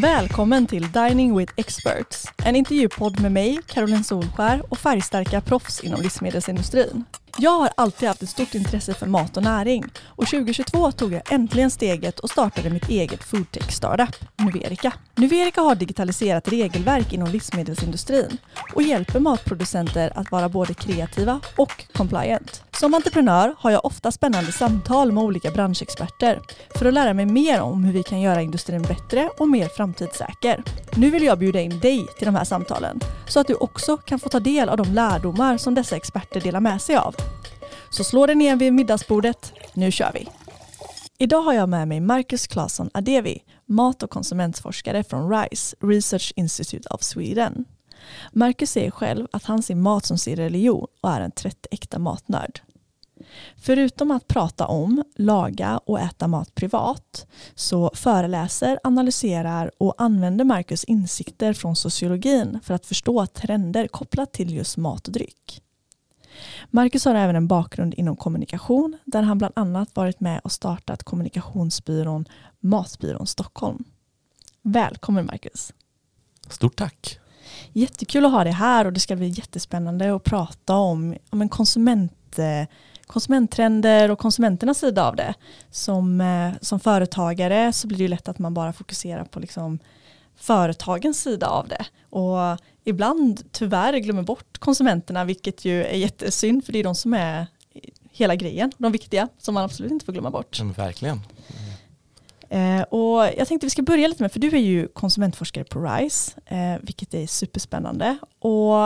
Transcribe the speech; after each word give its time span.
Välkommen 0.00 0.66
till 0.66 0.92
Dining 0.92 1.36
with 1.36 1.52
Experts, 1.56 2.26
en 2.44 2.56
intervjupodd 2.56 3.20
med 3.20 3.32
mig, 3.32 3.58
Caroline 3.66 4.04
Solskär 4.04 4.62
och 4.68 4.78
färgstarka 4.78 5.40
proffs 5.40 5.80
inom 5.80 6.00
livsmedelsindustrin. 6.00 7.04
Jag 7.38 7.50
har 7.50 7.70
alltid 7.76 8.08
haft 8.08 8.22
ett 8.22 8.28
stort 8.28 8.54
intresse 8.54 8.94
för 8.94 9.06
mat 9.06 9.36
och 9.36 9.42
näring 9.42 9.84
och 10.04 10.26
2022 10.26 10.92
tog 10.92 11.12
jag 11.12 11.32
äntligen 11.32 11.70
steget 11.70 12.20
och 12.20 12.30
startade 12.30 12.70
mitt 12.70 12.88
eget 12.88 13.24
foodtech 13.24 13.72
startup, 13.72 14.16
Nuverica. 14.36 14.92
Nuverica 15.14 15.60
har 15.60 15.74
digitaliserat 15.74 16.48
regelverk 16.48 17.12
inom 17.12 17.28
livsmedelsindustrin 17.28 18.38
och 18.74 18.82
hjälper 18.82 19.20
matproducenter 19.20 20.12
att 20.14 20.30
vara 20.30 20.48
både 20.48 20.74
kreativa 20.74 21.40
och 21.56 21.84
compliant. 21.92 22.69
Som 22.80 22.94
entreprenör 22.94 23.54
har 23.58 23.70
jag 23.70 23.84
ofta 23.84 24.10
spännande 24.10 24.52
samtal 24.52 25.12
med 25.12 25.24
olika 25.24 25.50
branschexperter 25.50 26.40
för 26.74 26.86
att 26.86 26.94
lära 26.94 27.14
mig 27.14 27.26
mer 27.26 27.60
om 27.60 27.84
hur 27.84 27.92
vi 27.92 28.02
kan 28.02 28.20
göra 28.20 28.42
industrin 28.42 28.82
bättre 28.82 29.30
och 29.38 29.48
mer 29.48 29.68
framtidssäker. 29.68 30.62
Nu 30.96 31.10
vill 31.10 31.22
jag 31.22 31.38
bjuda 31.38 31.60
in 31.60 31.80
dig 31.80 32.06
till 32.18 32.26
de 32.26 32.34
här 32.34 32.44
samtalen 32.44 33.00
så 33.28 33.40
att 33.40 33.46
du 33.46 33.54
också 33.54 33.96
kan 33.96 34.18
få 34.18 34.28
ta 34.28 34.40
del 34.40 34.68
av 34.68 34.76
de 34.76 34.92
lärdomar 34.92 35.56
som 35.56 35.74
dessa 35.74 35.96
experter 35.96 36.40
delar 36.40 36.60
med 36.60 36.82
sig 36.82 36.96
av. 36.96 37.14
Så 37.90 38.04
slå 38.04 38.26
dig 38.26 38.36
ner 38.36 38.56
vid 38.56 38.72
middagsbordet, 38.72 39.52
nu 39.74 39.90
kör 39.90 40.10
vi! 40.14 40.28
Idag 41.18 41.42
har 41.42 41.52
jag 41.52 41.68
med 41.68 41.88
mig 41.88 42.00
Marcus 42.00 42.46
Claesson 42.46 42.90
Adevi, 42.94 43.42
mat 43.66 44.02
och 44.02 44.10
konsumentforskare 44.10 45.04
från 45.04 45.30
RISE, 45.30 45.76
Research 45.80 46.32
Institute 46.36 46.88
of 46.88 47.02
Sweden. 47.02 47.64
Marcus 48.32 48.70
säger 48.70 48.90
själv 48.90 49.26
att 49.32 49.44
han 49.44 49.62
ser 49.62 49.74
mat 49.74 50.04
som 50.04 50.18
sin 50.18 50.36
religion 50.36 50.86
och 51.00 51.10
är 51.10 51.20
en 51.20 51.32
äkta 51.70 51.98
matnörd. 51.98 52.60
Förutom 53.56 54.10
att 54.10 54.28
prata 54.28 54.66
om, 54.66 55.04
laga 55.16 55.78
och 55.78 56.00
äta 56.00 56.28
mat 56.28 56.54
privat 56.54 57.26
så 57.54 57.90
föreläser, 57.94 58.78
analyserar 58.84 59.70
och 59.78 59.94
använder 59.98 60.44
Marcus 60.44 60.84
insikter 60.84 61.52
från 61.52 61.76
sociologin 61.76 62.58
för 62.62 62.74
att 62.74 62.86
förstå 62.86 63.26
trender 63.26 63.88
kopplat 63.88 64.32
till 64.32 64.54
just 64.54 64.76
mat 64.76 65.06
och 65.06 65.12
dryck. 65.12 65.62
Marcus 66.70 67.04
har 67.04 67.14
även 67.14 67.36
en 67.36 67.46
bakgrund 67.46 67.94
inom 67.94 68.16
kommunikation 68.16 68.98
där 69.04 69.22
han 69.22 69.38
bland 69.38 69.54
annat 69.56 69.96
varit 69.96 70.20
med 70.20 70.40
och 70.44 70.52
startat 70.52 71.02
kommunikationsbyrån 71.02 72.24
Matbyrån 72.60 73.26
Stockholm. 73.26 73.84
Välkommen 74.62 75.26
Marcus. 75.26 75.72
Stort 76.48 76.76
tack. 76.76 77.18
Jättekul 77.72 78.24
att 78.24 78.32
ha 78.32 78.44
dig 78.44 78.52
här 78.52 78.84
och 78.84 78.92
det 78.92 79.00
ska 79.00 79.16
bli 79.16 79.28
jättespännande 79.28 80.14
att 80.14 80.24
prata 80.24 80.76
om, 80.76 81.16
om 81.30 81.42
en 81.42 81.48
konsument, 81.48 82.38
konsumenttrender 83.10 84.10
och 84.10 84.18
konsumenternas 84.18 84.78
sida 84.78 85.08
av 85.08 85.16
det. 85.16 85.34
Som, 85.70 86.20
eh, 86.20 86.52
som 86.60 86.80
företagare 86.80 87.72
så 87.72 87.86
blir 87.86 87.98
det 87.98 88.08
lätt 88.08 88.28
att 88.28 88.38
man 88.38 88.54
bara 88.54 88.72
fokuserar 88.72 89.24
på 89.24 89.40
liksom 89.40 89.78
företagens 90.36 91.22
sida 91.22 91.46
av 91.46 91.68
det. 91.68 91.86
Och 92.10 92.58
ibland 92.84 93.52
tyvärr 93.52 93.98
glömmer 93.98 94.22
bort 94.22 94.58
konsumenterna 94.58 95.24
vilket 95.24 95.64
ju 95.64 95.84
är 95.84 95.96
jättesynd 95.96 96.64
för 96.64 96.72
det 96.72 96.78
är 96.78 96.84
de 96.84 96.94
som 96.94 97.14
är 97.14 97.46
hela 98.12 98.34
grejen, 98.34 98.72
de 98.78 98.92
viktiga 98.92 99.28
som 99.38 99.54
man 99.54 99.64
absolut 99.64 99.92
inte 99.92 100.04
får 100.04 100.12
glömma 100.12 100.30
bort. 100.30 100.58
Ja, 100.60 100.64
verkligen. 100.76 101.20
Eh, 102.48 102.82
och 102.82 103.28
jag 103.36 103.48
tänkte 103.48 103.66
vi 103.66 103.70
ska 103.70 103.82
börja 103.82 104.08
lite 104.08 104.22
med, 104.22 104.32
för 104.32 104.40
du 104.40 104.48
är 104.48 104.60
ju 104.60 104.88
konsumentforskare 104.88 105.64
på 105.64 105.80
RISE, 105.80 106.32
eh, 106.46 106.76
vilket 106.82 107.14
är 107.14 107.26
superspännande. 107.26 108.18
Och 108.38 108.76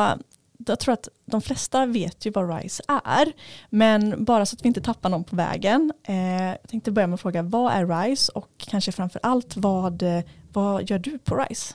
jag 0.66 0.78
tror 0.78 0.92
att 0.92 1.08
de 1.24 1.42
flesta 1.42 1.86
vet 1.86 2.26
ju 2.26 2.30
vad 2.30 2.56
RISE 2.56 2.82
är, 3.04 3.32
men 3.70 4.24
bara 4.24 4.46
så 4.46 4.54
att 4.56 4.64
vi 4.64 4.68
inte 4.68 4.80
tappar 4.80 5.10
någon 5.10 5.24
på 5.24 5.36
vägen. 5.36 5.92
Eh, 6.02 6.44
jag 6.44 6.68
tänkte 6.68 6.90
börja 6.90 7.06
med 7.06 7.14
att 7.14 7.20
fråga, 7.20 7.42
vad 7.42 7.72
är 7.72 7.86
RISE 7.86 8.32
och 8.34 8.48
kanske 8.56 8.92
framför 8.92 9.20
allt 9.22 9.56
vad, 9.56 10.02
eh, 10.02 10.24
vad 10.52 10.90
gör 10.90 10.98
du 10.98 11.18
på 11.18 11.36
RISE? 11.36 11.74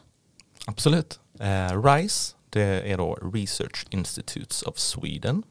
Absolut. 0.65 1.19
Eh, 1.39 1.83
RISE 1.83 2.35
det 2.49 2.91
är 2.91 2.97
då 2.97 3.15
Research 3.33 3.85
Institutes 3.89 4.63
of 4.63 4.77
Sweden. 4.77 5.43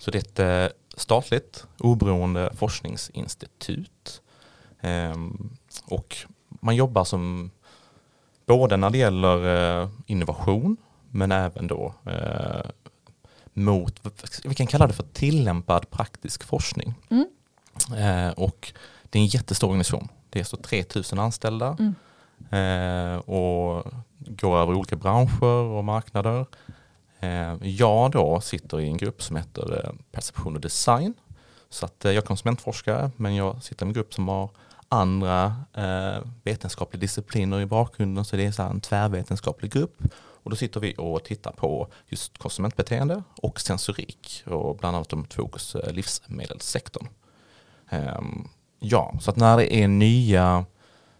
Så 0.00 0.10
det 0.10 0.18
är 0.18 0.22
ett 0.22 0.72
eh, 0.72 0.76
statligt 0.96 1.66
oberoende 1.78 2.52
forskningsinstitut. 2.56 4.22
Eh, 4.80 5.16
och 5.84 6.16
man 6.48 6.76
jobbar 6.76 7.04
som 7.04 7.50
både 8.46 8.76
när 8.76 8.90
det 8.90 8.98
gäller 8.98 9.80
eh, 9.82 9.88
innovation 10.06 10.76
men 11.16 11.32
även 11.32 11.66
då 11.66 11.94
eh, 12.04 12.70
mot, 13.52 14.00
vi 14.44 14.54
kan 14.54 14.66
kalla 14.66 14.86
det 14.86 14.92
för 14.92 15.06
tillämpad 15.12 15.90
praktisk 15.90 16.44
forskning. 16.44 16.94
Mm. 17.10 17.26
Eh, 17.96 18.32
och 18.32 18.72
det 19.02 19.18
är 19.18 19.20
en 19.20 19.26
jättestor 19.26 19.68
organisation. 19.68 20.08
Det 20.30 20.40
är 20.40 20.44
så 20.44 20.56
3000 20.56 21.18
anställda. 21.18 21.76
Mm. 21.78 21.94
Eh, 22.50 23.18
och 23.18 23.86
går 24.18 24.58
över 24.58 24.74
olika 24.74 24.96
branscher 24.96 25.44
och 25.44 25.84
marknader. 25.84 26.46
Eh, 27.20 27.54
jag 27.62 28.10
då 28.10 28.40
sitter 28.40 28.80
i 28.80 28.86
en 28.86 28.96
grupp 28.96 29.22
som 29.22 29.36
heter 29.36 29.84
eh, 29.84 29.92
Perception 30.12 30.54
och 30.54 30.60
Design. 30.60 31.14
Så 31.68 31.86
att 31.86 31.96
jag 32.02 32.14
är 32.14 32.20
konsumentforskare 32.20 33.10
men 33.16 33.34
jag 33.34 33.62
sitter 33.62 33.86
i 33.86 33.88
en 33.88 33.92
grupp 33.92 34.14
som 34.14 34.28
har 34.28 34.50
andra 34.88 35.54
eh, 35.74 36.18
vetenskapliga 36.42 37.00
discipliner 37.00 37.60
i 37.60 37.66
bakgrunden 37.66 38.24
så 38.24 38.36
det 38.36 38.46
är 38.46 38.52
så 38.52 38.62
en 38.62 38.80
tvärvetenskaplig 38.80 39.72
grupp. 39.72 40.02
Och 40.46 40.50
då 40.50 40.56
sitter 40.56 40.80
vi 40.80 40.94
och 40.98 41.24
tittar 41.24 41.52
på 41.52 41.88
just 42.08 42.38
konsumentbeteende 42.38 43.22
och 43.42 43.60
sensorik 43.60 44.42
och 44.46 44.76
bland 44.76 44.96
annat 44.96 45.14
med 45.14 45.32
fokus 45.32 45.76
livsmedelssektorn. 45.90 47.08
Um, 47.90 48.48
ja, 48.78 49.14
så 49.20 49.30
att 49.30 49.36
när 49.36 49.56
det 49.56 49.74
är 49.74 49.88
nya 49.88 50.64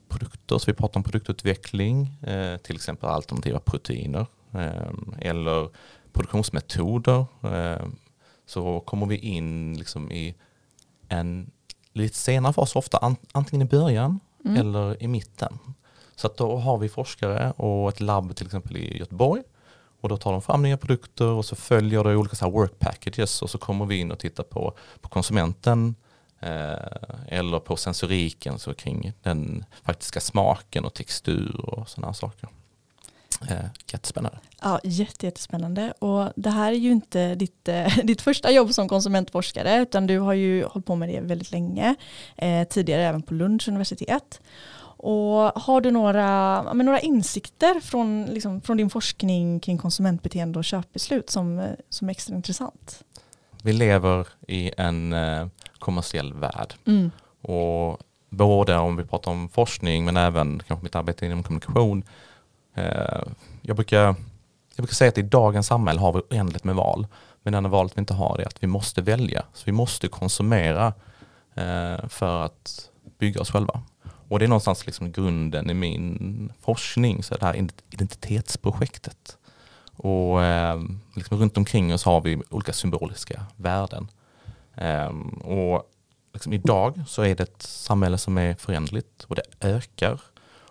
produkter, 0.09 0.59
så 0.59 0.70
vi 0.70 0.75
pratar 0.75 1.00
om 1.00 1.03
produktutveckling, 1.03 2.19
eh, 2.22 2.56
till 2.56 2.76
exempel 2.76 3.09
alternativa 3.09 3.60
proteiner 3.60 4.26
eh, 4.53 4.92
eller 5.19 5.69
produktionsmetoder, 6.12 7.26
eh, 7.43 7.87
så 8.47 8.81
kommer 8.81 9.06
vi 9.06 9.16
in 9.16 9.78
liksom 9.78 10.12
i 10.12 10.34
en 11.08 11.50
lite 11.93 12.16
senare 12.16 12.53
fas, 12.53 12.76
ofta 12.76 13.16
antingen 13.32 13.66
i 13.66 13.70
början 13.70 14.20
mm. 14.44 14.56
eller 14.56 15.03
i 15.03 15.08
mitten. 15.08 15.58
Så 16.16 16.27
att 16.27 16.37
då 16.37 16.56
har 16.56 16.78
vi 16.78 16.88
forskare 16.88 17.53
och 17.56 17.88
ett 17.88 18.00
labb 18.00 18.37
till 18.37 18.47
exempel 18.47 18.77
i 18.77 18.99
Göteborg 18.99 19.43
och 20.00 20.09
då 20.09 20.16
tar 20.16 20.32
de 20.32 20.43
fram 20.43 20.62
nya 20.62 20.77
produkter 20.77 21.27
och 21.27 21.44
så 21.44 21.56
följer 21.56 22.04
det 22.04 22.16
olika 22.16 22.37
så 22.37 22.50
work 22.50 22.78
packages 22.78 23.43
och 23.43 23.50
så 23.50 23.59
kommer 23.59 23.87
vi 23.87 23.97
in 23.97 24.10
och 24.10 24.19
tittar 24.19 24.44
på, 24.44 24.72
på 25.00 25.09
konsumenten 25.09 25.94
Eh, 26.41 27.38
eller 27.38 27.59
på 27.59 27.76
sensoriken 27.76 28.59
så 28.59 28.75
kring 28.75 29.12
den 29.22 29.65
faktiska 29.82 30.21
smaken 30.21 30.84
och 30.84 30.94
textur 30.94 31.60
och 31.60 31.88
sådana 31.88 32.15
saker. 32.15 32.49
Eh, 33.49 33.65
jättespännande. 33.93 34.38
Ja, 34.62 34.81
jättespännande. 34.84 35.93
Och 35.99 36.32
det 36.37 36.50
här 36.50 36.72
är 36.72 36.76
ju 36.76 36.91
inte 36.91 37.34
ditt, 37.34 37.69
eh, 37.69 37.97
ditt 38.05 38.22
första 38.22 38.50
jobb 38.50 38.75
som 38.75 38.88
konsumentforskare 38.88 39.82
utan 39.82 40.06
du 40.06 40.19
har 40.19 40.32
ju 40.32 40.65
hållit 40.65 40.87
på 40.87 40.97
med 40.97 41.09
det 41.09 41.21
väldigt 41.21 41.50
länge. 41.50 41.94
Eh, 42.37 42.69
tidigare 42.69 43.03
även 43.03 43.22
på 43.22 43.34
Lunds 43.34 43.69
universitet. 43.69 44.41
Och 44.97 45.62
har 45.62 45.81
du 45.81 45.91
några, 45.91 46.62
men 46.75 46.87
några 46.87 47.01
insikter 47.01 47.81
från, 47.81 48.27
liksom, 48.27 48.61
från 48.61 48.77
din 48.77 48.91
forskning 48.91 49.61
kring 49.61 49.79
konsumentbeteende 49.79 50.59
och 50.59 50.65
köpbeslut 50.65 51.31
som, 51.31 51.69
som 51.89 52.09
är 52.09 52.11
extra 52.11 52.37
intressant? 52.37 53.05
Vi 53.62 53.73
lever 53.73 54.27
i 54.49 54.73
en 54.77 55.12
eh, 55.12 55.47
kommersiell 55.79 56.35
värld. 56.35 56.75
Mm. 56.87 57.11
Och 57.43 57.99
både 58.29 58.77
om 58.77 58.97
vi 58.97 59.05
pratar 59.05 59.31
om 59.31 59.49
forskning 59.49 60.05
men 60.05 60.17
även 60.17 60.62
kanske 60.67 60.85
mitt 60.85 60.95
arbete 60.97 61.27
inom 61.27 61.43
kommunikation. 61.43 62.05
Eh, 62.75 63.23
jag, 63.62 63.77
brukar, 63.77 63.99
jag 63.99 64.17
brukar 64.77 64.95
säga 64.95 65.09
att 65.09 65.19
i 65.19 65.23
dagens 65.23 65.67
samhälle 65.67 66.01
har 66.01 66.12
vi 66.12 66.21
oändligt 66.21 66.65
med 66.65 66.75
val. 66.75 67.06
Men 67.43 67.53
det 67.53 67.56
enda 67.56 67.71
valet 67.71 67.93
vi 67.97 68.01
inte 68.01 68.15
har 68.15 68.39
är 68.39 68.47
att 68.47 68.62
vi 68.62 68.67
måste 68.67 69.03
välja. 69.03 69.43
Så 69.53 69.62
vi 69.67 69.73
måste 69.73 70.09
konsumera 70.09 70.87
eh, 71.55 72.09
för 72.09 72.44
att 72.44 72.91
bygga 73.19 73.41
oss 73.41 73.50
själva. 73.50 73.81
Och 74.28 74.38
det 74.38 74.44
är 74.44 74.49
någonstans 74.49 74.87
liksom 74.87 75.12
grunden 75.12 75.70
i 75.70 75.75
min 75.75 76.52
forskning, 76.61 77.23
så 77.23 77.37
det 77.37 77.46
här 77.46 77.69
identitetsprojektet. 77.90 79.38
Och 79.96 80.44
eh, 80.44 80.81
liksom 81.14 81.38
runt 81.38 81.56
omkring 81.56 81.94
oss 81.94 82.05
har 82.05 82.20
vi 82.20 82.43
olika 82.50 82.73
symboliska 82.73 83.43
värden. 83.56 84.08
Um, 84.75 85.28
och 85.28 85.90
liksom 86.32 86.52
idag 86.52 87.02
så 87.06 87.23
är 87.23 87.34
det 87.34 87.43
ett 87.43 87.62
samhälle 87.62 88.19
som 88.19 88.38
är 88.38 88.55
förändligt 88.55 89.25
och 89.28 89.37
det 89.37 89.43
ökar. 89.61 90.20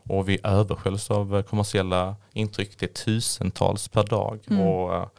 Och 0.10 0.30
vi 0.30 0.40
översköljs 0.44 1.12
av 1.12 1.44
kommersiella 1.44 2.16
intryck. 2.34 2.80
Det 2.80 2.86
är 2.86 2.94
tusentals 2.94 3.88
per 3.88 4.04
dag. 4.04 4.40
Mm. 4.50 4.62
Och, 4.62 5.13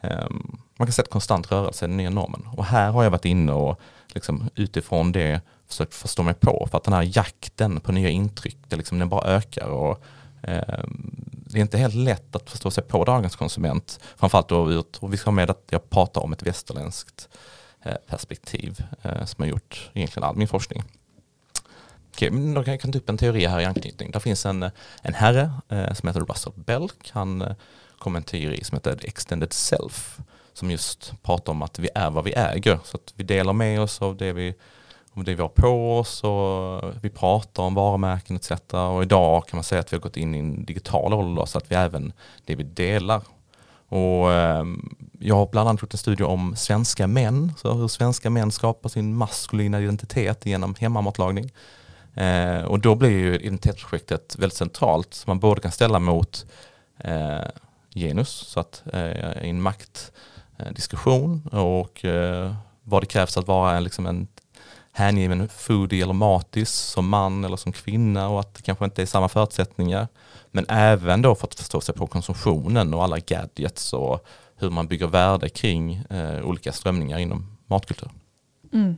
um, 0.00 0.58
man 0.76 0.86
kan 0.86 0.92
säga 0.92 1.02
att 1.02 1.10
konstant 1.10 1.52
rörelse 1.52 1.84
är 1.84 1.88
den 1.88 1.96
nya 1.96 2.10
normen. 2.10 2.48
Och 2.56 2.64
här 2.64 2.90
har 2.90 3.02
jag 3.02 3.10
varit 3.10 3.24
inne 3.24 3.52
och 3.52 3.80
liksom 4.06 4.50
utifrån 4.54 5.12
det 5.12 5.40
försökt 5.68 5.94
förstå 5.94 6.22
mig 6.22 6.34
på. 6.34 6.68
För 6.70 6.78
att 6.78 6.84
den 6.84 6.94
här 6.94 7.16
jakten 7.16 7.80
på 7.80 7.92
nya 7.92 8.08
intryck, 8.08 8.58
det 8.68 8.76
liksom, 8.76 8.98
den 8.98 9.08
bara 9.08 9.26
ökar. 9.26 9.66
Och, 9.66 10.04
eh, 10.42 10.84
det 11.46 11.58
är 11.58 11.62
inte 11.62 11.78
helt 11.78 11.94
lätt 11.94 12.36
att 12.36 12.50
förstå 12.50 12.70
sig 12.70 12.84
på 12.84 13.04
dagens 13.04 13.36
konsument. 13.36 14.00
Framförallt 14.16 14.48
då 14.48 14.70
ut, 14.70 14.96
och 14.96 15.12
vi 15.12 15.16
ska 15.16 15.26
ha 15.26 15.34
med 15.34 15.50
att 15.50 15.64
jag 15.70 15.90
pratar 15.90 16.20
om 16.20 16.32
ett 16.32 16.42
västerländskt 16.42 17.28
Eh, 17.86 17.96
perspektiv 18.06 18.84
eh, 19.02 19.24
som 19.24 19.42
har 19.42 19.46
gjort 19.46 19.90
egentligen 19.94 20.28
all 20.28 20.36
min 20.36 20.48
forskning. 20.48 20.82
Okej, 22.14 22.30
men 22.30 22.54
då 22.54 22.64
kan 22.64 22.74
jag 22.74 22.92
ta 22.92 22.98
upp 22.98 23.08
en 23.08 23.18
teori 23.18 23.46
här 23.46 23.60
i 23.60 23.64
anknytning. 23.64 24.10
Det 24.10 24.20
finns 24.20 24.46
en, 24.46 24.62
eh, 24.62 24.70
en 25.02 25.14
herre 25.14 25.52
eh, 25.68 25.92
som 25.92 26.08
heter 26.08 26.20
Russell 26.20 26.52
Belk. 26.56 27.10
Han 27.10 27.42
eh, 27.42 27.54
kom 27.98 28.16
en 28.16 28.22
teori 28.22 28.64
som 28.64 28.76
heter 28.76 28.98
Extended 29.02 29.52
Self 29.52 30.18
som 30.52 30.70
just 30.70 31.12
pratar 31.22 31.52
om 31.52 31.62
att 31.62 31.78
vi 31.78 31.88
är 31.94 32.10
vad 32.10 32.24
vi 32.24 32.32
äger. 32.32 32.78
Så 32.84 32.96
att 32.96 33.12
vi 33.16 33.24
delar 33.24 33.52
med 33.52 33.80
oss 33.80 34.02
av 34.02 34.16
det 34.16 34.32
vi, 34.32 34.54
om 35.14 35.24
det 35.24 35.34
vi 35.34 35.42
har 35.42 35.48
på 35.48 35.98
oss 35.98 36.24
och 36.24 36.92
vi 37.02 37.10
pratar 37.10 37.62
om 37.62 37.74
varumärken 37.74 38.36
etc. 38.36 38.50
Och 38.72 39.02
idag 39.02 39.46
kan 39.46 39.56
man 39.56 39.64
säga 39.64 39.80
att 39.80 39.92
vi 39.92 39.96
har 39.96 40.02
gått 40.02 40.16
in 40.16 40.34
i 40.34 40.38
en 40.38 40.64
digital 40.64 41.14
ålder 41.14 41.46
så 41.46 41.58
att 41.58 41.70
vi 41.70 41.74
även 41.74 42.12
det 42.44 42.54
vi 42.54 42.64
delar. 42.64 43.22
Och 43.88 44.32
ehm, 44.32 44.96
jag 45.18 45.34
har 45.34 45.46
bland 45.46 45.68
annat 45.68 45.82
gjort 45.82 45.94
en 45.94 45.98
studie 45.98 46.24
om 46.24 46.56
svenska 46.56 47.06
män, 47.06 47.52
så 47.56 47.72
hur 47.72 47.88
svenska 47.88 48.30
män 48.30 48.50
skapar 48.50 48.88
sin 48.88 49.16
maskulina 49.16 49.80
identitet 49.80 50.46
genom 50.46 50.74
hemmamatlagning. 50.78 51.52
Eh, 52.14 52.62
och 52.62 52.80
då 52.80 52.94
blir 52.94 53.10
ju 53.10 53.34
identitetsprojektet 53.34 54.36
väldigt 54.38 54.56
centralt, 54.58 55.14
som 55.14 55.30
man 55.30 55.38
både 55.38 55.60
kan 55.60 55.72
ställa 55.72 55.98
mot 55.98 56.46
eh, 56.98 57.40
genus, 57.94 58.28
så 58.28 58.60
att 58.60 58.82
eh, 58.92 59.44
i 59.44 59.50
en 59.50 59.62
maktdiskussion 59.62 61.46
och 61.46 62.04
vad 62.82 63.02
det 63.02 63.06
krävs 63.06 63.36
att 63.36 63.46
vara 63.46 63.80
liksom 63.80 64.06
en 64.06 64.26
hängiven 64.96 65.48
foodie 65.48 66.02
eller 66.02 66.12
matis 66.12 66.70
som 66.70 67.08
man 67.08 67.44
eller 67.44 67.56
som 67.56 67.72
kvinna 67.72 68.28
och 68.28 68.40
att 68.40 68.54
det 68.54 68.62
kanske 68.62 68.84
inte 68.84 69.02
är 69.02 69.06
samma 69.06 69.28
förutsättningar. 69.28 70.08
Men 70.50 70.66
även 70.68 71.22
då 71.22 71.34
för 71.34 71.46
att 71.46 71.54
förstå 71.54 71.80
sig 71.80 71.94
på 71.94 72.06
konsumtionen 72.06 72.94
och 72.94 73.04
alla 73.04 73.18
gadgets 73.18 73.92
och 73.92 74.26
hur 74.56 74.70
man 74.70 74.86
bygger 74.86 75.06
värde 75.06 75.48
kring 75.48 75.94
eh, 76.10 76.44
olika 76.44 76.72
strömningar 76.72 77.18
inom 77.18 77.56
matkultur. 77.66 78.10
Mm. 78.72 78.96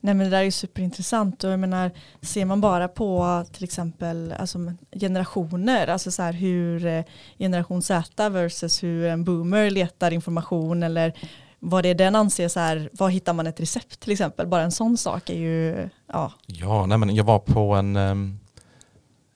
Nej 0.00 0.14
men 0.14 0.30
det 0.30 0.36
där 0.36 0.44
är 0.44 0.50
superintressant 0.50 1.44
och 1.44 1.50
jag 1.50 1.60
menar 1.60 1.90
ser 2.22 2.44
man 2.44 2.60
bara 2.60 2.88
på 2.88 3.44
till 3.52 3.64
exempel 3.64 4.34
alltså 4.38 4.58
generationer, 5.00 5.86
alltså 5.86 6.10
så 6.10 6.22
här 6.22 6.32
hur 6.32 6.86
eh, 6.86 7.04
generation 7.38 7.82
Z 7.82 8.28
versus 8.28 8.82
hur 8.82 9.06
en 9.06 9.24
boomer 9.24 9.70
letar 9.70 10.10
information 10.10 10.82
eller 10.82 11.14
vad 11.60 11.84
det 11.84 11.88
är 11.88 11.94
den 11.94 12.16
anser 12.16 12.48
så 12.48 12.60
här, 12.60 12.90
var 12.92 13.08
hittar 13.08 13.32
man 13.32 13.46
ett 13.46 13.60
recept 13.60 14.00
till 14.00 14.12
exempel, 14.12 14.46
bara 14.46 14.62
en 14.62 14.72
sån 14.72 14.96
sak 14.96 15.30
är 15.30 15.34
ju, 15.34 15.88
ja. 16.06 16.32
Ja, 16.46 16.86
nej 16.86 16.98
men 16.98 17.14
jag 17.14 17.24
var 17.24 17.38
på 17.38 17.74
en, 17.74 17.96
ehm, 17.96 18.38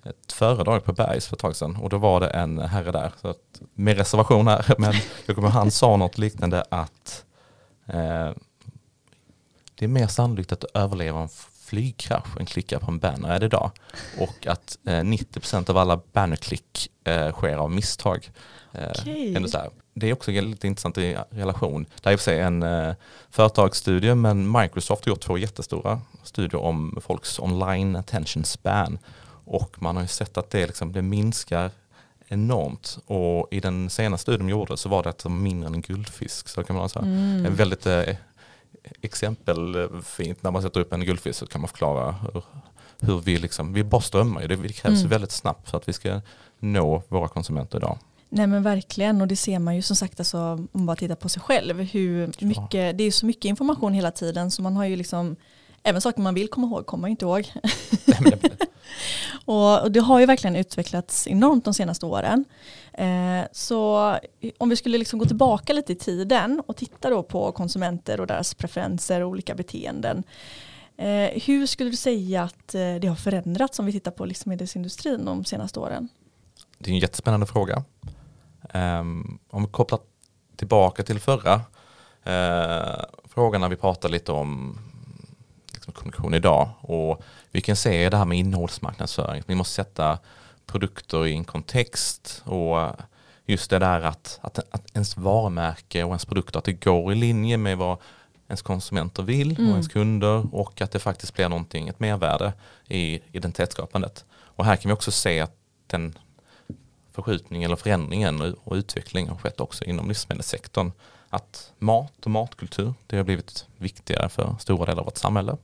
ett 0.04 0.32
föredrag 0.32 0.84
på 0.84 0.92
Bergs 0.92 1.26
för 1.26 1.36
ett 1.36 1.40
tag 1.40 1.56
sedan 1.56 1.76
och 1.76 1.90
då 1.90 1.98
var 1.98 2.20
det 2.20 2.28
en 2.28 2.58
herre 2.58 2.92
där, 2.92 3.12
så 3.20 3.28
att, 3.28 3.62
med 3.74 3.96
reservation 3.96 4.48
här, 4.48 4.74
men 4.78 4.94
jag 5.26 5.36
kommer 5.36 5.48
han 5.48 5.70
sa 5.70 5.96
något 5.96 6.18
liknande 6.18 6.64
att 6.68 7.24
eh, 7.86 8.30
det 9.74 9.84
är 9.84 9.88
mer 9.88 10.06
sannolikt 10.06 10.52
att 10.52 10.64
överleva 10.74 11.20
en 11.20 11.28
flygkrasch 11.64 12.36
än 12.40 12.46
klicka 12.46 12.78
på 12.78 12.90
en 12.90 12.98
banner 12.98 13.44
idag. 13.44 13.70
Och 14.20 14.46
att 14.46 14.78
eh, 14.86 14.90
90% 14.90 15.70
av 15.70 15.78
alla 15.78 16.00
bannerklick 16.12 16.90
eh, 17.04 17.32
sker 17.32 17.56
av 17.56 17.70
misstag. 17.70 18.30
Eh, 18.72 18.90
okay. 18.90 19.48
så 19.48 19.58
här. 19.58 19.70
Det 19.94 20.08
är 20.08 20.12
också 20.12 20.30
lite 20.30 20.66
intressant 20.66 20.98
i 20.98 21.16
relation. 21.30 21.86
Det 22.02 22.08
är 22.08 22.12
i 22.12 22.16
och 22.16 22.20
för 22.20 22.24
sig 22.24 22.40
en 22.40 22.62
eh, 22.62 22.94
företagsstudie 23.30 24.14
men 24.14 24.52
Microsoft 24.52 25.04
har 25.04 25.10
gjort 25.10 25.20
två 25.20 25.38
jättestora 25.38 26.00
studier 26.22 26.60
om 26.60 26.98
folks 27.02 27.38
online 27.38 27.96
attention 27.96 28.44
span. 28.44 28.98
Och 29.46 29.82
man 29.82 29.96
har 29.96 30.02
ju 30.02 30.08
sett 30.08 30.38
att 30.38 30.50
det, 30.50 30.66
liksom, 30.66 30.92
det 30.92 31.02
minskar 31.02 31.70
enormt 32.28 32.98
och 33.06 33.48
i 33.50 33.60
den 33.60 33.90
senaste 33.90 34.22
studien 34.22 34.46
de 34.46 34.50
gjorde 34.50 34.76
så 34.76 34.88
var 34.88 35.02
det 35.02 35.10
att 35.10 35.24
mindre 35.24 35.66
än 35.66 35.74
en 35.74 35.80
guldfisk. 35.80 36.48
Så 36.48 36.64
kan 36.64 36.76
man 36.76 36.88
säga. 36.88 37.04
Mm. 37.04 37.46
En 37.46 37.54
väldigt 37.54 37.86
eh, 37.86 38.16
exempel 39.00 39.74
eh, 39.74 40.34
när 40.40 40.50
man 40.50 40.62
sätter 40.62 40.80
upp 40.80 40.92
en 40.92 41.04
guldfisk 41.04 41.38
så 41.38 41.46
kan 41.46 41.60
man 41.60 41.68
förklara 41.68 42.12
hur, 42.12 42.42
hur 43.00 43.20
vi 43.20 43.38
liksom, 43.38 43.72
vi 43.72 43.84
bara 43.84 44.00
strömmar 44.00 44.42
ju, 44.42 44.48
det 44.48 44.56
krävs 44.56 44.98
mm. 44.98 45.08
väldigt 45.08 45.32
snabbt 45.32 45.70
för 45.70 45.78
att 45.78 45.88
vi 45.88 45.92
ska 45.92 46.20
nå 46.58 47.02
våra 47.08 47.28
konsumenter 47.28 47.78
idag. 47.78 47.98
Nej 48.36 48.46
men 48.46 48.62
verkligen 48.62 49.20
och 49.20 49.28
det 49.28 49.36
ser 49.36 49.58
man 49.58 49.76
ju 49.76 49.82
som 49.82 49.96
sagt 49.96 50.20
alltså, 50.20 50.38
om 50.38 50.68
man 50.72 50.86
bara 50.86 50.96
tittar 50.96 51.14
på 51.14 51.28
sig 51.28 51.42
själv 51.42 51.80
hur 51.80 52.44
mycket, 52.44 52.98
det 52.98 53.04
är 53.04 53.10
så 53.10 53.26
mycket 53.26 53.44
information 53.44 53.94
hela 53.94 54.10
tiden 54.10 54.50
så 54.50 54.62
man 54.62 54.76
har 54.76 54.84
ju 54.84 54.96
liksom 54.96 55.36
även 55.82 56.00
saker 56.00 56.20
man 56.20 56.34
vill 56.34 56.48
komma 56.48 56.66
ihåg 56.66 56.86
kommer 56.86 57.00
man 57.00 57.10
inte 57.10 57.24
ihåg. 57.24 57.52
och, 59.44 59.82
och, 59.82 59.92
det 59.92 60.00
har 60.00 60.20
ju 60.20 60.26
verkligen 60.26 60.56
utvecklats 60.56 61.26
enormt 61.26 61.64
de 61.64 61.74
senaste 61.74 62.06
åren. 62.06 62.44
Eh, 62.92 63.46
så 63.52 64.14
om 64.58 64.68
vi 64.68 64.76
skulle 64.76 64.98
liksom 64.98 65.18
gå 65.18 65.24
tillbaka 65.24 65.72
lite 65.72 65.92
i 65.92 65.96
tiden 65.96 66.62
och 66.66 66.76
titta 66.76 67.10
då 67.10 67.22
på 67.22 67.52
konsumenter 67.52 68.20
och 68.20 68.26
deras 68.26 68.54
preferenser 68.54 69.20
och 69.20 69.28
olika 69.28 69.54
beteenden. 69.54 70.22
Eh, 70.96 71.42
hur 71.44 71.66
skulle 71.66 71.90
du 71.90 71.96
säga 71.96 72.42
att 72.42 72.74
eh, 72.74 72.94
det 73.00 73.06
har 73.06 73.16
förändrats 73.16 73.78
om 73.78 73.86
vi 73.86 73.92
tittar 73.92 74.10
på 74.10 74.24
livsmedelsindustrin 74.24 75.24
de 75.24 75.44
senaste 75.44 75.80
åren? 75.80 76.08
Det 76.78 76.90
är 76.90 76.94
en 76.94 76.98
jättespännande 76.98 77.46
fråga. 77.46 77.84
Um, 78.74 79.38
om 79.50 79.62
vi 79.62 79.68
kopplar 79.70 80.00
tillbaka 80.56 81.02
till 81.02 81.20
förra 81.20 81.54
uh, 81.54 83.04
frågan 83.24 83.60
när 83.60 83.68
vi 83.68 83.76
pratade 83.76 84.12
lite 84.12 84.32
om 84.32 84.78
liksom, 85.72 85.92
kommunikation 85.92 86.34
idag 86.34 86.68
och 86.80 87.22
vi 87.50 87.60
kan 87.60 87.76
se 87.76 88.08
det 88.08 88.16
här 88.16 88.24
med 88.24 88.38
innehållsmarknadsföring. 88.38 89.42
Vi 89.46 89.54
måste 89.54 89.74
sätta 89.74 90.18
produkter 90.66 91.26
i 91.26 91.32
en 91.32 91.44
kontext 91.44 92.42
och 92.44 92.92
just 93.46 93.70
det 93.70 93.78
där 93.78 94.00
att, 94.00 94.38
att, 94.42 94.58
att 94.58 94.90
ens 94.94 95.16
varumärke 95.16 96.04
och 96.04 96.08
ens 96.08 96.24
produkter 96.24 96.58
att 96.58 96.64
det 96.64 96.72
går 96.72 97.12
i 97.12 97.14
linje 97.14 97.56
med 97.56 97.78
vad 97.78 97.98
ens 98.48 98.62
konsumenter 98.62 99.22
vill 99.22 99.52
och 99.52 99.58
mm. 99.58 99.70
ens 99.70 99.88
kunder 99.88 100.54
och 100.54 100.80
att 100.80 100.90
det 100.90 100.98
faktiskt 100.98 101.34
blir 101.34 101.48
någonting, 101.48 101.88
ett 101.88 102.00
mervärde 102.00 102.52
i 102.88 103.20
identitetsskapandet. 103.32 104.24
Och 104.32 104.64
här 104.64 104.76
kan 104.76 104.88
vi 104.88 104.94
också 104.94 105.10
se 105.10 105.40
att 105.40 105.56
den 105.86 106.18
förskjutningen 107.14 107.68
eller 107.68 107.76
förändringen 107.76 108.54
och 108.64 108.74
utvecklingen 108.74 109.30
har 109.30 109.36
skett 109.36 109.60
också 109.60 109.84
inom 109.84 110.08
livsmedelssektorn. 110.08 110.92
Att 111.30 111.72
mat 111.78 112.24
och 112.24 112.30
matkultur, 112.30 112.94
det 113.06 113.16
har 113.16 113.24
blivit 113.24 113.66
viktigare 113.76 114.28
för 114.28 114.56
stora 114.60 114.84
delar 114.84 114.98
av 114.98 115.04
vårt 115.04 115.16
samhälle. 115.16 115.56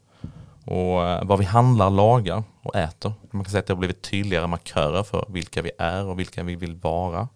Och 0.64 1.06
eh, 1.06 1.24
vad 1.24 1.38
vi 1.38 1.44
handlar, 1.44 1.90
lagar 1.90 2.42
och 2.62 2.76
äter. 2.76 3.12
Man 3.30 3.44
kan 3.44 3.50
säga 3.50 3.60
att 3.60 3.66
det 3.66 3.72
har 3.72 3.78
blivit 3.78 4.02
tydligare 4.02 4.46
markörer 4.46 5.02
för 5.02 5.26
vilka 5.28 5.62
vi 5.62 5.70
är 5.78 6.04
och 6.04 6.18
vilka 6.18 6.42
vi 6.42 6.56
vill 6.56 6.74
vara. 6.74 7.28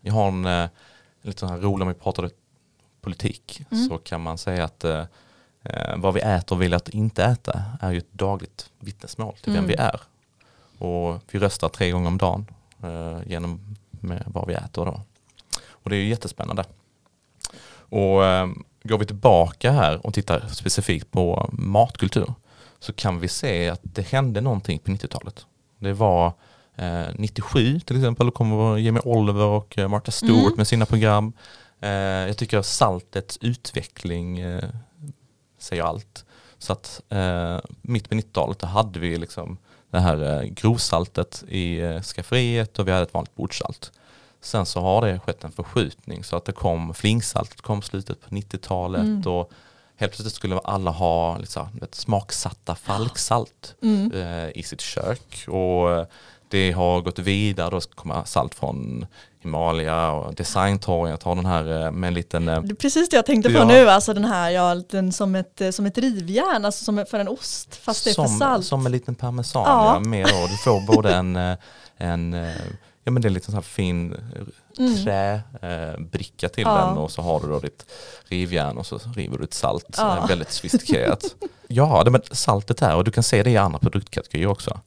Vi 0.00 0.10
har 0.10 0.28
en, 0.28 0.44
en 0.44 0.62
eh, 0.62 0.70
lite 1.22 1.40
sån 1.40 1.48
här 1.48 1.58
rolig, 1.58 1.82
om 1.82 1.88
vi 1.88 1.94
pratar 1.94 2.30
politik, 3.00 3.62
mm. 3.70 3.88
så 3.88 3.98
kan 3.98 4.20
man 4.20 4.38
säga 4.38 4.64
att 4.64 4.84
eh, 4.84 5.04
eh, 5.62 5.96
vad 5.96 6.14
vi 6.14 6.20
äter 6.20 6.56
och 6.56 6.62
vill 6.62 6.74
att 6.74 6.88
inte 6.88 7.24
äta 7.24 7.62
är 7.80 7.90
ju 7.90 7.98
ett 7.98 8.12
dagligt 8.12 8.70
vittnesmål 8.78 9.34
till 9.42 9.52
vem 9.52 9.64
mm. 9.64 9.68
vi 9.68 9.74
är. 9.74 10.00
Och 10.78 11.22
vi 11.30 11.38
röstar 11.38 11.68
tre 11.68 11.90
gånger 11.90 12.08
om 12.08 12.18
dagen 12.18 12.46
genom 13.26 13.76
med 13.90 14.22
vad 14.26 14.46
vi 14.46 14.54
äter 14.54 14.84
då. 14.84 15.00
Och 15.70 15.90
det 15.90 15.96
är 15.96 16.00
ju 16.00 16.08
jättespännande. 16.08 16.64
Och 17.88 18.24
eh, 18.24 18.48
går 18.82 18.98
vi 18.98 19.06
tillbaka 19.06 19.70
här 19.70 20.06
och 20.06 20.14
tittar 20.14 20.48
specifikt 20.48 21.10
på 21.10 21.50
matkultur 21.52 22.34
så 22.78 22.92
kan 22.92 23.20
vi 23.20 23.28
se 23.28 23.68
att 23.68 23.80
det 23.82 24.02
hände 24.02 24.40
någonting 24.40 24.78
på 24.78 24.90
90-talet. 24.90 25.46
Det 25.78 25.92
var 25.92 26.32
eh, 26.76 27.06
97 27.14 27.80
till 27.80 27.96
exempel, 27.96 28.26
då 28.26 28.32
kommer 28.32 28.78
Jamie 28.78 29.02
Oliver 29.04 29.44
och 29.44 29.78
eh, 29.78 29.88
Martha 29.88 30.12
Stewart 30.12 30.42
mm. 30.42 30.56
med 30.56 30.66
sina 30.66 30.86
program. 30.86 31.32
Eh, 31.80 31.90
jag 31.90 32.36
tycker 32.36 32.62
saltets 32.62 33.38
utveckling 33.40 34.38
eh, 34.38 34.70
säger 35.58 35.82
allt. 35.82 36.24
Så 36.58 36.72
att 36.72 37.02
eh, 37.08 37.58
mitt 37.82 38.08
på 38.08 38.14
90-talet 38.14 38.62
hade 38.62 38.98
vi 38.98 39.16
liksom 39.18 39.58
det 39.90 40.00
här 40.00 40.42
eh, 40.42 40.48
grovsaltet 40.48 41.44
i 41.48 41.80
eh, 41.80 42.00
skafferiet 42.00 42.78
och 42.78 42.88
vi 42.88 42.92
hade 42.92 43.02
ett 43.02 43.14
vanligt 43.14 43.34
bordsalt. 43.34 43.92
Sen 44.40 44.66
så 44.66 44.80
har 44.80 45.06
det 45.06 45.18
skett 45.18 45.44
en 45.44 45.52
förskjutning 45.52 46.24
så 46.24 46.36
att 46.36 46.44
det 46.44 46.52
kom 46.52 46.94
flingsaltet 46.94 47.60
kom 47.60 47.82
slutet 47.82 48.20
på 48.20 48.34
90-talet 48.34 49.00
mm. 49.00 49.22
och 49.22 49.50
helt 49.96 50.12
plötsligt 50.12 50.34
skulle 50.34 50.58
alla 50.58 50.90
ha 50.90 51.38
liksom, 51.38 51.68
ett 51.82 51.94
smaksatta 51.94 52.74
falksalt 52.74 53.74
mm. 53.82 54.12
eh, 54.12 54.50
i 54.54 54.62
sitt 54.62 54.80
kök. 54.80 55.48
Och 55.48 56.06
det 56.48 56.72
har 56.72 57.00
gått 57.00 57.18
vidare, 57.18 57.70
då 57.70 57.80
ska 57.80 57.94
komma 57.94 58.24
salt 58.24 58.54
från 58.54 59.06
Himalaya 59.40 60.12
och 60.12 60.34
designtorget 60.34 61.22
har 61.22 61.34
den 61.34 61.46
här 61.46 61.84
eh, 61.84 61.90
med 61.90 62.08
en 62.08 62.14
liten... 62.14 62.48
Eh, 62.48 62.62
det 62.62 62.72
är 62.72 62.74
precis 62.74 63.08
det 63.08 63.16
jag 63.16 63.26
tänkte 63.26 63.50
på 63.50 63.58
ja. 63.58 63.64
nu, 63.64 63.88
alltså 63.88 64.14
den 64.14 64.24
här, 64.24 64.50
ja, 64.50 64.74
den 64.74 65.12
som, 65.12 65.34
ett, 65.34 65.62
som 65.70 65.86
ett 65.86 65.98
rivjärn, 65.98 66.64
alltså 66.64 66.84
som 66.84 67.04
för 67.10 67.18
en 67.18 67.28
ost 67.28 67.76
fast 67.76 68.04
det 68.04 68.10
är 68.10 68.14
för 68.14 68.26
salt. 68.26 68.66
Som 68.66 68.86
en 68.86 68.92
liten 68.92 69.14
parmesan, 69.14 69.64
ja. 69.66 69.94
ja 69.94 70.00
med 70.00 70.26
då. 70.26 70.46
Du 70.46 70.56
får 70.56 70.86
både 70.86 71.14
en, 71.14 71.36
en 71.96 72.36
ja 73.06 73.12
men 73.12 73.22
det 73.22 73.28
är 73.28 73.30
lite 73.30 73.46
så 73.46 73.52
här 73.52 73.62
fin 73.62 74.16
mm. 74.78 75.04
träbricka 75.04 76.46
eh, 76.46 76.52
till 76.52 76.64
ja. 76.64 76.86
den 76.86 76.98
och 76.98 77.10
så 77.10 77.22
har 77.22 77.40
du 77.40 77.46
då 77.46 77.60
ditt 77.60 77.86
rivjärn 78.24 78.78
och 78.78 78.86
så 78.86 79.00
river 79.14 79.38
du 79.38 79.44
ett 79.44 79.54
salt. 79.54 79.94
Ja. 79.96 80.26
Väldigt 80.28 80.52
sofistikerat. 80.52 81.34
ja, 81.68 82.02
det, 82.04 82.10
men 82.10 82.22
saltet 82.30 82.80
här 82.80 82.96
och 82.96 83.04
du 83.04 83.10
kan 83.10 83.22
se 83.22 83.42
det 83.42 83.50
i 83.50 83.56
andra 83.56 83.78
produktkategorier 83.78 84.46
också. 84.46 84.80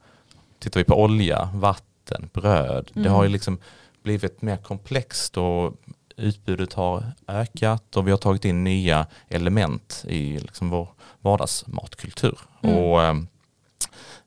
Tittar 0.60 0.80
vi 0.80 0.84
på 0.84 1.01
olja, 1.01 1.50
vatten, 1.54 2.30
bröd. 2.34 2.92
Mm. 2.92 3.04
Det 3.04 3.10
har 3.10 3.24
ju 3.24 3.30
liksom 3.30 3.60
blivit 4.04 4.42
mer 4.42 4.58
komplext 4.58 5.38
och 5.38 5.74
utbudet 6.16 6.74
har 6.74 7.04
ökat 7.28 7.98
och 7.98 8.08
vi 8.08 8.12
har 8.12 8.18
tagit 8.18 8.46
in 8.46 8.63
nya 8.63 9.08
element 9.28 10.06
i 10.08 10.39
liksom 10.39 10.70
vår 10.70 10.88
vardagsmatkultur. 11.22 12.39
Mm. 12.62 12.78
Och, 12.78 13.30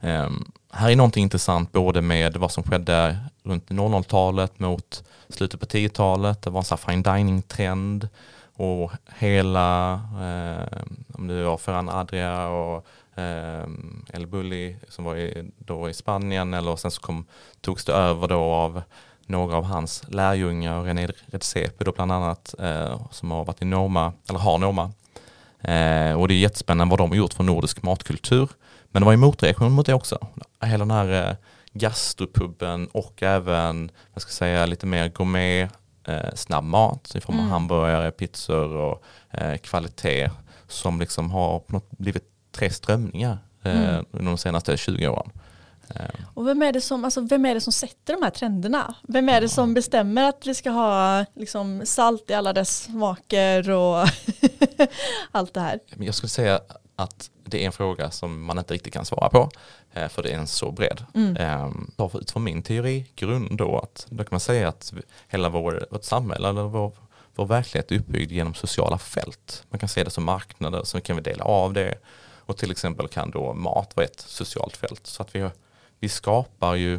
Um, 0.04 0.52
här 0.70 0.90
är 0.90 0.96
någonting 0.96 1.22
intressant 1.22 1.72
både 1.72 2.02
med 2.02 2.36
vad 2.36 2.52
som 2.52 2.62
skedde 2.62 3.16
runt 3.42 3.68
00-talet 3.68 4.58
mot 4.58 5.04
slutet 5.28 5.60
på 5.60 5.66
10-talet. 5.66 6.42
Det 6.42 6.50
var 6.50 6.60
en 6.60 6.64
sån 6.64 6.78
fine 6.78 7.02
dining-trend 7.02 8.08
och 8.54 8.92
hela, 9.18 9.92
eh, 9.94 10.82
om 11.14 11.26
det 11.26 11.44
var 11.44 11.56
Ferran 11.56 11.88
Adria 11.88 12.48
och 12.48 12.86
El 14.12 14.26
Bulli 14.26 14.76
som 14.88 15.04
var 15.04 15.16
i, 15.16 15.50
då 15.58 15.88
i 15.88 15.94
Spanien 15.94 16.54
eller 16.54 16.76
sen 16.76 16.90
så 16.90 17.00
kom, 17.00 17.26
togs 17.60 17.84
det 17.84 17.92
över 17.92 18.28
då 18.28 18.40
av 18.40 18.82
några 19.26 19.56
av 19.56 19.64
hans 19.64 20.02
lärjungar, 20.08 20.82
René 20.82 21.06
Redzepi 21.26 21.84
då 21.84 21.92
bland 21.92 22.12
annat, 22.12 22.54
eh, 22.58 23.00
som 23.10 23.30
har 23.30 23.44
varit 23.44 23.62
i 23.62 23.64
Noma, 23.64 24.12
eller 24.28 24.38
har 24.38 24.58
Noma. 24.58 24.92
Eh, 25.60 26.20
och 26.20 26.28
det 26.28 26.34
är 26.34 26.38
jättespännande 26.38 26.90
vad 26.90 26.98
de 26.98 27.10
har 27.10 27.16
gjort 27.16 27.34
för 27.34 27.44
nordisk 27.44 27.82
matkultur. 27.82 28.48
Men 28.90 29.02
det 29.02 29.06
var 29.06 29.12
en 29.12 29.20
motreaktion 29.20 29.72
mot 29.72 29.86
det 29.86 29.94
också. 29.94 30.18
Hela 30.60 30.84
den 30.84 30.90
här 30.90 31.28
eh, 31.28 31.36
gastropubben 31.72 32.86
och 32.86 33.22
även, 33.22 33.90
jag 34.12 34.22
ska 34.22 34.30
säga 34.30 34.66
lite 34.66 34.86
mer 34.86 35.08
gourmet, 35.08 35.70
eh, 36.08 36.34
snabb 36.34 36.64
mat 36.64 37.12
i 37.14 37.20
form 37.20 37.36
av 37.36 37.40
mm. 37.40 37.52
hamburgare, 37.52 38.10
pizzor 38.10 38.76
och 38.76 39.04
eh, 39.30 39.56
kvalitet 39.56 40.30
som 40.68 41.00
liksom 41.00 41.30
har 41.30 41.62
blivit 41.90 42.31
tre 42.52 42.70
strömningar 42.70 43.38
eh, 43.62 43.88
mm. 43.88 44.04
under 44.10 44.30
de 44.30 44.38
senaste 44.38 44.76
20 44.76 45.08
åren. 45.08 45.30
Eh. 45.88 46.24
Och 46.34 46.46
vem 46.46 46.62
är, 46.62 46.72
det 46.72 46.80
som, 46.80 47.04
alltså, 47.04 47.20
vem 47.20 47.46
är 47.46 47.54
det 47.54 47.60
som 47.60 47.72
sätter 47.72 48.12
de 48.14 48.22
här 48.22 48.30
trenderna? 48.30 48.94
Vem 49.02 49.28
är 49.28 49.40
det 49.40 49.48
som 49.48 49.74
bestämmer 49.74 50.28
att 50.28 50.46
vi 50.46 50.54
ska 50.54 50.70
ha 50.70 51.24
liksom, 51.34 51.82
salt 51.84 52.30
i 52.30 52.34
alla 52.34 52.52
dess 52.52 52.82
smaker 52.82 53.70
och 53.70 54.08
allt 55.30 55.54
det 55.54 55.60
här? 55.60 55.78
Jag 55.98 56.14
skulle 56.14 56.30
säga 56.30 56.60
att 56.96 57.30
det 57.44 57.62
är 57.62 57.66
en 57.66 57.72
fråga 57.72 58.10
som 58.10 58.44
man 58.44 58.58
inte 58.58 58.74
riktigt 58.74 58.92
kan 58.92 59.04
svara 59.04 59.28
på 59.28 59.50
eh, 59.92 60.08
för 60.08 60.22
det 60.22 60.30
är 60.30 60.38
en 60.38 60.46
så 60.46 60.70
bred. 60.70 61.04
Mm. 61.14 61.36
Ehm, 61.36 61.90
utifrån 62.14 62.44
min 62.44 62.62
teori 62.62 63.06
grund 63.14 63.56
då 63.58 63.78
att 63.78 64.06
då 64.10 64.24
kan 64.24 64.28
man 64.30 64.40
säga 64.40 64.68
att 64.68 64.92
hela 65.28 65.48
vår, 65.48 65.86
vårt 65.90 66.04
samhälle 66.04 66.48
eller 66.48 66.62
vår, 66.62 66.92
vår 67.34 67.46
verklighet 67.46 67.92
är 67.92 67.98
uppbyggd 67.98 68.32
genom 68.32 68.54
sociala 68.54 68.98
fält. 68.98 69.64
Man 69.70 69.78
kan 69.78 69.88
se 69.88 70.04
det 70.04 70.10
som 70.10 70.24
marknader, 70.24 70.84
så 70.84 71.00
kan 71.00 71.16
vi 71.16 71.22
dela 71.22 71.44
av 71.44 71.72
det 71.72 71.94
och 72.46 72.56
till 72.56 72.70
exempel 72.70 73.08
kan 73.08 73.30
då 73.30 73.54
mat 73.54 73.96
vara 73.96 74.06
ett 74.06 74.20
socialt 74.20 74.76
fält. 74.76 75.06
Så 75.06 75.22
att 75.22 75.34
vi, 75.34 75.50
vi 76.00 76.08
skapar 76.08 76.74
ju 76.74 76.94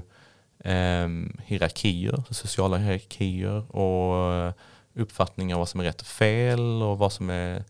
eh, 0.60 1.08
hierarkier, 1.44 2.24
sociala 2.30 2.78
hierarkier 2.78 3.76
och 3.76 4.34
eh, 4.34 4.54
uppfattningar 4.94 5.56
om 5.56 5.60
vad 5.60 5.70
som 5.70 5.80
är 5.80 5.84
rätt 5.84 6.02
och 6.02 6.08
fel 6.08 6.82
och 6.82 6.98
vad 6.98 7.12
som 7.12 7.30
är 7.30 7.64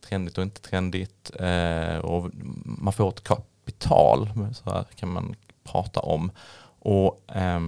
trendigt 0.00 0.38
och 0.38 0.44
inte 0.44 0.60
trendigt. 0.60 1.30
Eh, 1.40 1.96
och 1.96 2.30
man 2.64 2.92
får 2.92 3.08
ett 3.08 3.24
kapital, 3.24 4.28
så 4.54 4.70
här 4.70 4.84
kan 4.96 5.08
man 5.08 5.36
prata 5.64 6.00
om. 6.00 6.30
Och 6.78 7.36
eh, 7.36 7.60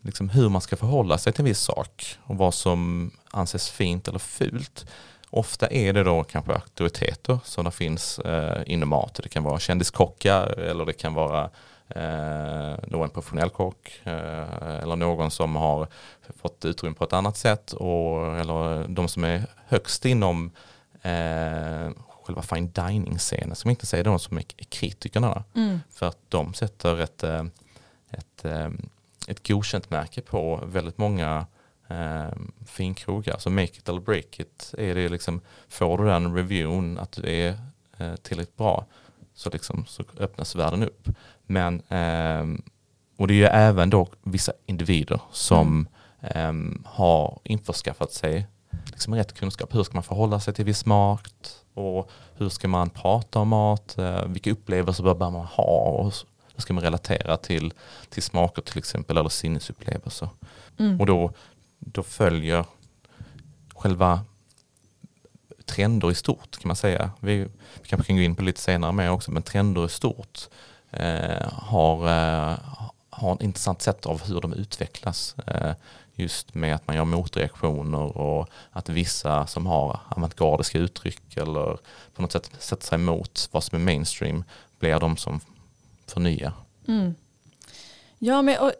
liksom 0.00 0.28
hur 0.28 0.48
man 0.48 0.60
ska 0.60 0.76
förhålla 0.76 1.18
sig 1.18 1.32
till 1.32 1.40
en 1.40 1.44
viss 1.44 1.60
sak 1.60 2.18
och 2.22 2.36
vad 2.36 2.54
som 2.54 3.10
anses 3.30 3.70
fint 3.70 4.08
eller 4.08 4.18
fult. 4.18 4.86
Ofta 5.30 5.66
är 5.66 5.92
det 5.92 6.04
då 6.04 6.24
kanske 6.24 6.52
auktoriteter 6.52 7.38
som 7.44 7.64
det 7.64 7.70
finns 7.70 8.18
eh, 8.18 8.62
inom 8.66 8.88
mat. 8.88 9.20
Det 9.22 9.28
kan 9.28 9.42
vara 9.42 9.58
kändiskockar 9.58 10.58
eller 10.58 10.84
det 10.84 10.92
kan 10.92 11.14
vara 11.14 11.50
eh, 11.88 13.02
en 13.02 13.10
professionell 13.10 13.50
kock 13.50 14.00
eh, 14.04 14.78
eller 14.82 14.96
någon 14.96 15.30
som 15.30 15.56
har 15.56 15.88
fått 16.36 16.64
utrymme 16.64 16.94
på 16.94 17.04
ett 17.04 17.12
annat 17.12 17.36
sätt 17.36 17.72
och, 17.72 18.38
eller 18.38 18.88
de 18.88 19.08
som 19.08 19.24
är 19.24 19.46
högst 19.66 20.04
inom 20.04 20.50
eh, 21.02 21.90
själva 22.22 22.42
fine 22.42 22.70
dining-scenen 22.70 23.56
som 23.56 23.70
inte 23.70 23.86
säger 23.86 24.04
de 24.04 24.18
som 24.18 24.38
är 24.38 24.42
kritikerna. 24.68 25.44
Mm. 25.54 25.80
För 25.90 26.06
att 26.06 26.18
de 26.28 26.54
sätter 26.54 27.00
ett, 27.00 27.22
eh, 27.22 27.44
ett, 28.10 28.44
eh, 28.44 28.68
ett 29.28 29.48
godkänt 29.48 29.90
märke 29.90 30.20
på 30.20 30.60
väldigt 30.64 30.98
många 30.98 31.46
eh, 31.88 32.38
finkrogar. 32.66 33.38
Så 33.38 33.50
make 33.50 33.62
it 33.62 33.88
or 33.88 34.00
break 34.00 34.40
it. 34.40 34.74
Är 34.78 34.94
det 34.94 35.08
liksom, 35.08 35.40
får 35.68 35.98
du 35.98 36.04
den 36.04 36.34
reviewen 36.34 36.98
att 36.98 37.12
du 37.12 37.30
är 37.30 37.58
eh, 37.98 38.14
tillräckligt 38.14 38.56
bra 38.56 38.86
så, 39.34 39.50
liksom, 39.50 39.84
så 39.86 40.04
öppnas 40.18 40.56
världen 40.56 40.82
upp. 40.82 41.08
Men, 41.46 41.80
eh, 41.80 42.60
och 43.16 43.28
det 43.28 43.34
är 43.34 43.38
ju 43.38 43.44
även 43.44 43.90
då 43.90 44.08
vissa 44.22 44.52
individer 44.66 45.20
som 45.32 45.86
mm. 46.20 46.82
eh, 46.84 46.90
har 46.90 47.38
införskaffat 47.44 48.12
sig 48.12 48.46
liksom 48.86 49.14
rätt 49.14 49.34
kunskap. 49.34 49.74
Hur 49.74 49.82
ska 49.82 49.94
man 49.94 50.02
förhålla 50.02 50.40
sig 50.40 50.54
till 50.54 50.64
viss 50.64 50.86
mat 50.86 51.64
och 51.74 52.10
hur 52.36 52.48
ska 52.48 52.68
man 52.68 52.90
prata 52.90 53.38
om 53.38 53.48
mat? 53.48 53.98
Eh, 53.98 54.26
vilka 54.26 54.50
upplevelser 54.50 55.04
bör 55.04 55.30
man 55.30 55.34
ha? 55.46 55.64
Och 55.64 56.04
hur 56.54 56.62
ska 56.62 56.74
man 56.74 56.84
relatera 56.84 57.36
till, 57.36 57.72
till 58.08 58.22
smaker 58.22 58.62
till 58.62 58.78
exempel 58.78 59.16
eller 59.16 59.28
sinnesupplevelser? 59.28 60.28
Mm. 60.78 61.00
Och 61.00 61.06
då, 61.06 61.32
då 61.78 62.02
följer 62.02 62.64
själva 63.74 64.24
trender 65.64 66.10
i 66.10 66.14
stort 66.14 66.58
kan 66.58 66.68
man 66.68 66.76
säga. 66.76 67.10
Vi, 67.20 67.36
vi 67.82 67.88
kanske 67.88 68.06
kan 68.06 68.16
gå 68.16 68.22
in 68.22 68.36
på 68.36 68.42
lite 68.42 68.60
senare 68.60 68.92
med 68.92 69.10
också, 69.10 69.30
men 69.30 69.42
trender 69.42 69.86
i 69.86 69.88
stort 69.88 70.48
eh, 70.90 71.52
har, 71.52 72.06
eh, 72.06 72.58
har 73.10 73.34
ett 73.34 73.42
intressant 73.42 73.82
sätt 73.82 74.06
av 74.06 74.22
hur 74.24 74.40
de 74.40 74.52
utvecklas. 74.52 75.34
Eh, 75.46 75.74
just 76.14 76.54
med 76.54 76.74
att 76.74 76.86
man 76.86 76.96
gör 76.96 77.04
motreaktioner 77.04 78.16
och 78.16 78.48
att 78.70 78.88
vissa 78.88 79.46
som 79.46 79.66
har 79.66 80.00
avantgardiska 80.08 80.78
uttryck 80.78 81.36
eller 81.36 81.78
på 82.14 82.22
något 82.22 82.32
sätt 82.32 82.50
sätter 82.58 82.86
sig 82.86 82.96
emot 82.96 83.48
vad 83.52 83.64
som 83.64 83.80
är 83.80 83.84
mainstream 83.84 84.44
blir 84.78 85.00
de 85.00 85.16
som 85.16 85.40
förnyar. 86.06 86.52
Mm. 86.88 87.14
Ja, 88.18 88.42
men 88.42 88.58
och 88.58 88.72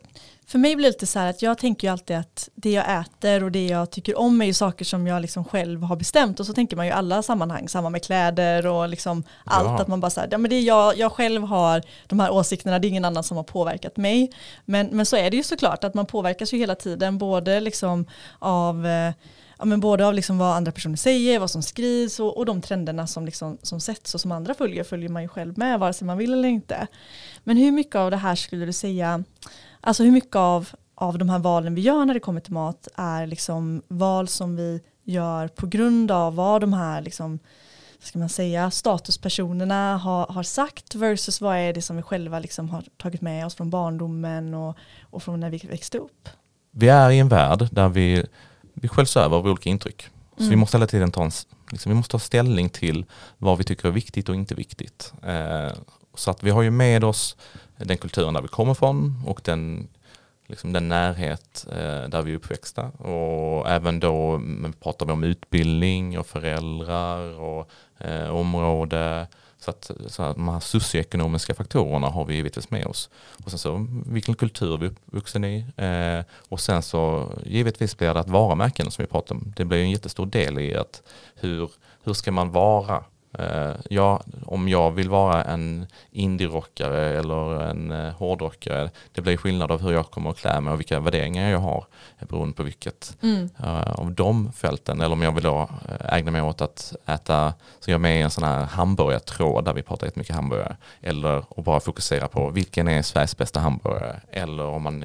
för 0.48 0.58
mig 0.58 0.76
blir 0.76 0.84
det 0.84 0.90
lite 0.90 1.06
så 1.06 1.18
här 1.18 1.30
att 1.30 1.42
jag 1.42 1.58
tänker 1.58 1.88
ju 1.88 1.92
alltid 1.92 2.16
att 2.16 2.48
det 2.54 2.70
jag 2.70 3.00
äter 3.00 3.44
och 3.44 3.52
det 3.52 3.66
jag 3.66 3.90
tycker 3.90 4.18
om 4.18 4.40
är 4.40 4.46
ju 4.46 4.54
saker 4.54 4.84
som 4.84 5.06
jag 5.06 5.22
liksom 5.22 5.44
själv 5.44 5.82
har 5.82 5.96
bestämt 5.96 6.40
och 6.40 6.46
så 6.46 6.52
tänker 6.52 6.76
man 6.76 6.86
ju 6.86 6.90
i 6.90 6.94
alla 6.94 7.22
sammanhang, 7.22 7.68
samma 7.68 7.90
med 7.90 8.04
kläder 8.04 8.66
och 8.66 8.88
liksom 8.88 9.24
allt 9.44 9.68
ja. 9.68 9.80
att 9.80 9.88
man 9.88 10.00
bara 10.00 10.10
säger, 10.10 10.28
ja 10.30 10.38
men 10.38 10.50
det 10.50 10.56
är 10.56 10.62
jag, 10.62 10.96
jag 10.96 11.12
själv 11.12 11.42
har 11.42 11.82
de 12.06 12.20
här 12.20 12.30
åsikterna, 12.30 12.78
det 12.78 12.86
är 12.86 12.88
ingen 12.88 13.04
annan 13.04 13.24
som 13.24 13.36
har 13.36 13.44
påverkat 13.44 13.96
mig. 13.96 14.32
Men, 14.64 14.86
men 14.86 15.06
så 15.06 15.16
är 15.16 15.30
det 15.30 15.36
ju 15.36 15.42
såklart 15.42 15.84
att 15.84 15.94
man 15.94 16.06
påverkas 16.06 16.52
ju 16.52 16.58
hela 16.58 16.74
tiden 16.74 17.18
både 17.18 17.60
liksom 17.60 18.06
av 18.38 18.86
eh, 18.86 19.12
ja, 19.58 19.64
men 19.64 19.80
både 19.80 20.06
av 20.06 20.14
liksom 20.14 20.38
vad 20.38 20.56
andra 20.56 20.72
personer 20.72 20.96
säger, 20.96 21.38
vad 21.38 21.50
som 21.50 21.62
skrivs 21.62 22.20
och, 22.20 22.36
och 22.36 22.46
de 22.46 22.62
trenderna 22.62 23.06
som, 23.06 23.24
liksom, 23.26 23.58
som 23.62 23.80
sätts 23.80 24.14
och 24.14 24.20
som 24.20 24.32
andra 24.32 24.54
följer 24.54 24.84
följer 24.84 25.08
man 25.08 25.22
ju 25.22 25.28
själv 25.28 25.58
med 25.58 25.80
vare 25.80 25.92
sig 25.92 26.06
man 26.06 26.18
vill 26.18 26.32
eller 26.32 26.48
inte. 26.48 26.86
Men 27.44 27.56
hur 27.56 27.72
mycket 27.72 27.96
av 27.96 28.10
det 28.10 28.16
här 28.16 28.34
skulle 28.34 28.66
du 28.66 28.72
säga 28.72 29.24
Alltså 29.88 30.02
hur 30.02 30.10
mycket 30.10 30.36
av, 30.36 30.68
av 30.94 31.18
de 31.18 31.28
här 31.28 31.38
valen 31.38 31.74
vi 31.74 31.80
gör 31.80 32.04
när 32.04 32.14
det 32.14 32.20
kommer 32.20 32.40
till 32.40 32.52
mat 32.52 32.88
är 32.94 33.26
liksom 33.26 33.82
val 33.88 34.28
som 34.28 34.56
vi 34.56 34.80
gör 35.04 35.48
på 35.48 35.66
grund 35.66 36.10
av 36.10 36.34
vad 36.34 36.60
de 36.60 36.72
här 36.72 37.00
liksom, 37.00 37.38
ska 37.98 38.18
man 38.18 38.28
säga, 38.28 38.70
statuspersonerna 38.70 39.96
har, 39.96 40.26
har 40.26 40.42
sagt 40.42 40.94
versus 40.94 41.40
vad 41.40 41.56
är 41.56 41.72
det 41.72 41.82
som 41.82 41.96
vi 41.96 42.02
själva 42.02 42.38
liksom 42.38 42.70
har 42.70 42.84
tagit 42.96 43.20
med 43.20 43.46
oss 43.46 43.54
från 43.54 43.70
barndomen 43.70 44.54
och, 44.54 44.76
och 45.02 45.22
från 45.22 45.40
när 45.40 45.50
vi 45.50 45.58
växte 45.58 45.98
upp. 45.98 46.28
Vi 46.70 46.88
är 46.88 47.10
i 47.10 47.18
en 47.18 47.28
värld 47.28 47.68
där 47.70 47.88
vi, 47.88 48.26
vi 48.74 48.88
sköljs 48.88 49.16
över 49.16 49.36
av 49.36 49.46
olika 49.46 49.70
intryck. 49.70 50.02
Så 50.36 50.42
mm. 50.42 50.50
vi 50.50 50.56
måste 50.56 50.76
hela 50.76 50.86
tiden 50.86 51.12
ta, 51.12 51.24
en, 51.24 51.30
liksom, 51.70 51.90
vi 51.90 51.96
måste 51.96 52.12
ta 52.12 52.18
ställning 52.18 52.68
till 52.68 53.04
vad 53.38 53.58
vi 53.58 53.64
tycker 53.64 53.88
är 53.88 53.92
viktigt 53.92 54.28
och 54.28 54.34
inte 54.34 54.54
viktigt. 54.54 55.12
Eh, 55.22 55.72
så 56.14 56.30
att 56.30 56.42
vi 56.42 56.50
har 56.50 56.62
ju 56.62 56.70
med 56.70 57.04
oss 57.04 57.36
den 57.78 57.98
kulturen 57.98 58.34
där 58.34 58.42
vi 58.42 58.48
kommer 58.48 58.74
från 58.74 59.22
och 59.26 59.40
den, 59.44 59.88
liksom 60.46 60.72
den 60.72 60.88
närhet 60.88 61.66
eh, 61.72 62.08
där 62.08 62.22
vi 62.22 62.32
är 62.32 62.36
uppväxta. 62.36 62.82
Och 62.88 63.68
även 63.68 64.00
då 64.00 64.40
pratar 64.80 65.06
vi 65.06 65.12
om 65.12 65.24
utbildning 65.24 66.18
och 66.18 66.26
föräldrar 66.26 67.40
och 67.40 67.70
eh, 67.98 68.30
område. 68.30 69.26
Så 69.60 69.70
att, 69.70 69.90
så 70.06 70.22
att 70.22 70.36
de 70.36 70.48
här 70.48 70.60
socioekonomiska 70.60 71.54
faktorerna 71.54 72.06
har 72.06 72.24
vi 72.24 72.34
givetvis 72.34 72.70
med 72.70 72.86
oss. 72.86 73.10
Och 73.44 73.50
sen 73.50 73.58
så 73.58 73.86
vilken 74.06 74.34
kultur 74.34 74.76
vi 74.76 74.86
är 74.86 74.90
uppvuxen 74.90 75.44
i. 75.44 75.64
Eh, 75.76 76.24
och 76.48 76.60
sen 76.60 76.82
så 76.82 77.32
givetvis 77.46 77.98
blir 77.98 78.14
det 78.14 78.20
att 78.20 78.28
varumärken 78.28 78.90
som 78.90 79.02
vi 79.02 79.06
pratar 79.06 79.34
om. 79.34 79.52
Det 79.56 79.64
blir 79.64 79.78
en 79.78 79.90
jättestor 79.90 80.26
del 80.26 80.58
i 80.58 80.76
att 80.76 81.02
hur, 81.34 81.70
hur 82.04 82.12
ska 82.12 82.32
man 82.32 82.50
vara 82.50 83.04
ja, 83.88 84.22
om 84.46 84.68
jag 84.68 84.90
vill 84.90 85.08
vara 85.08 85.44
en 85.44 85.86
indie-rockare 86.10 87.18
eller 87.18 87.62
en 87.62 87.92
uh, 87.92 88.12
hårdrockare, 88.12 88.90
det 89.12 89.20
blir 89.20 89.36
skillnad 89.36 89.72
av 89.72 89.82
hur 89.82 89.92
jag 89.92 90.10
kommer 90.10 90.30
att 90.30 90.38
klä 90.38 90.60
mig 90.60 90.72
och 90.72 90.80
vilka 90.80 91.00
värderingar 91.00 91.50
jag 91.50 91.58
har 91.58 91.84
beroende 92.28 92.54
på 92.54 92.62
vilket 92.62 93.16
mm. 93.22 93.48
av 93.96 94.12
de 94.12 94.52
fälten. 94.52 95.00
Eller 95.00 95.12
om 95.12 95.22
jag 95.22 95.32
vill 95.32 95.44
då 95.44 95.68
ägna 96.00 96.30
mig 96.30 96.42
åt 96.42 96.60
att 96.60 96.96
äta, 97.06 97.54
så 97.80 97.90
jag 97.90 97.94
är 97.94 97.98
med 97.98 98.18
i 98.18 98.22
en 98.22 98.30
sån 98.30 98.44
här 98.44 98.64
hamburgartråd 98.64 99.64
där 99.64 99.72
vi 99.72 99.82
pratar 99.82 100.06
jättemycket 100.06 100.34
hamburgare. 100.34 100.76
Eller 101.00 101.38
att 101.38 101.64
bara 101.64 101.80
fokusera 101.80 102.28
på 102.28 102.50
vilken 102.50 102.88
är 102.88 103.02
Sveriges 103.02 103.36
bästa 103.36 103.60
hamburgare. 103.60 104.20
Eller 104.30 104.64
om 104.64 104.82
man 104.82 105.04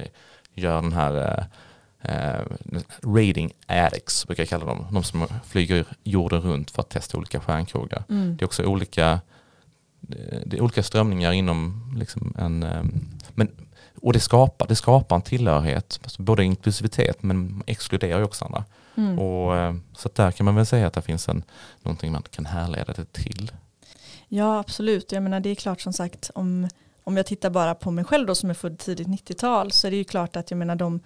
gör 0.54 0.82
den 0.82 0.92
här 0.92 1.46
eh, 2.04 2.40
rating 3.02 3.52
addicts 3.66 4.26
brukar 4.26 4.42
jag 4.42 4.48
kalla 4.48 4.64
dem. 4.64 4.86
De 4.92 5.02
som 5.02 5.26
flyger 5.46 5.86
jorden 6.02 6.40
runt 6.40 6.70
för 6.70 6.82
att 6.82 6.90
testa 6.90 7.18
olika 7.18 7.40
stjärnkrogar. 7.40 8.04
Mm. 8.08 8.36
Det 8.36 8.42
är 8.42 8.46
också 8.46 8.64
olika 8.64 9.20
det, 10.00 10.42
det 10.46 10.56
är 10.56 10.60
olika 10.60 10.82
strömningar 10.82 11.32
inom 11.32 11.92
liksom 11.98 12.34
en, 12.38 12.62
eh, 12.62 12.82
men, 13.34 13.48
och 14.02 14.12
det 14.12 14.20
skapar, 14.20 14.66
det 14.66 14.76
skapar 14.76 15.16
en 15.16 15.22
tillhörighet, 15.22 16.00
alltså 16.02 16.22
både 16.22 16.44
inklusivitet 16.44 17.22
men 17.22 17.62
exkluderar 17.66 18.18
ju 18.18 18.24
också 18.24 18.44
andra. 18.44 18.64
Mm. 18.96 19.18
Och, 19.18 19.56
eh, 19.56 19.74
så 19.96 20.08
där 20.14 20.30
kan 20.30 20.44
man 20.44 20.54
väl 20.54 20.66
säga 20.66 20.86
att 20.86 20.92
det 20.92 21.02
finns 21.02 21.28
en, 21.28 21.42
någonting 21.82 22.12
man 22.12 22.22
kan 22.30 22.46
härleda 22.46 22.92
det 22.92 23.12
till. 23.12 23.52
Ja 24.28 24.58
absolut, 24.58 25.12
jag 25.12 25.22
menar 25.22 25.40
det 25.40 25.48
är 25.48 25.54
klart 25.54 25.80
som 25.80 25.92
sagt 25.92 26.30
om, 26.34 26.68
om 27.04 27.16
jag 27.16 27.26
tittar 27.26 27.50
bara 27.50 27.74
på 27.74 27.90
mig 27.90 28.04
själv 28.04 28.26
då 28.26 28.34
som 28.34 28.50
är 28.50 28.54
född 28.54 28.78
tidigt 28.78 29.08
90-tal 29.08 29.72
så 29.72 29.86
är 29.86 29.90
det 29.90 29.96
ju 29.96 30.04
klart 30.04 30.36
att 30.36 30.50
jag 30.50 30.58
menar 30.58 30.76
de 30.76 31.00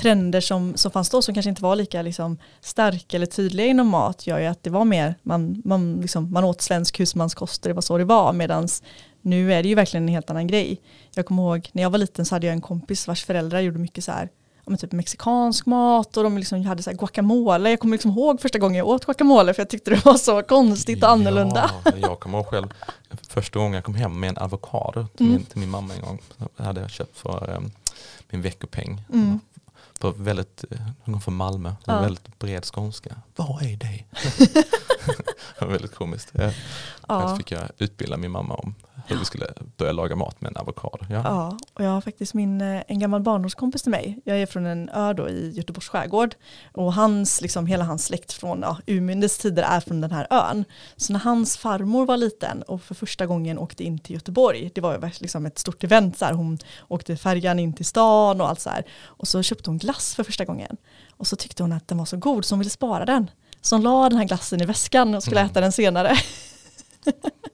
trender 0.00 0.40
som, 0.40 0.76
som 0.76 0.90
fanns 0.90 1.10
då 1.10 1.22
som 1.22 1.34
kanske 1.34 1.50
inte 1.50 1.62
var 1.62 1.76
lika 1.76 2.02
liksom, 2.02 2.38
starka 2.60 3.16
eller 3.16 3.26
tydliga 3.26 3.66
inom 3.66 3.88
mat 3.88 4.26
gör 4.26 4.38
ju 4.38 4.46
att 4.46 4.62
det 4.62 4.70
var 4.70 4.84
mer, 4.84 5.14
man, 5.22 5.62
man, 5.64 6.00
liksom, 6.00 6.32
man 6.32 6.44
åt 6.44 6.60
svensk 6.60 7.00
husmanskost 7.00 7.64
och 7.64 7.68
det 7.68 7.74
var 7.74 7.82
så 7.82 7.98
det 7.98 8.04
var 8.04 8.32
medan 8.32 8.68
nu 9.22 9.52
är 9.52 9.62
det 9.62 9.68
ju 9.68 9.74
verkligen 9.74 10.04
en 10.04 10.14
helt 10.14 10.30
annan 10.30 10.46
grej. 10.46 10.80
Jag 11.14 11.26
kommer 11.26 11.42
ihåg 11.42 11.70
när 11.72 11.82
jag 11.82 11.90
var 11.90 11.98
liten 11.98 12.24
så 12.24 12.34
hade 12.34 12.46
jag 12.46 12.54
en 12.54 12.60
kompis 12.60 13.08
vars 13.08 13.24
föräldrar 13.24 13.60
gjorde 13.60 13.78
mycket 13.78 14.04
så 14.04 14.12
här 14.12 14.28
ja, 14.66 14.76
typ 14.76 14.92
mexikansk 14.92 15.66
mat 15.66 16.16
och 16.16 16.22
de 16.24 16.38
liksom 16.38 16.64
hade 16.66 16.82
så 16.82 16.92
guacamole. 16.92 17.70
Jag 17.70 17.80
kommer 17.80 17.94
liksom 17.96 18.10
ihåg 18.10 18.40
första 18.40 18.58
gången 18.58 18.78
jag 18.78 18.88
åt 18.88 19.04
guacamole 19.06 19.54
för 19.54 19.60
jag 19.62 19.68
tyckte 19.70 19.90
det 19.90 20.04
var 20.04 20.14
så 20.16 20.42
konstigt 20.42 21.02
och 21.02 21.10
annorlunda. 21.10 21.70
Ja, 21.84 21.92
jag 21.96 22.20
kommer 22.20 22.38
ihåg 22.38 22.46
själv 22.46 22.72
första 23.28 23.58
gången 23.58 23.74
jag 23.74 23.84
kom 23.84 23.94
hem 23.94 24.20
med 24.20 24.28
en 24.28 24.38
avokado 24.38 25.06
till, 25.16 25.26
Mm. 25.26 25.36
min, 25.36 25.44
till 25.46 25.58
min 25.60 25.70
mamma 25.70 25.94
en 25.94 26.00
gång. 26.00 26.18
Det 26.56 26.62
hade 26.62 26.80
jag 26.80 26.90
köpt 26.90 27.16
för 27.18 27.50
um, 27.56 27.70
min 28.30 28.42
veckopeng. 28.42 29.04
Mm. 29.12 29.40
På 29.98 30.10
väldigt, 30.10 30.64
eh, 30.70 30.78
hon 31.04 31.14
kom 31.14 31.20
från 31.20 31.34
Malmö, 31.34 31.72
Ja. 31.84 32.00
väldigt 32.00 32.38
bred 32.38 32.64
skånska. 32.64 33.16
Vad 33.36 33.62
är 33.62 33.76
det? 33.76 34.04
det 35.58 35.64
var 35.64 35.68
väldigt 35.68 35.94
komiskt. 35.94 36.30
Ja. 36.32 36.42
Ja. 36.42 36.52
Ja. 37.08 37.36
fick 37.36 37.50
jag 37.52 37.62
utbilda 37.78 38.16
min 38.16 38.30
mamma 38.30 38.54
om 38.54 38.74
hur 39.06 39.16
vi 39.18 39.24
skulle 39.24 39.46
börja 39.76 39.92
laga 39.92 40.16
mat 40.16 40.40
med 40.40 40.48
en 40.50 40.56
avokado. 40.56 40.98
Ja. 41.10 41.20
Ja, 41.24 41.56
och 41.74 41.84
jag 41.84 41.90
har 41.90 42.00
faktiskt 42.00 42.34
min, 42.34 42.60
eh, 42.60 42.82
en 42.88 42.98
gammal 42.98 43.20
barndomskompis 43.22 43.82
till 43.82 43.90
mig. 43.90 44.18
Jag 44.24 44.38
är 44.38 44.46
från 44.46 44.66
en 44.66 44.88
ö 44.88 45.12
då 45.12 45.28
i 45.28 45.50
Göteborgs 45.50 45.88
skärgård. 45.88 46.34
Och 46.72 46.92
hans, 46.94 47.40
liksom, 47.40 47.66
hela 47.66 47.84
hans 47.84 48.04
släkt 48.04 48.32
från 48.32 48.60
ja, 48.62 48.76
urminnes 48.86 49.38
tider 49.38 49.62
är 49.62 49.80
från 49.80 50.00
den 50.00 50.10
här 50.10 50.26
ön. 50.30 50.64
Så 50.96 51.12
när 51.12 51.20
hans 51.20 51.56
farmor 51.56 52.06
var 52.06 52.16
liten 52.16 52.62
och 52.62 52.82
för 52.82 52.94
första 52.94 53.26
gången 53.26 53.58
åkte 53.58 53.84
in 53.84 53.98
till 53.98 54.14
Göteborg, 54.14 54.70
det 54.74 54.80
var 54.80 54.92
ju 54.92 55.10
liksom 55.18 55.46
ett 55.46 55.58
stort 55.58 55.84
event, 55.84 56.18
så 56.18 56.24
här. 56.24 56.32
hon 56.32 56.58
åkte 56.88 57.16
färjan 57.16 57.58
in 57.58 57.72
till 57.72 57.86
stan 57.86 58.40
och 58.40 58.48
allt 58.48 58.60
så 58.60 58.70
här. 58.70 58.84
Och 59.04 59.28
så 59.28 59.42
köpte 59.42 59.70
hon 59.70 59.78
glass 59.78 60.14
för 60.14 60.24
första 60.24 60.44
gången. 60.44 60.76
Och 61.10 61.26
så 61.26 61.36
tyckte 61.36 61.62
hon 61.62 61.72
att 61.72 61.88
den 61.88 61.98
var 61.98 62.04
så 62.04 62.16
god 62.16 62.44
så 62.44 62.52
hon 62.54 62.58
ville 62.58 62.70
spara 62.70 63.04
den. 63.04 63.30
Så 63.60 63.74
hon 63.76 63.82
la 63.82 64.08
den 64.08 64.18
här 64.18 64.24
glassen 64.24 64.62
i 64.62 64.64
väskan 64.66 65.14
och 65.14 65.22
skulle 65.22 65.40
Mm. 65.40 65.50
äta 65.50 65.60
den 65.60 65.72
senare. 65.72 66.16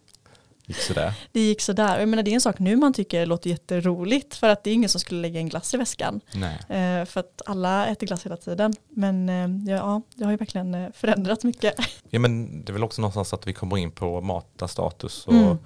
Gick 0.69 0.77
sådär. 0.77 1.13
Det 1.33 1.41
gick 1.41 1.61
sådär. 1.61 1.99
Jag 1.99 2.09
menar, 2.09 2.23
det 2.23 2.31
är 2.31 2.35
en 2.35 2.41
sak 2.41 2.59
nu 2.59 2.77
man 2.77 2.93
tycker 2.93 3.27
låter 3.27 3.51
jätteroligt 3.51 4.35
för 4.35 4.49
att 4.49 4.65
det 4.65 4.71
är 4.71 4.75
ingen 4.75 4.89
som 4.89 5.01
skulle 5.01 5.21
lägga 5.21 5.41
en 5.41 5.49
glass 5.49 5.75
i 5.75 5.77
väskan. 5.77 6.21
Eh, 6.69 7.05
för 7.05 7.21
att 7.21 7.43
alla 7.47 7.87
äter 7.87 8.07
glass 8.07 8.27
hela 8.27 8.37
tiden. 8.37 8.73
Men 8.89 9.29
eh, 9.29 9.73
ja, 9.75 10.03
det 10.15 10.25
har 10.25 10.31
ju 10.31 10.37
verkligen 10.37 10.75
eh, 10.75 10.89
förändrats 10.95 11.45
mycket. 11.45 11.75
Ja, 12.11 12.19
men 12.19 12.65
det 12.65 12.71
är 12.71 12.73
väl 12.73 12.85
också 12.85 13.01
någonstans 13.03 13.33
att 13.33 13.47
vi 13.47 13.53
kommer 13.53 13.77
in 13.79 13.91
på 13.91 14.21
matarstatus 14.21 15.27
och, 15.27 15.35
Mm. 15.35 15.59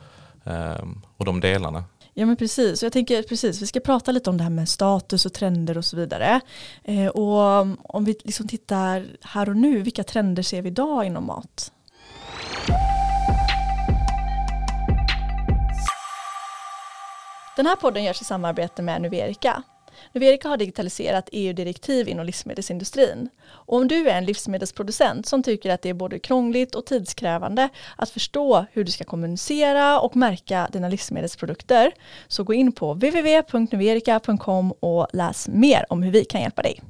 ehm, 0.45 1.03
och 1.17 1.25
de 1.25 1.41
delarna. 1.41 1.85
Ja 2.15 2.27
men 2.27 2.37
precis, 2.37 2.83
och 2.83 2.87
jag 2.87 2.93
tänker 2.93 3.23
precis, 3.23 3.63
vi 3.63 3.67
ska 3.67 3.81
prata 3.81 4.13
lite 4.13 4.31
om 4.31 4.37
det 4.37 4.43
här 4.43 4.51
med 4.51 4.69
status 4.69 5.27
och 5.27 5.33
trender 5.33 5.79
och 5.79 5.85
så 5.85 5.97
vidare. 5.97 6.41
Eh, 6.85 7.07
och 7.07 7.67
om 7.95 8.05
vi 8.05 8.17
liksom 8.25 8.49
tittar 8.49 9.07
här 9.23 9.49
och 9.49 9.57
nu, 9.57 9.83
vilka 9.83 10.05
trender 10.05 10.43
ser 10.43 10.63
vi 10.63 10.69
idag 10.69 11.05
inom 11.05 11.27
mat? 11.27 11.73
Den 17.57 17.67
här 17.67 17.77
podden 17.77 18.05
görs 18.05 18.21
i 18.21 18.25
samarbete 18.25 18.83
med 18.83 19.03
Nuverica. 19.03 19.63
Nuverica 20.13 20.49
har 20.49 20.57
digitaliserat 20.57 21.29
EU-direktiv 21.33 22.09
inom 22.09 22.27
livsmedelsindustrin. 22.27 23.29
Och 23.49 23.77
om 23.77 23.89
du 23.89 24.09
är 24.09 24.19
en 24.19 24.25
livsmedelsproducent 24.25 25.27
som 25.27 25.43
tycker 25.43 25.71
att 25.71 25.83
det 25.83 25.89
är 25.89 25.95
både 25.95 26.19
krångligt 26.19 26.75
och 26.75 26.87
tidskrävande 26.87 27.69
att 27.97 28.11
förstå 28.11 28.67
hur 28.73 28.85
du 28.85 28.93
ska 28.93 29.05
kommunicera 29.05 30.01
och 30.01 30.17
märka 30.17 30.69
dina 30.73 30.89
livsmedelsprodukter 30.89 31.93
så 32.29 32.45
gå 32.45 32.55
in 32.55 32.73
på 32.73 32.95
www.nuverica.com 32.95 34.73
och 34.81 35.07
läs 35.13 35.49
mer 35.49 35.87
om 35.89 36.03
hur 36.03 36.11
vi 36.11 36.25
kan 36.25 36.41
hjälpa 36.41 36.63
dig. 36.63 36.81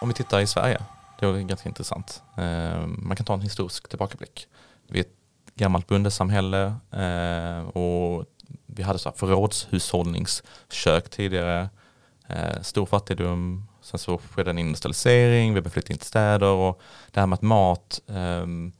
Om 0.00 0.08
vi 0.08 0.14
tittar 0.14 0.40
i 0.40 0.46
Sverige, 0.46 0.78
det 1.18 1.26
är 1.26 1.40
ganska 1.40 1.68
intressant. 1.68 2.22
Eh, 2.36 2.86
Man 2.86 3.16
kan 3.16 3.26
ta 3.26 3.34
en 3.34 3.40
historisk 3.40 3.88
tillbakablick. 3.88 4.46
Vi 4.88 4.98
är 4.98 5.04
ett 5.04 5.14
gammalt 5.54 5.86
bondesamhälle 5.86 6.64
eh, 6.92 7.68
och 7.68 8.24
vi 8.66 8.82
hade 8.82 8.98
så 8.98 9.08
här 9.08 9.16
förrådshushållningskök 9.16 11.08
tidigare. 11.10 11.68
Eh, 12.28 12.60
Stor 12.62 12.86
fattigdom, 12.86 13.68
sen 13.82 13.98
så 13.98 14.18
skedde 14.18 14.50
en 14.50 14.58
industrialisering, 14.58 15.54
vi 15.54 15.60
började 15.60 15.70
flytta 15.70 15.92
in 15.92 15.98
till 15.98 16.06
städer 16.08 16.46
och 16.46 16.80
det 17.10 17.20
här 17.20 17.26
med 17.26 17.36
att 17.36 17.42
mat, 17.42 18.00
ehm, 18.08 18.72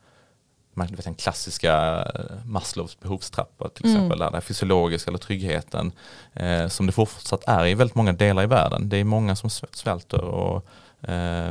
man 0.75 0.87
vet 0.87 1.05
den 1.05 1.15
klassiska 1.15 2.05
Maslows 2.45 3.01
behovstrappa 3.01 3.69
till 3.69 3.85
Mm. 3.87 3.97
exempel, 3.97 4.19
där 4.19 4.31
det 4.31 4.41
fysiologiska 4.41 5.11
eller 5.11 5.19
tryggheten 5.19 5.93
eh, 6.33 6.69
som 6.69 6.87
det 6.87 6.93
fortsatt 6.93 7.45
är 7.49 7.67
i 7.67 7.75
väldigt 7.75 7.95
många 7.97 8.13
delar 8.13 8.43
i 8.43 8.47
världen. 8.47 8.89
Det 8.89 8.97
är 8.97 9.05
många 9.05 9.37
som 9.37 9.49
sv- 9.49 9.73
svälter 9.77 10.21
och 10.21 10.67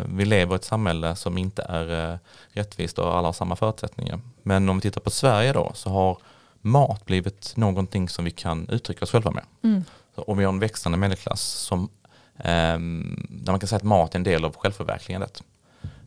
vi 0.05 0.25
lever 0.25 0.53
i 0.53 0.55
ett 0.55 0.63
samhälle 0.63 1.15
som 1.15 1.37
inte 1.37 1.61
är 1.69 2.11
eh, 2.11 2.17
rättvist 2.49 2.99
och 2.99 3.17
alla 3.17 3.27
har 3.27 3.33
samma 3.33 3.55
förutsättningar. 3.55 4.19
Men 4.43 4.69
om 4.69 4.77
vi 4.77 4.81
tittar 4.81 5.01
på 5.01 5.09
Sverige 5.09 5.53
då 5.53 5.71
så 5.73 5.89
har 5.89 6.17
mat 6.61 7.05
blivit 7.05 7.53
någonting 7.57 8.09
som 8.09 8.25
vi 8.25 8.31
kan 8.31 8.69
uttrycka 8.69 9.05
oss 9.05 9.11
själva 9.11 9.31
med. 9.31 9.43
Mm. 9.63 9.83
Och 10.15 10.39
vi 10.39 10.43
har 10.43 10.53
en 10.53 10.59
växande 10.59 10.97
medelklass 10.97 11.41
som, 11.41 11.89
ehm, 12.37 13.27
där 13.29 13.53
man 13.53 13.59
kan 13.59 13.67
säga 13.67 13.77
att 13.77 13.83
mat 13.83 14.13
är 14.13 14.19
en 14.19 14.23
del 14.23 14.45
av 14.45 14.55
självförverkligandet. 14.55 15.43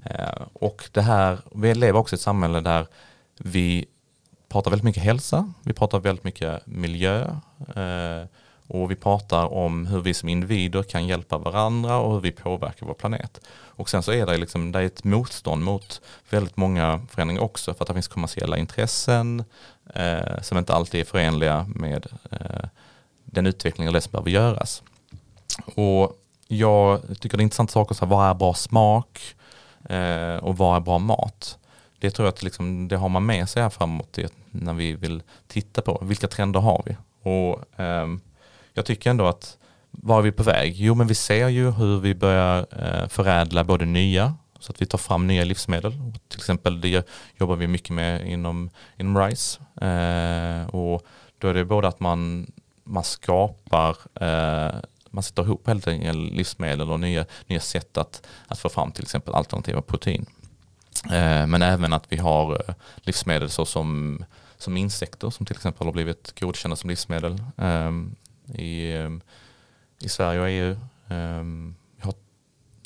Eh, 0.04 0.42
och 0.52 0.88
det 0.92 1.02
här, 1.02 1.38
vi 1.54 1.74
lever 1.74 1.98
också 1.98 2.14
i 2.14 2.16
ett 2.16 2.20
samhälle 2.20 2.60
där 2.60 2.86
vi 3.38 3.86
pratar 4.48 4.70
väldigt 4.70 4.84
mycket 4.84 5.02
hälsa, 5.02 5.52
vi 5.62 5.72
pratar 5.72 6.00
väldigt 6.00 6.24
mycket 6.24 6.66
miljö 6.66 7.22
eh, 7.76 8.24
och 8.70 8.90
vi 8.90 8.96
pratar 8.96 9.52
om 9.54 9.86
hur 9.86 10.00
vi 10.00 10.14
som 10.14 10.28
individer 10.28 10.82
kan 10.82 11.06
hjälpa 11.06 11.38
varandra 11.38 11.96
och 11.96 12.12
hur 12.12 12.20
vi 12.20 12.32
påverkar 12.32 12.86
vår 12.86 12.94
planet. 12.94 13.40
Och 13.50 13.90
sen 13.90 14.02
så 14.02 14.12
är 14.12 14.26
det, 14.26 14.36
liksom, 14.36 14.72
det 14.72 14.78
är 14.78 14.82
ett 14.84 15.04
motstånd 15.04 15.64
mot 15.64 16.00
väldigt 16.30 16.56
många 16.56 17.00
förändringar 17.10 17.42
också 17.42 17.74
för 17.74 17.84
att 17.84 17.88
det 17.88 17.94
finns 17.94 18.08
kommersiella 18.08 18.58
intressen 18.58 19.44
eh, 19.94 20.40
som 20.42 20.58
inte 20.58 20.74
alltid 20.74 21.00
är 21.00 21.04
förenliga 21.04 21.66
med 21.74 22.06
eh, 22.30 22.68
den 23.24 23.46
utveckling 23.46 23.88
och 23.88 23.94
det 23.94 24.00
som 24.00 24.10
behöver 24.10 24.30
göras. 24.30 24.82
Och 25.74 26.16
jag 26.48 27.00
tycker 27.20 27.36
det 27.36 27.40
är 27.40 27.44
intressant 27.44 27.70
saker 27.70 27.94
som 27.94 28.08
vad 28.08 28.30
är 28.30 28.34
bra 28.34 28.54
smak 28.54 29.20
eh, 29.88 30.36
och 30.36 30.56
vad 30.56 30.76
är 30.76 30.80
bra 30.80 30.98
mat. 30.98 31.58
Det 31.98 32.10
tror 32.10 32.26
jag 32.26 32.32
att 32.32 32.42
liksom, 32.42 32.88
det 32.88 32.96
har 32.96 33.08
man 33.08 33.26
med 33.26 33.48
sig 33.48 33.62
här 33.62 33.70
framåt 33.70 34.18
när 34.50 34.72
vi 34.72 34.92
vill 34.92 35.22
titta 35.46 35.82
på 35.82 35.98
vilka 36.02 36.28
trender 36.28 36.60
har 36.60 36.82
vi. 36.86 36.96
Och 37.22 37.80
ehm, 37.80 38.20
jag 38.80 38.86
tycker 38.86 39.10
ändå 39.10 39.26
att 39.26 39.58
var 39.90 40.18
är 40.18 40.22
vi 40.22 40.32
på 40.32 40.42
väg? 40.42 40.74
Jo 40.76 40.94
men 40.94 41.06
vi 41.06 41.14
ser 41.14 41.48
ju 41.48 41.70
hur 41.70 42.00
vi 42.00 42.14
börjar 42.14 42.66
eh, 42.70 43.08
förädla 43.08 43.64
både 43.64 43.84
nya 43.84 44.34
så 44.60 44.72
att 44.72 44.82
vi 44.82 44.86
tar 44.86 44.98
fram 44.98 45.26
nya 45.26 45.44
livsmedel. 45.44 45.92
Till 46.28 46.38
exempel 46.38 46.80
det 46.80 47.08
jobbar 47.36 47.56
vi 47.56 47.66
mycket 47.66 47.90
med 47.90 48.26
inom, 48.26 48.70
inom 48.98 49.18
RISE. 49.18 49.60
Eh, 49.80 50.66
och 50.74 51.06
då 51.38 51.48
är 51.48 51.54
det 51.54 51.64
både 51.64 51.88
att 51.88 52.00
man, 52.00 52.52
man 52.84 53.04
skapar, 53.04 53.96
eh, 54.14 54.74
man 55.10 55.22
sätter 55.22 55.42
ihop 55.42 55.66
helt 55.66 55.88
enkelt 55.88 56.32
livsmedel 56.32 56.90
och 56.92 57.00
nya, 57.00 57.24
nya 57.46 57.60
sätt 57.60 57.96
att, 57.96 58.26
att 58.46 58.58
få 58.58 58.68
fram 58.68 58.92
till 58.92 59.04
exempel 59.04 59.34
alternativa 59.34 59.82
protein. 59.82 60.26
Eh, 61.04 61.46
men 61.46 61.62
även 61.62 61.92
att 61.92 62.04
vi 62.08 62.16
har 62.16 62.52
eh, 62.52 62.74
livsmedel 62.96 63.50
så 63.50 63.66
som, 63.66 64.24
som 64.58 64.76
insekter 64.76 65.30
som 65.30 65.46
till 65.46 65.56
exempel 65.56 65.86
har 65.86 65.92
blivit 65.92 66.40
godkända 66.40 66.76
som 66.76 66.90
livsmedel 66.90 67.32
eh, 67.56 67.90
i, 68.54 68.92
eh, 68.96 69.10
i 70.00 70.08
Sverige 70.08 70.40
och 70.40 70.48
EU. 70.50 70.70
Eh, 71.08 71.44
vi 71.96 72.02
har 72.02 72.14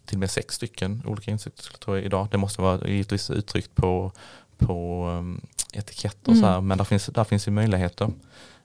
till 0.05 0.17
och 0.17 0.21
med 0.21 0.31
sex 0.31 0.55
stycken 0.55 1.03
olika 1.07 1.31
insekter 1.31 1.95
jag 1.95 2.05
idag. 2.05 2.29
Det 2.31 2.39
måste 2.39 2.63
vara 2.63 2.89
givetvis 2.89 3.31
uttryckt 3.31 3.75
på, 3.75 4.13
på 4.59 5.07
um, 5.19 5.41
etiketter 5.73 6.31
och 6.31 6.37
så 6.37 6.47
här, 6.47 6.53
Mm. 6.55 6.67
men 6.67 6.79
där 6.79 6.85
finns, 6.85 7.07
där 7.07 7.25
finns 7.25 7.49
ju 7.49 7.53
möjligheter. 7.53 8.05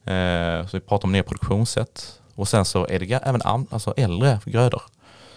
Eh, 0.04 0.68
så 0.68 0.78
vi 0.78 0.80
pratar 0.80 1.06
om 1.08 1.12
nya 1.12 1.24
produktionssätt 1.24 2.22
och 2.36 2.48
sen 2.48 2.66
så 2.66 2.88
är 2.88 3.00
det 3.00 3.14
även 3.14 3.42
alltså 3.42 3.94
äldre 3.98 4.40
grödor. 4.46 4.82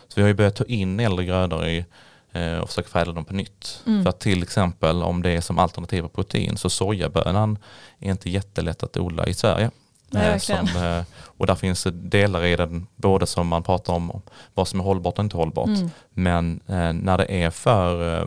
Så 0.08 0.14
vi 0.16 0.22
har 0.22 0.28
ju 0.28 0.34
börjat 0.34 0.56
ta 0.56 0.64
in 0.64 1.00
äldre 1.00 1.24
grödor 1.24 1.66
i, 1.66 1.84
eh, 2.32 2.58
och 2.58 2.68
försöka 2.68 2.88
förädla 2.88 3.12
dem 3.12 3.24
på 3.24 3.34
nytt. 3.34 3.82
Mm. 3.86 4.02
För 4.02 4.10
att 4.10 4.20
till 4.20 4.42
exempel 4.42 5.02
om 5.02 5.22
det 5.22 5.30
är 5.30 5.40
som 5.40 5.58
alternativa 5.58 6.08
protein 6.08 6.56
så 6.56 6.70
sojabönan 6.70 7.58
är 7.98 8.10
inte 8.10 8.30
jättelätt 8.30 8.82
att 8.82 8.96
odla 8.96 9.26
i 9.26 9.34
Sverige. 9.34 9.70
Nej, 10.12 10.26
Eh, 10.26 10.32
verkligen. 10.32 10.66
som, 10.66 10.82
eh, 10.82 11.04
och 11.36 11.46
där 11.46 11.54
finns 11.54 11.82
det 11.82 11.90
delar 11.90 12.44
i 12.44 12.56
den, 12.56 12.86
både 12.96 13.26
som 13.26 13.48
man 13.48 13.62
pratar 13.62 13.92
om 13.92 14.22
vad 14.54 14.68
som 14.68 14.80
är 14.80 14.84
hållbart 14.84 15.18
och 15.18 15.24
inte 15.24 15.36
hållbart. 15.36 15.66
Mm. 15.66 15.90
Men 16.10 16.60
eh, 16.66 16.92
när 16.92 17.18
det 17.18 17.42
är 17.42 17.50
för, 17.50 18.20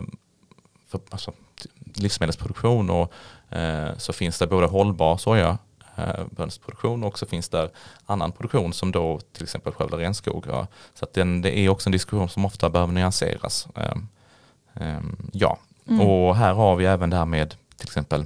för, 0.88 1.00
alltså, 1.10 1.32
livsmedelsproduktion 1.94 2.90
och 2.90 3.12
så 3.96 4.12
finns 4.12 4.38
det 4.38 4.46
både 4.46 4.66
hållbar 4.66 5.16
soja 5.16 5.58
bönsproduktion 6.30 7.04
och 7.04 7.18
så 7.18 7.26
finns 7.26 7.48
det 7.48 7.70
annan 8.06 8.32
produktion 8.32 8.72
som 8.72 8.92
då 8.92 9.20
till 9.32 9.42
exempel 9.42 9.72
skövlar 9.72 9.98
regnskog. 9.98 10.44
Ja. 10.48 10.66
Så 10.94 11.04
att 11.04 11.14
den, 11.14 11.42
det 11.42 11.58
är 11.58 11.68
också 11.68 11.88
en 11.88 11.92
diskussion 11.92 12.28
som 12.28 12.44
ofta 12.44 12.70
behöver 12.70 12.92
nyanseras. 12.92 13.68
Um, 13.74 14.08
um, 14.74 15.30
ja, 15.32 15.58
mm. 15.88 16.00
och 16.00 16.36
här 16.36 16.54
har 16.54 16.76
vi 16.76 16.84
även 16.84 17.10
det 17.10 17.16
här 17.16 17.24
med 17.24 17.54
till 17.76 17.88
exempel 17.88 18.24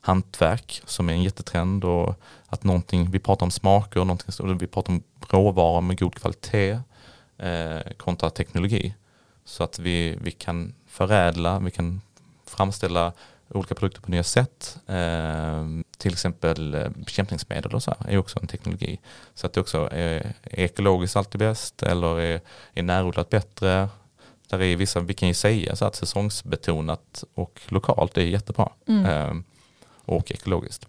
hantverk 0.00 0.82
som 0.84 1.08
är 1.08 1.12
en 1.12 1.22
jättetrend 1.22 1.84
och 1.84 2.20
att 2.50 2.64
någonting, 2.64 3.10
vi 3.10 3.18
pratar 3.18 3.46
om 3.46 3.50
smaker, 3.50 4.00
någonting, 4.00 4.58
vi 4.58 4.66
pratar 4.66 4.92
om 4.92 5.02
råvaror 5.28 5.80
med 5.80 5.98
god 5.98 6.14
kvalitet 6.14 6.78
eh, 7.38 7.92
kontra 7.96 8.30
teknologi. 8.30 8.94
Så 9.44 9.64
att 9.64 9.78
vi, 9.78 10.18
vi 10.22 10.30
kan 10.30 10.74
förädla, 10.86 11.58
vi 11.58 11.70
kan 11.70 12.00
framställa 12.46 13.12
olika 13.48 13.74
produkter 13.74 14.00
på 14.00 14.10
nya 14.10 14.22
sätt. 14.22 14.78
Eh, 14.86 15.66
till 15.98 16.12
exempel 16.12 16.74
eh, 16.74 16.88
bekämpningsmedel 16.88 17.74
och 17.74 17.82
så 17.82 17.94
här 17.98 18.10
är 18.10 18.18
också 18.18 18.38
en 18.42 18.46
teknologi. 18.46 19.00
Så 19.34 19.46
att 19.46 19.52
det 19.52 19.60
också 19.60 19.88
är, 19.92 20.34
är 20.42 20.64
ekologiskt 20.64 21.16
alltid 21.16 21.38
bäst 21.38 21.82
eller 21.82 22.20
är, 22.20 22.40
är 22.74 22.82
närodlat 22.82 23.30
bättre. 23.30 23.88
Där 24.48 24.62
är 24.62 24.76
vissa, 24.76 25.00
vi 25.00 25.14
kan 25.14 25.28
ju 25.28 25.34
säga 25.34 25.76
så 25.76 25.84
att 25.84 25.96
säsongsbetonat 25.96 27.24
och 27.34 27.60
lokalt 27.68 28.16
är 28.16 28.22
jättebra. 28.22 28.72
Mm. 28.88 29.06
Eh, 29.06 29.42
och 30.04 30.32
ekologiskt. 30.32 30.86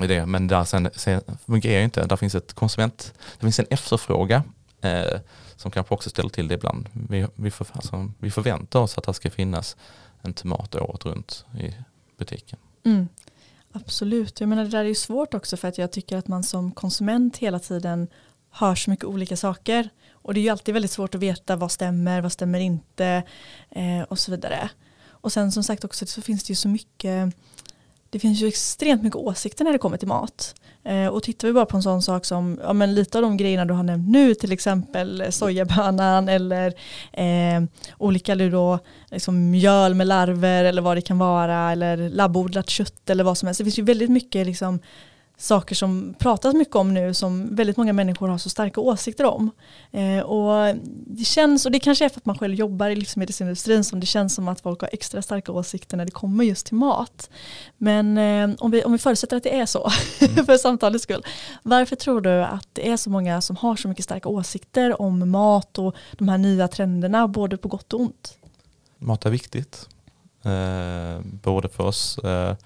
Det, 0.00 0.26
men 0.26 0.46
där 0.46 0.64
sen, 0.64 0.88
sen 0.94 1.20
fungerar 1.46 1.82
inte, 1.82 2.06
där 2.06 2.16
finns 2.16 2.34
ett 2.34 2.52
konsument, 2.52 3.12
det 3.38 3.40
finns 3.40 3.58
en 3.58 3.66
efterfråga 3.70 4.42
eh, 4.80 5.20
som 5.56 5.70
kanske 5.70 5.94
också 5.94 6.10
ställer 6.10 6.28
till 6.28 6.48
det 6.48 6.54
ibland. 6.54 6.88
Vi, 6.92 7.26
vi, 7.34 7.50
för, 7.50 7.66
alltså, 7.72 8.10
vi 8.18 8.30
förväntar 8.30 8.80
oss 8.80 8.98
att 8.98 9.04
det 9.04 9.14
ska 9.14 9.30
finnas 9.30 9.76
en 10.22 10.32
tomat 10.32 10.74
året 10.74 11.04
runt 11.04 11.44
i 11.60 11.74
butiken. 12.18 12.58
Mm. 12.84 13.08
Absolut, 13.72 14.40
jag 14.40 14.48
menar 14.48 14.64
det 14.64 14.70
där 14.70 14.80
är 14.80 14.84
ju 14.88 14.94
svårt 14.94 15.34
också 15.34 15.56
för 15.56 15.68
att 15.68 15.78
jag 15.78 15.92
tycker 15.92 16.16
att 16.16 16.28
man 16.28 16.42
som 16.42 16.72
konsument 16.72 17.36
hela 17.36 17.58
tiden 17.58 18.08
hör 18.50 18.74
så 18.74 18.90
mycket 18.90 19.04
olika 19.04 19.36
saker. 19.36 19.88
Och 20.12 20.34
det 20.34 20.40
är 20.40 20.42
ju 20.42 20.48
alltid 20.48 20.74
väldigt 20.74 20.90
svårt 20.90 21.14
att 21.14 21.20
veta 21.20 21.56
vad 21.56 21.72
stämmer, 21.72 22.20
vad 22.20 22.32
stämmer 22.32 22.60
inte 22.60 23.22
eh, 23.70 24.02
och 24.02 24.18
så 24.18 24.30
vidare. 24.30 24.70
Och 25.08 25.32
sen 25.32 25.52
som 25.52 25.62
sagt 25.62 25.84
också 25.84 26.06
så 26.06 26.22
finns 26.22 26.44
det 26.44 26.50
ju 26.50 26.56
så 26.56 26.68
mycket 26.68 27.34
det 28.10 28.18
finns 28.18 28.42
ju 28.42 28.46
extremt 28.46 29.02
mycket 29.02 29.16
åsikter 29.16 29.64
när 29.64 29.72
det 29.72 29.78
kommer 29.78 29.96
till 29.96 30.08
mat. 30.08 30.54
Eh, 30.84 31.06
och 31.06 31.22
tittar 31.22 31.48
vi 31.48 31.54
bara 31.54 31.66
på 31.66 31.76
en 31.76 31.82
sån 31.82 32.02
sak 32.02 32.24
som, 32.24 32.60
ja 32.62 32.72
men 32.72 32.94
lite 32.94 33.18
av 33.18 33.22
de 33.22 33.36
grejerna 33.36 33.64
du 33.64 33.74
har 33.74 33.82
nämnt 33.82 34.08
nu, 34.08 34.34
till 34.34 34.52
exempel 34.52 35.20
eh, 35.20 35.30
sojabönan 35.30 36.28
eller 36.28 36.74
eh, 37.12 37.62
olika 37.98 38.34
då, 38.34 38.78
liksom 39.10 39.50
mjöl 39.50 39.94
med 39.94 40.06
larver 40.06 40.64
eller 40.64 40.82
vad 40.82 40.96
det 40.96 41.00
kan 41.00 41.18
vara, 41.18 41.72
eller 41.72 42.08
labbodlat 42.08 42.70
kött 42.70 43.10
eller 43.10 43.24
vad 43.24 43.38
som 43.38 43.46
helst. 43.46 43.58
Det 43.58 43.64
finns 43.64 43.78
ju 43.78 43.82
väldigt 43.82 44.10
mycket 44.10 44.46
liksom, 44.46 44.80
saker 45.38 45.74
som 45.74 46.14
pratas 46.18 46.54
mycket 46.54 46.76
om 46.76 46.94
nu 46.94 47.14
som 47.14 47.54
väldigt 47.56 47.76
många 47.76 47.92
människor 47.92 48.28
har 48.28 48.38
så 48.38 48.50
starka 48.50 48.80
åsikter 48.80 49.24
om. 49.24 49.50
Eh, 49.90 50.20
och 50.20 50.76
det 51.06 51.24
känns, 51.24 51.66
och 51.66 51.72
det 51.72 51.80
kanske 51.80 52.04
är 52.04 52.08
för 52.08 52.20
att 52.20 52.26
man 52.26 52.38
själv 52.38 52.54
jobbar 52.54 52.90
i 52.90 52.96
livsmedelsindustrin 52.96 53.84
som 53.84 54.00
det 54.00 54.06
känns 54.06 54.34
som 54.34 54.48
att 54.48 54.60
folk 54.60 54.80
har 54.80 54.90
extra 54.92 55.22
starka 55.22 55.52
åsikter 55.52 55.96
när 55.96 56.04
det 56.04 56.10
kommer 56.10 56.44
just 56.44 56.66
till 56.66 56.74
mat. 56.74 57.30
Men 57.76 58.18
eh, 58.18 58.56
om, 58.58 58.70
vi, 58.70 58.84
om 58.84 58.92
vi 58.92 58.98
förutsätter 58.98 59.36
att 59.36 59.42
det 59.42 59.58
är 59.58 59.66
så, 59.66 59.90
mm. 60.20 60.46
för 60.46 60.56
samtalets 60.56 61.02
skull, 61.02 61.24
varför 61.62 61.96
tror 61.96 62.20
du 62.20 62.44
att 62.44 62.68
det 62.72 62.90
är 62.90 62.96
så 62.96 63.10
många 63.10 63.40
som 63.40 63.56
har 63.56 63.76
så 63.76 63.88
mycket 63.88 64.04
starka 64.04 64.28
åsikter 64.28 65.02
om 65.02 65.30
mat 65.30 65.78
och 65.78 65.96
de 66.12 66.28
här 66.28 66.38
nya 66.38 66.68
trenderna, 66.68 67.28
både 67.28 67.56
på 67.56 67.68
gott 67.68 67.92
och 67.92 68.00
ont? 68.00 68.38
Mat 68.98 69.26
är 69.26 69.30
viktigt, 69.30 69.88
eh, 70.42 71.20
både 71.42 71.68
för 71.68 71.84
oss 71.84 72.18
eh, 72.18 72.56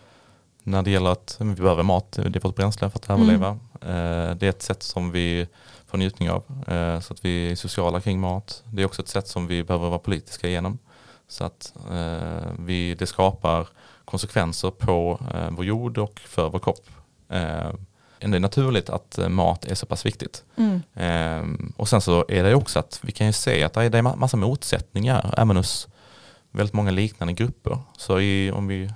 när 0.70 0.82
det 0.82 0.90
gäller 0.90 1.10
att 1.10 1.36
vi 1.40 1.54
behöver 1.54 1.82
mat, 1.82 2.12
det 2.12 2.36
är 2.36 2.40
vårt 2.40 2.56
bränsle 2.56 2.90
för 2.90 2.98
att 2.98 3.10
överleva. 3.10 3.58
Mm. 3.80 4.38
Det 4.38 4.46
är 4.46 4.50
ett 4.50 4.62
sätt 4.62 4.82
som 4.82 5.10
vi 5.10 5.46
får 5.86 5.98
njutning 5.98 6.30
av, 6.30 6.42
eh, 6.66 7.00
så 7.00 7.12
att 7.12 7.24
vi 7.24 7.50
är 7.50 7.56
sociala 7.56 8.00
kring 8.00 8.20
mat. 8.20 8.62
Det 8.72 8.82
är 8.82 8.86
också 8.86 9.02
ett 9.02 9.08
sätt 9.08 9.28
som 9.28 9.46
vi 9.46 9.64
behöver 9.64 9.88
vara 9.88 9.98
politiska 9.98 10.48
igenom. 10.48 10.78
Så 11.28 11.44
att 11.44 11.72
eh, 11.90 12.50
vi, 12.58 12.94
det 12.94 13.06
skapar 13.06 13.68
konsekvenser 14.04 14.70
på 14.70 15.20
vår 15.50 15.64
jord 15.64 15.98
och 15.98 16.20
för 16.20 16.48
vår 16.48 16.58
kropp. 16.58 16.90
Det 18.18 18.36
är 18.36 18.40
naturligt 18.40 18.90
att 18.90 19.18
mat 19.28 19.64
är 19.64 19.74
så 19.74 19.86
pass 19.86 20.06
viktigt. 20.06 20.44
Mm. 20.56 21.72
Och 21.76 21.88
sen 21.88 22.00
så 22.00 22.24
är 22.28 22.42
det 22.42 22.54
också 22.54 22.78
att 22.78 23.00
vi 23.02 23.12
kan 23.12 23.26
ju 23.26 23.32
se 23.32 23.64
att 23.64 23.74
det 23.74 23.98
är 23.98 24.02
massa 24.02 24.36
motsättningar 24.36 25.34
även 25.36 25.56
hos 25.56 25.88
väldigt 26.50 26.74
många 26.74 26.90
liknande 26.90 27.32
grupper. 27.32 27.78
Så 27.96 28.20
i, 28.20 28.50
om 28.50 28.66
vi 28.66 28.90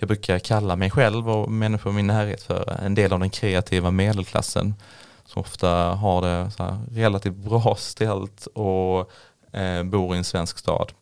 jag 0.00 0.08
brukar 0.08 0.38
kalla 0.38 0.76
mig 0.76 0.90
själv 0.90 1.30
och 1.30 1.50
människor 1.50 1.92
i 1.92 1.96
min 1.96 2.06
närhet 2.06 2.42
för 2.42 2.80
en 2.82 2.94
del 2.94 3.12
av 3.12 3.20
den 3.20 3.30
kreativa 3.30 3.90
medelklassen 3.90 4.74
som 5.24 5.40
ofta 5.40 5.68
har 5.94 6.22
det 6.22 6.50
relativt 7.00 7.34
bra 7.34 7.76
ställt 7.78 8.46
och 8.46 9.10
eh, 9.52 9.82
bor 9.82 10.14
i 10.14 10.18
en 10.18 10.24
svensk 10.24 10.58
stad. 10.58 10.92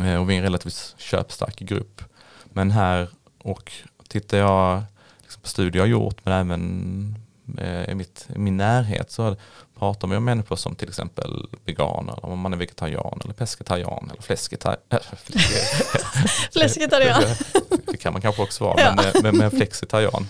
Eh, 0.00 0.20
och 0.20 0.30
vi 0.30 0.34
är 0.34 0.38
en 0.38 0.44
relativt 0.44 0.94
köpstark 0.98 1.58
grupp. 1.58 2.02
Men 2.44 2.70
här 2.70 3.08
och 3.38 3.72
tittar 4.08 4.38
jag 4.38 4.82
liksom 5.20 5.42
på 5.42 5.48
studier 5.48 5.80
jag 5.80 5.82
har 5.82 5.90
gjort 5.90 6.24
men 6.24 6.32
även 6.32 7.14
eh, 7.58 7.90
i, 7.90 7.94
mitt, 7.94 8.28
i 8.34 8.38
min 8.38 8.56
närhet 8.56 9.10
så 9.10 9.36
pratar 9.80 10.08
vi 10.08 10.16
om 10.16 10.24
människor 10.24 10.56
som 10.56 10.74
till 10.74 10.88
exempel 10.88 11.48
veganer, 11.64 12.26
om 12.26 12.38
man 12.38 12.52
är 12.52 12.56
vegetarian 12.56 13.20
eller 13.24 13.34
pescetarian 13.34 14.10
eller 14.10 14.22
fläsketarian. 14.22 14.80
fläsketarian. 16.52 17.22
det 17.86 17.96
kan 17.96 18.12
man 18.12 18.22
kanske 18.22 18.42
också 18.42 18.64
vara, 18.64 18.80
ja. 18.80 18.94
men, 18.96 19.04
eh, 19.04 19.22
men, 19.22 19.36
men 19.36 19.50
flexitarian. 19.50 20.26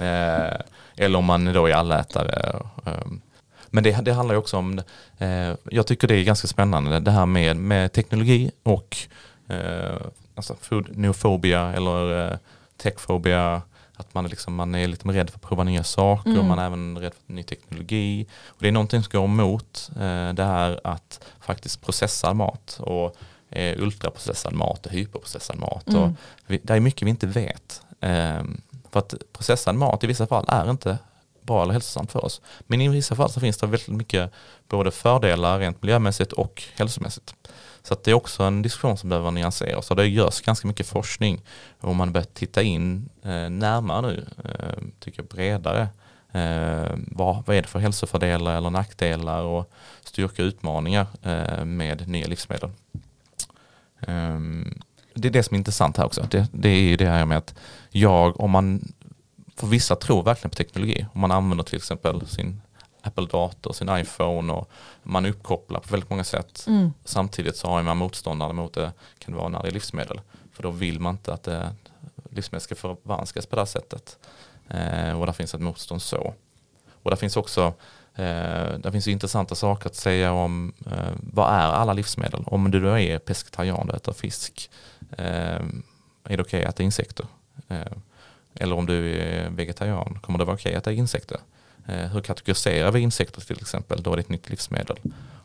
Eh, 0.00 0.60
eller 0.96 1.18
om 1.18 1.24
man 1.24 1.52
då 1.52 1.66
är 1.66 1.74
allätare. 1.74 2.60
Eh, 2.86 3.06
men 3.66 3.84
det, 3.84 4.04
det 4.04 4.12
handlar 4.12 4.34
ju 4.34 4.38
också 4.38 4.56
om, 4.56 4.78
eh, 5.18 5.52
jag 5.70 5.86
tycker 5.86 6.08
det 6.08 6.16
är 6.16 6.24
ganska 6.24 6.48
spännande 6.48 7.00
det 7.00 7.10
här 7.10 7.26
med, 7.26 7.56
med 7.56 7.92
teknologi 7.92 8.50
och 8.62 8.96
eh, 9.48 9.96
alltså 10.34 10.56
food 10.60 11.44
eller 11.44 12.32
eh, 12.32 12.38
techfobia 12.76 13.62
att 13.96 14.14
man, 14.14 14.26
liksom, 14.26 14.54
man 14.54 14.74
är 14.74 14.88
lite 14.88 15.08
rädd 15.08 15.30
för 15.30 15.38
att 15.38 15.42
prova 15.42 15.64
nya 15.64 15.84
saker, 15.84 16.30
mm. 16.30 16.46
man 16.48 16.58
är 16.58 16.66
även 16.66 16.98
rädd 16.98 17.12
för 17.26 17.32
ny 17.32 17.42
teknologi. 17.42 18.26
Och 18.46 18.56
det 18.58 18.68
är 18.68 18.72
någonting 18.72 19.02
som 19.02 19.10
går 19.12 19.24
emot 19.24 19.90
eh, 19.96 20.32
det 20.32 20.44
här 20.44 20.80
att 20.84 21.24
faktiskt 21.40 21.82
processa 21.82 22.34
mat 22.34 22.78
och 22.80 23.16
eh, 23.50 23.82
ultraprocessad 23.82 24.52
mat 24.52 24.86
och 24.86 24.92
hyperprocessad 24.92 25.58
mat. 25.58 25.88
Mm. 25.88 26.02
Och 26.02 26.10
vi, 26.46 26.60
det 26.62 26.74
är 26.74 26.80
mycket 26.80 27.02
vi 27.02 27.10
inte 27.10 27.26
vet. 27.26 27.82
Eh, 28.00 28.42
för 28.90 28.98
att 28.98 29.14
processad 29.32 29.74
mat 29.74 30.04
i 30.04 30.06
vissa 30.06 30.26
fall 30.26 30.44
är 30.48 30.70
inte 30.70 30.98
bra 31.40 31.62
eller 31.62 31.72
hälsosamt 31.72 32.12
för 32.12 32.24
oss. 32.24 32.40
Men 32.66 32.80
i 32.80 32.88
vissa 32.88 33.16
fall 33.16 33.30
så 33.30 33.40
finns 33.40 33.58
det 33.58 33.66
väldigt 33.66 33.88
mycket 33.88 34.30
både 34.68 34.90
fördelar 34.90 35.58
rent 35.58 35.82
miljömässigt 35.82 36.32
och 36.32 36.62
hälsomässigt. 36.74 37.34
Så 37.88 37.96
det 38.04 38.10
är 38.10 38.14
också 38.14 38.42
en 38.42 38.62
diskussion 38.62 38.96
som 38.96 39.08
behöver 39.08 39.30
nyanseras 39.30 39.90
och 39.90 39.96
det 39.96 40.06
görs 40.06 40.40
ganska 40.40 40.68
mycket 40.68 40.86
forskning 40.86 41.40
och 41.80 41.96
man 41.96 42.12
börjar 42.12 42.26
titta 42.26 42.62
in 42.62 43.08
eh, 43.22 43.50
närmare 43.50 44.00
nu, 44.00 44.26
eh, 44.44 44.84
tycker 45.00 45.22
jag 45.22 45.28
bredare. 45.28 45.88
Eh, 46.32 46.96
vad, 46.96 47.46
vad 47.46 47.56
är 47.56 47.62
det 47.62 47.68
för 47.68 47.78
hälsofördelar 47.78 48.56
eller 48.56 48.70
nackdelar 48.70 49.42
och 49.42 49.70
styrka 50.04 50.42
och 50.42 50.46
utmaningar 50.46 51.06
eh, 51.22 51.64
med 51.64 52.08
nya 52.08 52.26
livsmedel. 52.26 52.70
Ehm, 54.00 54.80
det 55.14 55.28
är 55.28 55.32
det 55.32 55.42
som 55.42 55.54
är 55.54 55.58
intressant 55.58 55.96
här 55.96 56.04
också. 56.04 56.26
Det, 56.30 56.48
det 56.52 56.68
är 56.68 56.80
ju 56.80 56.96
det 56.96 57.08
här 57.08 57.26
med 57.26 57.38
att 57.38 57.54
jag, 57.90 58.40
om 58.40 58.50
man, 58.50 58.92
för 59.56 59.66
vissa 59.66 59.96
tror 59.96 60.22
verkligen 60.22 60.50
på 60.50 60.56
teknologi, 60.56 61.06
om 61.14 61.20
man 61.20 61.30
använder 61.30 61.64
till 61.64 61.76
exempel 61.76 62.26
sin 62.26 62.60
Apple-dator, 63.04 63.72
sin 63.72 63.88
iPhone 63.88 64.52
och 64.52 64.70
man 65.02 65.24
är 65.24 65.30
uppkopplad 65.30 65.82
på 65.82 65.88
väldigt 65.90 66.10
många 66.10 66.24
sätt. 66.24 66.64
Mm. 66.66 66.92
Samtidigt 67.04 67.56
så 67.56 67.68
har 67.68 67.82
man 67.82 67.96
motståndare 67.96 68.52
mot 68.52 68.72
det, 68.72 68.92
kan 69.18 69.34
det 69.34 69.38
vara 69.38 69.48
när 69.48 69.62
det 69.62 69.68
är 69.68 69.72
livsmedel. 69.72 70.20
För 70.52 70.62
då 70.62 70.70
vill 70.70 71.00
man 71.00 71.14
inte 71.14 71.34
att 71.34 71.42
det, 71.42 71.74
livsmedel 72.30 72.60
ska 72.60 72.74
förvanskas 72.74 73.46
på 73.46 73.56
det 73.56 73.60
här 73.60 73.66
sättet. 73.66 74.18
Eh, 74.68 75.20
och 75.20 75.26
där 75.26 75.32
finns 75.32 75.54
ett 75.54 75.60
motstånd 75.60 76.02
så. 76.02 76.34
Och 77.02 77.10
där 77.10 77.16
finns 77.16 77.36
också 77.36 77.74
eh, 78.14 78.78
där 78.78 78.90
finns 78.90 79.08
intressanta 79.08 79.54
saker 79.54 79.86
att 79.86 79.94
säga 79.94 80.32
om 80.32 80.72
eh, 80.86 81.12
vad 81.32 81.54
är 81.54 81.68
alla 81.68 81.92
livsmedel? 81.92 82.44
Om 82.46 82.70
du 82.70 82.80
då 82.80 82.98
är 82.98 83.18
pescetarian, 83.18 83.86
du 83.86 83.92
äter 83.92 84.12
fisk, 84.12 84.70
eh, 85.10 85.60
är 86.24 86.36
det 86.36 86.40
okej 86.40 86.40
okay 86.40 86.64
att 86.64 86.74
äta 86.74 86.82
insekter? 86.82 87.26
Eh, 87.68 87.92
eller 88.54 88.76
om 88.76 88.86
du 88.86 89.18
är 89.18 89.50
vegetarian, 89.50 90.18
kommer 90.22 90.38
det 90.38 90.44
vara 90.44 90.54
okej 90.54 90.70
okay 90.70 90.78
att 90.78 90.82
äta 90.82 90.92
insekter? 90.92 91.40
Eh, 91.86 92.10
hur 92.10 92.20
kategoriserar 92.20 92.92
vi 92.92 93.00
insekter 93.00 93.40
till 93.40 93.60
exempel? 93.60 94.02
Då 94.02 94.12
är 94.12 94.16
det 94.16 94.20
ett 94.20 94.28
nytt 94.28 94.50
livsmedel. 94.50 94.96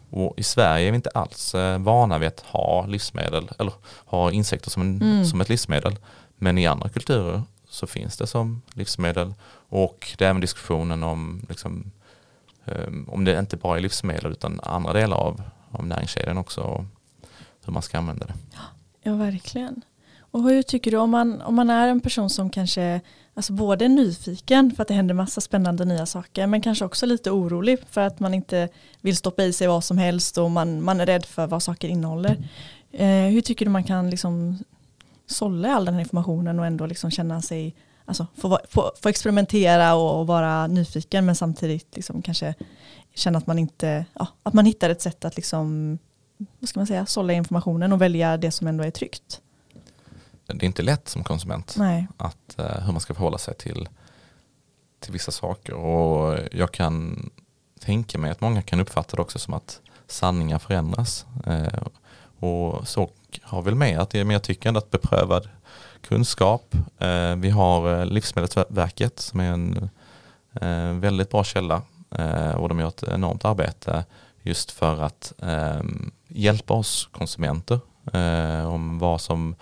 Och 0.10 0.34
I 0.38 0.43
Sverige 0.43 0.88
är 0.88 0.91
vi 0.91 0.95
inte 0.95 1.10
alls 1.10 1.56
eh, 1.56 1.80
vana 1.80 2.17
vid 2.17 2.28
att 2.28 2.39
ha 2.39 2.86
livsmedel 2.86 3.49
eller 3.60 3.73
ha 4.06 4.32
insekter 4.32 4.69
som, 4.69 4.82
en, 4.82 5.02
mm. 5.02 5.25
som 5.25 5.41
ett 5.41 5.49
livsmedel. 5.49 5.95
Men 6.36 6.58
i 6.58 6.67
andra 6.67 6.89
kulturer 6.89 7.43
så 7.69 7.88
finns 7.88 8.17
det 8.17 8.28
som 8.28 8.62
livsmedel 8.73 9.34
och 9.69 10.15
det 10.17 10.25
är 10.25 10.30
även 10.30 10.41
diskussionen 10.41 11.04
om 11.04 11.45
liksom, 11.49 11.91
um, 12.65 13.10
om 13.10 13.25
det 13.25 13.39
inte 13.39 13.58
bara 13.58 13.78
är 13.78 13.82
livsmedel 13.82 14.32
utan 14.32 14.60
andra 14.63 14.93
delar 14.93 15.17
av, 15.17 15.41
av 15.71 15.86
näringskedjan 15.86 16.38
också 16.38 16.62
och 16.62 16.86
hur 17.65 17.73
man 17.73 17.82
ska 17.82 17.97
använda 17.97 18.25
det. 18.25 18.34
Ja, 19.04 19.15
verkligen. 19.15 19.82
Och 20.31 20.43
hur 20.43 20.61
tycker 20.61 20.91
du 20.91 20.97
om 20.97 21.09
man, 21.09 21.41
om 21.41 21.55
man 21.55 21.69
är 21.69 21.87
en 21.87 22.01
person 22.01 22.29
som 22.29 22.49
kanske 22.49 23.01
alltså 23.33 23.53
både 23.53 23.85
är 23.85 23.89
nyfiken 23.89 24.71
för 24.71 24.81
att 24.81 24.87
det 24.87 24.93
händer 24.93 25.13
massa 25.13 25.41
spännande 25.41 25.85
nya 25.85 26.05
saker 26.05 26.47
men 26.47 26.61
kanske 26.61 26.85
också 26.85 27.05
lite 27.05 27.31
orolig 27.31 27.79
för 27.89 28.01
att 28.01 28.19
man 28.19 28.33
inte 28.33 28.69
vill 29.01 29.17
stoppa 29.17 29.43
i 29.43 29.53
sig 29.53 29.67
vad 29.67 29.83
som 29.83 29.97
helst 29.97 30.37
och 30.37 30.51
man, 30.51 30.83
man 30.83 31.01
är 31.01 31.05
rädd 31.05 31.25
för 31.25 31.47
vad 31.47 31.63
saker 31.63 31.87
innehåller. 31.87 32.37
Eh, 32.91 33.07
hur 33.07 33.41
tycker 33.41 33.65
du 33.65 33.71
man 33.71 33.83
kan 33.83 34.09
liksom 34.09 34.57
sålla 35.27 35.75
all 35.75 35.85
den 35.85 35.93
här 35.93 36.01
informationen 36.01 36.59
och 36.59 36.65
ändå 36.65 36.85
liksom 36.85 37.11
känna 37.11 37.41
sig, 37.41 37.75
alltså 38.05 38.27
få, 38.37 38.59
få, 38.69 38.91
få 39.01 39.09
experimentera 39.09 39.95
och, 39.95 40.19
och, 40.19 40.27
vara 40.27 40.67
nyfiken 40.67 41.25
men 41.25 41.35
samtidigt 41.35 41.95
liksom 41.95 42.21
kanske 42.21 42.53
känna 43.15 43.37
att 43.37 43.47
man 43.47 43.59
inte, 43.59 44.05
ja, 44.13 44.27
att 44.43 44.53
man 44.53 44.65
hittar 44.65 44.89
ett 44.89 45.01
sätt 45.01 45.25
att 45.25 45.35
liksom, 45.35 45.97
vad 46.59 46.69
ska 46.69 46.79
man 46.79 46.87
säga, 46.87 47.05
sålla 47.05 47.33
informationen 47.33 47.93
och 47.93 48.01
välja 48.01 48.37
det 48.37 48.51
som 48.51 48.67
ändå 48.67 48.83
är 48.83 48.91
tryggt 48.91 49.41
det 50.57 50.63
är 50.63 50.67
inte 50.67 50.81
lätt 50.81 51.09
som 51.09 51.23
konsument 51.23 51.75
Nej. 51.77 52.07
att, 52.17 52.55
uh, 52.59 52.65
hur 52.65 52.91
man 52.91 53.01
ska 53.01 53.13
förhålla 53.13 53.38
sig 53.38 53.55
till, 53.55 53.89
till 54.99 55.13
vissa 55.13 55.31
saker. 55.31 55.73
Och 55.73 56.39
jag 56.51 56.71
kan 56.71 57.29
tänka 57.79 58.17
mig 58.17 58.31
att 58.31 58.41
många 58.41 58.62
kan 58.62 58.79
uppfatta 58.79 59.15
det 59.15 59.21
också 59.21 59.39
som 59.39 59.53
att 59.53 59.81
sanningar 60.07 60.59
förändras. 60.59 61.25
Uh, 61.47 61.88
och 62.39 62.88
så 62.88 63.09
har 63.41 63.62
väl 63.62 63.75
med 63.75 63.99
att 63.99 64.13
men 64.13 64.29
jag 64.29 64.43
tycker 64.43 64.69
ändå 64.69 64.77
att 64.77 64.91
beprövad 64.91 65.49
kunskap. 66.01 66.75
Uh, 67.01 67.35
vi 67.35 67.49
har 67.49 68.05
Livsmedelsverket 68.05 69.19
som 69.19 69.39
är 69.39 69.51
en 69.51 69.89
väldigt 70.99 71.29
bra 71.29 71.43
källa 71.43 71.81
och 72.55 72.69
de 72.69 72.79
gör 72.79 72.88
ett 72.88 73.03
enormt 73.03 73.45
arbete 73.45 74.05
just 74.41 74.71
för 74.71 75.01
att 75.01 75.33
hjälpa 76.27 76.73
oss 76.73 77.09
konsumenter 77.12 77.79
om 78.65 78.99
vad 78.99 79.21
som 79.21 79.55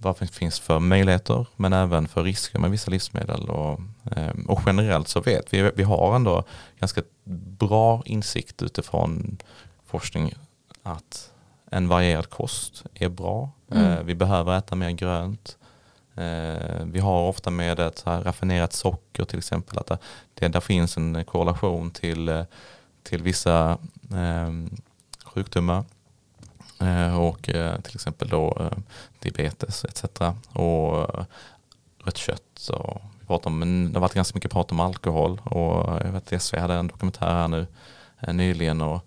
vad 0.00 0.18
det 0.18 0.26
finns 0.26 0.60
för 0.60 0.78
möjligheter 0.78 1.46
men 1.56 1.72
även 1.72 2.08
för 2.08 2.22
risker 2.22 2.58
med 2.58 2.70
vissa 2.70 2.90
livsmedel. 2.90 3.48
Och, 3.48 3.80
eh, 4.16 4.32
och 4.48 4.60
generellt 4.66 5.08
så 5.08 5.20
vet 5.20 5.54
vi, 5.54 5.70
vi 5.74 5.82
har 5.82 6.16
ändå 6.16 6.44
ganska 6.80 7.02
bra 7.58 8.02
insikt 8.04 8.62
utifrån 8.62 9.38
forskning 9.86 10.34
att 10.82 11.30
en 11.70 11.88
varierad 11.88 12.30
kost 12.30 12.84
är 12.94 13.08
bra. 13.08 13.50
Mm. 13.70 13.84
Eh, 13.84 14.02
vi 14.02 14.14
behöver 14.14 14.58
äta 14.58 14.74
mer 14.74 14.90
grönt. 14.90 15.56
Eh, 16.14 16.84
vi 16.84 17.00
har 17.00 17.28
ofta 17.28 17.50
med 17.50 17.80
ett 17.80 18.06
raffinerat 18.06 18.72
socker 18.72 19.24
till 19.24 19.38
exempel. 19.38 19.78
att 19.78 20.00
det, 20.34 20.48
där 20.48 20.60
finns 20.60 20.96
en 20.96 21.24
korrelation 21.24 21.90
till, 21.90 22.44
till 23.02 23.22
vissa 23.22 23.78
sjukdomar. 25.24 25.84
Eh, 26.80 27.20
och 27.20 27.48
eh, 27.48 27.80
till 27.80 27.94
exempel 27.94 28.28
då 28.28 28.56
eh, 28.60 28.78
diabetes 29.18 29.84
etc. 29.84 30.04
Och 30.52 31.26
rött 32.04 32.16
kött. 32.16 32.68
Och 32.72 33.00
vi 33.20 33.26
pratar 33.26 33.50
om, 33.50 33.90
det 33.92 33.98
har 33.98 34.00
varit 34.00 34.14
ganska 34.14 34.36
mycket 34.36 34.50
prat 34.50 34.72
om 34.72 34.80
alkohol 34.80 35.40
och 35.44 36.04
jag 36.04 36.12
vet 36.12 36.32
att 36.32 36.42
SV 36.42 36.56
hade 36.58 36.74
en 36.74 36.88
dokumentär 36.88 37.26
här 37.26 37.48
nu 37.48 37.66
nyligen. 38.32 38.80
Och, 38.80 39.00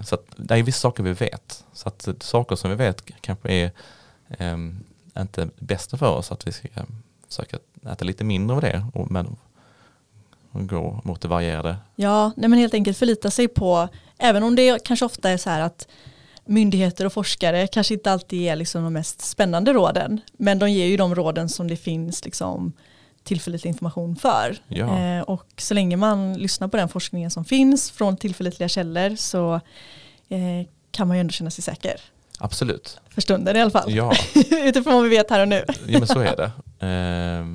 så 0.00 0.14
att 0.14 0.24
det 0.36 0.54
är 0.54 0.62
vissa 0.62 0.80
saker 0.80 1.02
vi 1.02 1.12
vet. 1.12 1.64
Så 1.72 1.88
att 1.88 2.08
saker 2.20 2.56
som 2.56 2.70
vi 2.70 2.76
vet 2.76 3.02
kanske 3.20 3.52
är 3.52 3.70
äm, 4.28 4.84
inte 5.18 5.44
det 5.44 5.50
bästa 5.66 5.96
för 5.96 6.10
oss. 6.10 6.32
Att 6.32 6.46
vi 6.46 6.52
ska 6.52 6.68
ehm, 6.74 7.02
försöka 7.28 7.58
äta 7.92 8.04
lite 8.04 8.24
mindre 8.24 8.56
av 8.56 8.62
det. 8.62 8.86
Och, 8.94 9.10
men 9.10 9.36
och 10.56 10.68
gå 10.68 11.00
mot 11.04 11.20
det 11.20 11.28
varierade. 11.28 11.76
Ja, 11.96 12.32
nej 12.36 12.48
men 12.48 12.58
helt 12.58 12.74
enkelt 12.74 12.98
förlita 12.98 13.30
sig 13.30 13.48
på, 13.48 13.88
även 14.18 14.42
om 14.42 14.56
det 14.56 14.84
kanske 14.84 15.04
ofta 15.04 15.30
är 15.30 15.36
så 15.36 15.50
här 15.50 15.60
att 15.60 15.88
myndigheter 16.46 17.06
och 17.06 17.12
forskare 17.12 17.66
kanske 17.66 17.94
inte 17.94 18.12
alltid 18.12 18.40
ger 18.40 18.56
liksom 18.56 18.84
de 18.84 18.92
mest 18.92 19.20
spännande 19.20 19.72
råden. 19.72 20.20
Men 20.38 20.58
de 20.58 20.70
ger 20.70 20.86
ju 20.86 20.96
de 20.96 21.14
råden 21.14 21.48
som 21.48 21.68
det 21.68 21.76
finns 21.76 22.24
liksom 22.24 22.72
tillförlitlig 23.24 23.68
information 23.68 24.16
för. 24.16 24.56
Ja. 24.68 24.98
Eh, 24.98 25.22
och 25.22 25.46
så 25.56 25.74
länge 25.74 25.96
man 25.96 26.34
lyssnar 26.34 26.68
på 26.68 26.76
den 26.76 26.88
forskningen 26.88 27.30
som 27.30 27.44
finns 27.44 27.90
från 27.90 28.16
tillförlitliga 28.16 28.68
källor 28.68 29.16
så 29.16 29.54
eh, 30.28 30.66
kan 30.90 31.08
man 31.08 31.16
ju 31.16 31.20
ändå 31.20 31.32
känna 31.32 31.50
sig 31.50 31.64
säker. 31.64 32.00
Absolut. 32.38 33.00
För 33.08 33.20
stunden 33.20 33.56
i 33.56 33.60
alla 33.60 33.70
fall. 33.70 33.94
Ja. 33.94 34.12
Utifrån 34.50 34.94
vad 34.94 35.02
vi 35.02 35.08
vet 35.08 35.30
här 35.30 35.40
och 35.40 35.48
nu. 35.48 35.64
ja 35.86 35.98
men 35.98 36.08
så 36.08 36.20
är 36.20 36.36
det. 36.36 36.50
Eh, 36.86 37.46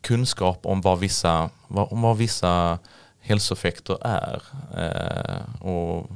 kunskap 0.00 0.66
om 0.66 0.80
vad 0.80 0.98
vissa, 0.98 1.50
vad, 1.68 1.92
om 1.92 2.02
vad 2.02 2.16
vissa 2.16 2.78
hälsoeffekter 3.20 3.98
är 4.06 4.42
eh, 4.76 5.62
och 5.66 6.10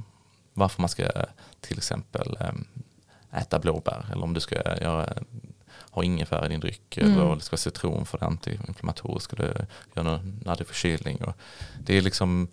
varför 0.59 0.83
man 0.83 0.88
ska 0.88 1.09
till 1.61 1.79
exempel 1.79 2.37
ehm, 2.40 2.66
äta 3.33 3.59
blåbär 3.59 4.07
eller 4.12 4.23
om 4.23 4.35
du 4.35 4.40
ska 4.40 4.55
göra, 4.55 5.14
ha 5.90 6.05
ingefära 6.05 6.47
i 6.47 6.49
din 6.49 6.61
dryck 6.61 6.97
mm. 6.97 7.12
eller 7.12 7.35
det 7.35 7.40
ska 7.40 7.55
vara 7.55 7.59
citron 7.59 8.07
för 8.07 8.18
det 8.18 8.27
antiinflammatoriska, 8.27 9.37
det 9.37 9.66
gör 9.94 10.03
någon 10.03 10.40
nadig 10.44 10.66
förkylning. 10.66 11.25
Och 11.25 11.37
det 11.81 11.99
är 11.99 12.03
liksom 12.03 12.49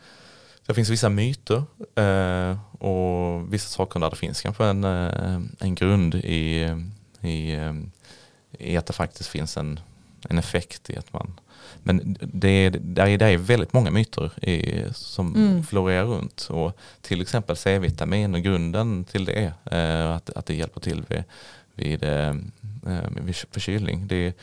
det 0.65 0.73
finns 0.73 0.89
vissa 0.89 1.09
myter 1.09 1.63
eh, 1.95 2.59
och 2.83 3.53
vissa 3.53 3.69
saker 3.69 3.99
där 3.99 4.09
det 4.09 4.15
finns 4.15 4.41
kanske 4.41 4.65
en, 4.65 4.83
eh, 4.83 5.41
en 5.59 5.75
grund 5.75 6.15
i, 6.15 6.71
i, 7.21 7.53
eh, 7.53 7.73
i 8.51 8.77
att 8.77 8.85
det 8.85 8.93
faktiskt 8.93 9.29
finns 9.29 9.57
en, 9.57 9.79
en 10.29 10.37
effekt 10.37 10.89
i 10.89 10.97
att 10.97 11.13
man 11.13 11.39
men 11.83 12.17
det 12.19 12.49
är, 12.49 12.69
det 12.69 13.01
är 13.01 13.37
väldigt 13.37 13.73
många 13.73 13.91
myter 13.91 14.45
i, 14.49 14.83
som 14.93 15.35
mm. 15.35 15.63
florerar 15.63 16.05
runt. 16.05 16.47
Och 16.49 16.77
till 17.01 17.21
exempel 17.21 17.55
C-vitamin 17.55 18.35
och 18.35 18.41
grunden 18.41 19.03
till 19.03 19.25
det, 19.25 19.53
eh, 19.65 20.15
att, 20.15 20.29
att 20.29 20.45
det 20.45 20.55
hjälper 20.55 20.81
till 20.81 21.03
vid, 21.07 21.23
vid, 21.75 22.03
eh, 22.03 22.29
eh 22.87 23.09
vid 23.21 23.35
förkylning. 23.35 24.07
Det, 24.07 24.33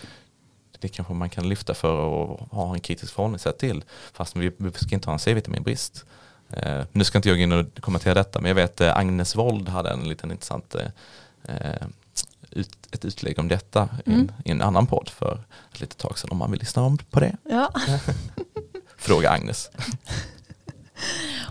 det 0.79 0.89
kanske 0.89 1.15
man 1.15 1.31
kan 1.31 1.49
lyfta 1.49 1.75
för 1.75 2.25
att 2.35 2.41
ha 2.51 2.75
en 2.75 2.81
kritisk 2.81 3.15
förhållningssätt 3.15 3.59
till. 3.59 3.85
Fast 4.13 4.37
vi, 4.37 4.53
vi 4.57 4.73
ska 4.73 4.95
inte 4.95 5.09
ha 5.09 5.13
en 5.13 5.19
C-vitaminbrist. 5.19 6.05
Eh, 6.51 6.85
nu 6.93 7.05
ska 7.05 7.19
inte 7.19 7.29
jag 7.29 7.39
gå 7.39 7.43
in 7.43 7.53
och 7.53 7.81
kommentera 7.81 8.15
detta 8.15 8.41
men 8.41 8.49
jag 8.49 8.55
vet 8.55 8.81
eh, 8.81 8.97
Agnes 8.97 9.37
Wold 9.37 9.69
hade 9.69 9.91
en 9.91 10.09
liten 10.09 10.31
intressant 10.31 10.75
eh, 10.75 11.87
ut, 12.53 12.71
ett 12.91 13.05
utlägg 13.05 13.39
om 13.39 13.49
detta 13.49 13.89
mm. 14.07 14.21
i, 14.21 14.23
en, 14.23 14.33
i, 14.45 14.51
en, 14.51 14.63
annan 14.63 14.87
podd 14.87 15.09
för 15.09 15.45
ett 15.73 15.81
litet 15.81 15.99
tag 15.99 16.19
sedan 16.19 16.31
om 16.31 16.39
man 16.39 16.51
vill 16.51 16.61
lyssna 16.61 16.83
om 16.83 16.99
på 16.99 17.21
det. 17.21 17.37
Ja. 17.45 17.73
Fråga 18.97 19.31
Agnes. 19.31 19.71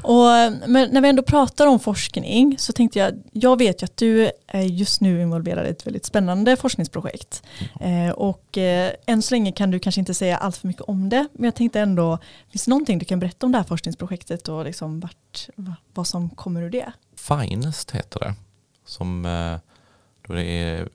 Och, 0.04 0.26
men 0.68 0.90
när 0.92 1.02
vi 1.02 1.10
ändå 1.10 1.24
pratar 1.24 1.68
om 1.68 1.80
forskning 1.80 2.56
så 2.60 2.74
tänkte 2.74 3.00
jag, 3.00 3.24
jag 3.32 3.58
vet 3.58 3.82
ju 3.82 3.86
att 3.86 3.98
du 3.98 4.32
är 4.48 4.62
just 4.62 5.02
nu 5.02 5.22
involverad 5.22 5.68
i 5.68 5.70
ett 5.70 5.88
väldigt 5.88 6.06
spännande 6.06 6.56
forskningsprojekt. 6.56 7.44
Mm. 7.80 8.08
Eh, 8.08 8.14
och 8.14 8.58
eh, 8.58 8.92
än 9.06 9.22
så 9.22 9.34
länge 9.34 9.52
kan 9.52 9.72
du 9.72 9.80
kanske 9.80 10.02
inte 10.02 10.14
säga 10.14 10.38
allt 10.38 10.58
för 10.58 10.68
mycket 10.68 10.82
om 10.82 11.10
det, 11.10 11.28
men 11.34 11.44
jag 11.46 11.56
tänkte 11.56 11.80
ändå, 11.80 12.18
finns 12.52 12.66
det 12.66 12.70
någonting 12.70 13.00
du 13.00 13.06
kan 13.06 13.20
berätta 13.20 13.46
om 13.46 13.52
det 13.52 13.58
här 13.58 13.66
forskningsprojektet 13.66 14.48
och 14.48 14.66
liksom 14.66 15.00
vart, 15.00 15.50
vad 15.94 16.08
som 16.08 16.30
kommer 16.30 16.62
ur 16.62 16.70
det? 16.70 16.92
Finest 17.16 17.92
heter 17.92 18.20
det, 18.20 18.34
som 18.86 19.26
eh, 19.26 19.71
då 20.32 20.38
det 20.38 20.44
är 20.44 20.88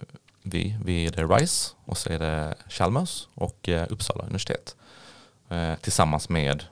vi 0.43 0.77
vid 0.85 1.31
RISE 1.31 1.75
och 1.85 1.99
så 1.99 2.11
är 2.13 2.19
det 2.19 2.55
Chalmers 2.69 3.29
och 3.35 3.69
eh, 3.69 3.87
Uppsala 3.91 4.23
universitet. 4.23 4.77
Eh, 5.49 5.75
tillsammans 5.75 6.29
med, 6.29 6.65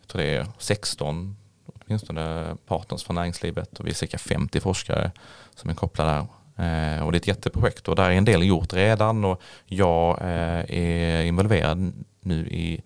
jag 0.00 0.08
tror 0.08 0.22
det 0.22 0.36
är 0.36 0.46
16 0.58 1.36
åtminstone 1.66 2.56
partners 2.66 3.04
från 3.04 3.16
näringslivet 3.16 3.80
och 3.80 3.86
vi 3.86 3.90
är 3.90 3.94
cirka 3.94 4.18
50 4.18 4.60
forskare 4.60 5.10
som 5.54 5.70
är 5.70 5.74
kopplade 5.74 6.10
där. 6.10 6.26
Eh, 6.56 7.04
och 7.04 7.12
det 7.12 7.16
är 7.16 7.20
ett 7.20 7.26
jätteprojekt 7.26 7.88
och 7.88 7.96
där 7.96 8.10
är 8.10 8.14
en 8.14 8.24
del 8.24 8.42
gjort 8.42 8.72
redan 8.72 9.24
och 9.24 9.42
jag 9.66 10.18
eh, 10.20 10.78
är 10.78 11.22
involverad 11.22 12.04
nu 12.20 12.48
i 12.48 12.82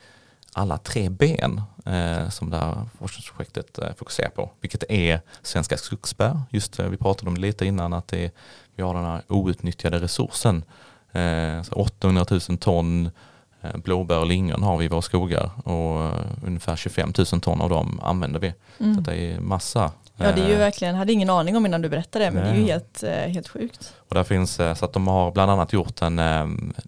alla 0.56 0.78
tre 0.78 1.08
ben 1.08 1.62
eh, 1.86 2.28
som 2.28 2.50
det 2.50 2.56
här 2.56 2.88
forskningsprojektet 2.98 3.78
eh, 3.78 3.94
fokuserar 3.96 4.28
på. 4.28 4.50
Vilket 4.60 4.84
är 4.88 5.20
svenska 5.42 5.76
skogsbär. 5.76 6.40
Just 6.50 6.80
vi 6.80 6.96
pratade 6.96 7.28
om 7.28 7.34
det 7.34 7.40
lite 7.40 7.66
innan 7.66 7.92
att 7.92 8.08
det 8.08 8.30
vi 8.76 8.82
har 8.82 8.94
den 8.94 9.04
här 9.04 9.22
outnyttjade 9.28 9.98
resursen. 9.98 10.64
Eh, 11.12 11.62
800 11.70 12.24
000 12.30 12.40
ton 12.58 13.10
eh, 13.62 13.76
blåbär 13.76 14.18
och 14.18 14.26
lingon 14.26 14.62
har 14.62 14.76
vi 14.76 14.84
i 14.84 14.88
våra 14.88 15.02
skogar 15.02 15.50
och 15.64 16.04
eh, 16.04 16.26
ungefär 16.46 16.76
25 16.76 17.12
000 17.32 17.40
ton 17.40 17.60
av 17.60 17.70
dem 17.70 18.00
använder 18.02 18.40
vi. 18.40 18.54
Mm. 18.78 18.94
Så 18.94 19.00
det 19.00 19.16
är 19.16 19.40
massa. 19.40 19.92
Ja 20.16 20.32
det 20.32 20.42
är 20.42 20.48
ju 20.48 20.52
eh, 20.52 20.58
verkligen, 20.58 20.94
jag 20.94 20.98
hade 20.98 21.12
ingen 21.12 21.30
aning 21.30 21.56
om 21.56 21.66
innan 21.66 21.82
du 21.82 21.88
berättade 21.88 22.24
det 22.24 22.30
men 22.30 22.42
Nej. 22.42 22.52
det 22.52 22.58
är 22.58 22.60
ju 22.60 22.66
helt, 22.66 23.04
helt 23.34 23.48
sjukt. 23.48 23.94
Och 24.08 24.14
där 24.14 24.24
finns, 24.24 24.54
så 24.54 24.84
att 24.84 24.92
de 24.92 25.06
har 25.06 25.32
bland 25.32 25.50
annat 25.50 25.72
gjort 25.72 26.02
en, 26.02 26.18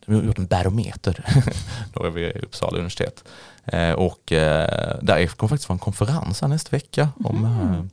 gjort 0.06 0.38
en 0.38 0.46
barometer 0.46 1.24
då 1.92 2.04
är 2.04 2.10
vi 2.10 2.20
i 2.20 2.38
Uppsala 2.38 2.76
universitet. 2.76 3.24
Och 3.96 4.20
där 5.02 5.26
kommer 5.26 5.48
faktiskt 5.48 5.68
vara 5.68 5.74
en 5.74 5.78
konferens 5.78 6.40
här 6.40 6.48
nästa 6.48 6.70
vecka 6.70 7.08
om, 7.24 7.44
mm. 7.44 7.90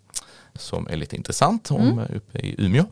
som 0.56 0.88
är 0.88 0.96
lite 0.96 1.16
intressant 1.16 1.72
om 1.72 1.82
mm. 1.82 2.06
uppe 2.16 2.40
i 2.40 2.56
Umeå. 2.58 2.86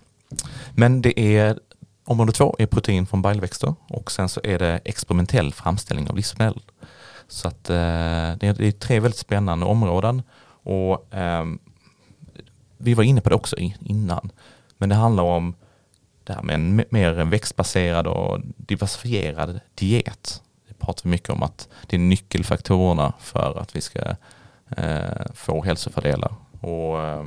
Men 0.76 1.02
det 1.02 1.20
är 1.20 1.60
område 2.06 2.32
två 2.32 2.56
är 2.60 2.66
protein 2.66 3.06
från 3.06 3.22
baljväxter 3.22 3.76
och 3.88 4.12
sen 4.12 4.30
så 4.30 4.42
är 4.44 4.60
det 4.60 4.80
experimentell 4.86 5.54
framställning 5.54 6.10
av 6.10 6.16
livsmedel. 6.16 6.62
Så 7.28 7.48
att 7.48 7.70
eh, 7.70 7.76
det, 7.76 8.44
är, 8.44 8.72
tre 8.72 9.00
väldigt 9.00 9.20
spännande 9.20 9.66
områden 9.66 10.22
och 10.64 11.14
eh, 11.14 11.46
vi 12.78 12.94
var 12.94 13.04
inne 13.04 13.22
på 13.22 13.30
det 13.30 13.36
också 13.36 13.56
innan. 13.80 14.32
Men 14.78 14.90
det 14.90 14.96
handlar 14.96 15.24
om 15.24 15.56
det 16.24 16.34
här 16.34 16.42
med 16.42 16.56
en 16.56 16.84
mer 16.90 17.12
växtbaserad 17.14 18.08
och 18.08 18.40
diversifierad 18.58 19.60
diet. 19.76 20.43
Pratar 20.86 21.04
vi 21.04 21.10
mycket 21.10 21.30
om 21.30 21.44
att 21.44 21.68
det 21.88 21.96
är 21.96 22.00
nyckelfaktorerna 22.00 23.14
för 23.20 23.60
att 23.60 23.76
vi 23.76 23.82
ska 23.82 24.00
eh, 24.78 25.26
få 25.34 25.64
hälsofördelar 25.64 26.34
och 26.60 27.02
eh, 27.02 27.26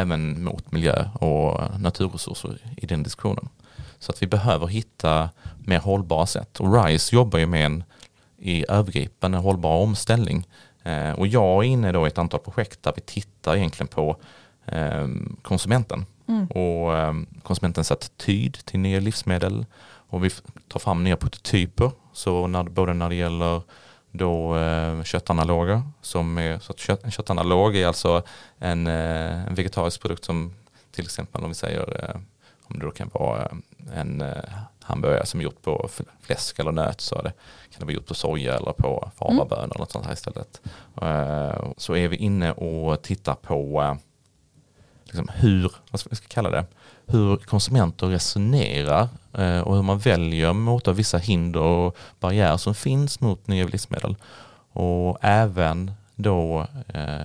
även 0.00 0.44
mot 0.44 0.72
miljö 0.72 1.08
och 1.14 1.80
naturresurser 1.80 2.58
i 2.76 2.86
den 2.86 3.02
diskussionen. 3.02 3.48
Så 3.98 4.12
att 4.12 4.22
vi 4.22 4.26
behöver 4.26 4.66
hitta 4.66 5.30
mer 5.58 5.78
hållbara 5.78 6.26
sätt 6.26 6.60
och 6.60 6.84
RISE 6.84 7.16
jobbar 7.16 7.38
ju 7.38 7.46
med 7.46 7.66
en 7.66 7.84
i 8.38 8.64
övergripande 8.68 9.38
hållbar 9.38 9.76
omställning. 9.76 10.46
Eh, 10.82 11.12
och 11.12 11.26
jag 11.26 11.64
är 11.64 11.68
inne 11.68 11.92
då 11.92 12.06
i 12.06 12.08
ett 12.08 12.18
antal 12.18 12.40
projekt 12.40 12.82
där 12.82 12.92
vi 12.96 13.02
tittar 13.02 13.56
egentligen 13.56 13.88
på 13.88 14.16
konsumenten 15.42 16.06
mm. 16.28 16.46
och 16.46 16.92
konsumentens 17.42 17.90
attityd 17.90 18.52
till 18.64 18.80
nya 18.80 19.00
livsmedel 19.00 19.66
och 19.82 20.24
vi 20.24 20.30
tar 20.68 20.80
fram 20.80 21.04
nya 21.04 21.16
prototyper 21.16 21.90
så 22.14 22.46
när, 22.46 22.62
både 22.62 22.94
när 22.94 23.08
det 23.08 23.14
gäller 23.14 23.62
då 24.10 24.56
eh, 24.56 25.02
köttanaloger 25.02 25.82
som 26.02 26.38
är, 26.38 26.58
så 26.58 26.74
kött, 26.74 27.04
en 27.04 27.10
köttanalog 27.10 27.76
är 27.76 27.86
alltså 27.86 28.22
en, 28.58 28.86
eh, 28.86 29.46
en 29.46 29.54
vegetarisk 29.54 30.00
produkt 30.00 30.24
som 30.24 30.54
till 30.92 31.04
exempel 31.04 31.42
om 31.42 31.48
vi 31.48 31.54
säger 31.54 32.04
eh, 32.04 32.20
om 32.62 32.78
det 32.78 32.86
då 32.86 32.90
kan 32.90 33.10
vara 33.12 33.50
en 33.94 34.20
eh, 34.20 34.44
hamburgare 34.84 35.26
som 35.26 35.40
är 35.40 35.44
gjort 35.44 35.62
på 35.62 35.88
fläsk 36.20 36.58
eller 36.58 36.72
nöt 36.72 37.00
så 37.00 37.22
det, 37.22 37.32
kan 37.70 37.78
det 37.78 37.84
vara 37.84 37.94
gjort 37.94 38.06
på 38.06 38.14
soja 38.14 38.56
eller 38.56 38.72
på 38.72 39.10
farmabönor 39.16 39.64
mm. 39.64 39.70
eller 39.70 39.78
något 39.78 39.92
sånt 39.92 40.06
här 40.06 40.12
istället. 40.12 40.60
Uh, 41.02 41.72
så 41.76 41.96
är 41.96 42.08
vi 42.08 42.16
inne 42.16 42.52
och 42.52 43.02
tittar 43.02 43.34
på 43.34 43.82
uh, 43.82 43.94
liksom 45.04 45.28
hur, 45.34 45.72
vad 45.90 46.00
ska 46.00 46.10
vi 46.10 46.16
kalla 46.16 46.50
det, 46.50 46.64
hur 47.06 47.36
konsumenter 47.36 48.06
resonerar 48.06 49.08
uh, 49.38 49.60
och 49.60 49.76
hur 49.76 49.82
man 49.82 49.98
väljer 49.98 50.52
mot 50.52 50.88
vissa 50.88 51.18
hinder 51.18 51.60
och 51.60 51.96
barriärer 52.20 52.56
som 52.56 52.74
finns 52.74 53.20
mot 53.20 53.46
nya 53.46 53.66
livsmedel. 53.66 54.16
Och 54.72 55.18
även 55.20 55.92
då 56.16 56.66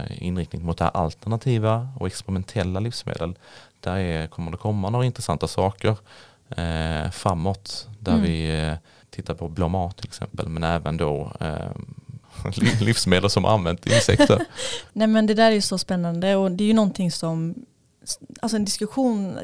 inriktning 0.09 0.65
mot 0.65 0.77
det 0.77 0.83
här 0.83 0.97
alternativa 0.97 1.87
och 1.99 2.07
experimentella 2.07 2.79
livsmedel. 2.79 3.35
Där 3.79 3.97
är, 3.97 4.27
kommer 4.27 4.51
det 4.51 4.57
komma 4.57 4.89
några 4.89 5.05
intressanta 5.05 5.47
saker 5.47 5.97
eh, 6.49 7.11
framåt 7.11 7.87
där 7.99 8.11
mm. 8.11 8.23
vi 8.23 8.63
eh, 8.67 8.73
tittar 9.09 9.33
på 9.33 9.47
blå 9.47 9.67
mat 9.67 9.97
till 9.97 10.07
exempel 10.07 10.49
men 10.49 10.63
även 10.63 10.97
då 10.97 11.31
eh, 11.39 11.71
livsmedel 12.81 13.29
som 13.29 13.45
använt 13.45 13.85
insekter. 13.85 14.45
Nej 14.93 15.07
men 15.07 15.25
det 15.25 15.33
där 15.33 15.51
är 15.51 15.55
ju 15.55 15.61
så 15.61 15.77
spännande 15.77 16.35
och 16.35 16.51
det 16.51 16.63
är 16.63 16.67
ju 16.67 16.73
någonting 16.73 17.11
som 17.11 17.55
alltså 18.41 18.55
en 18.55 18.65
diskussion 18.65 19.37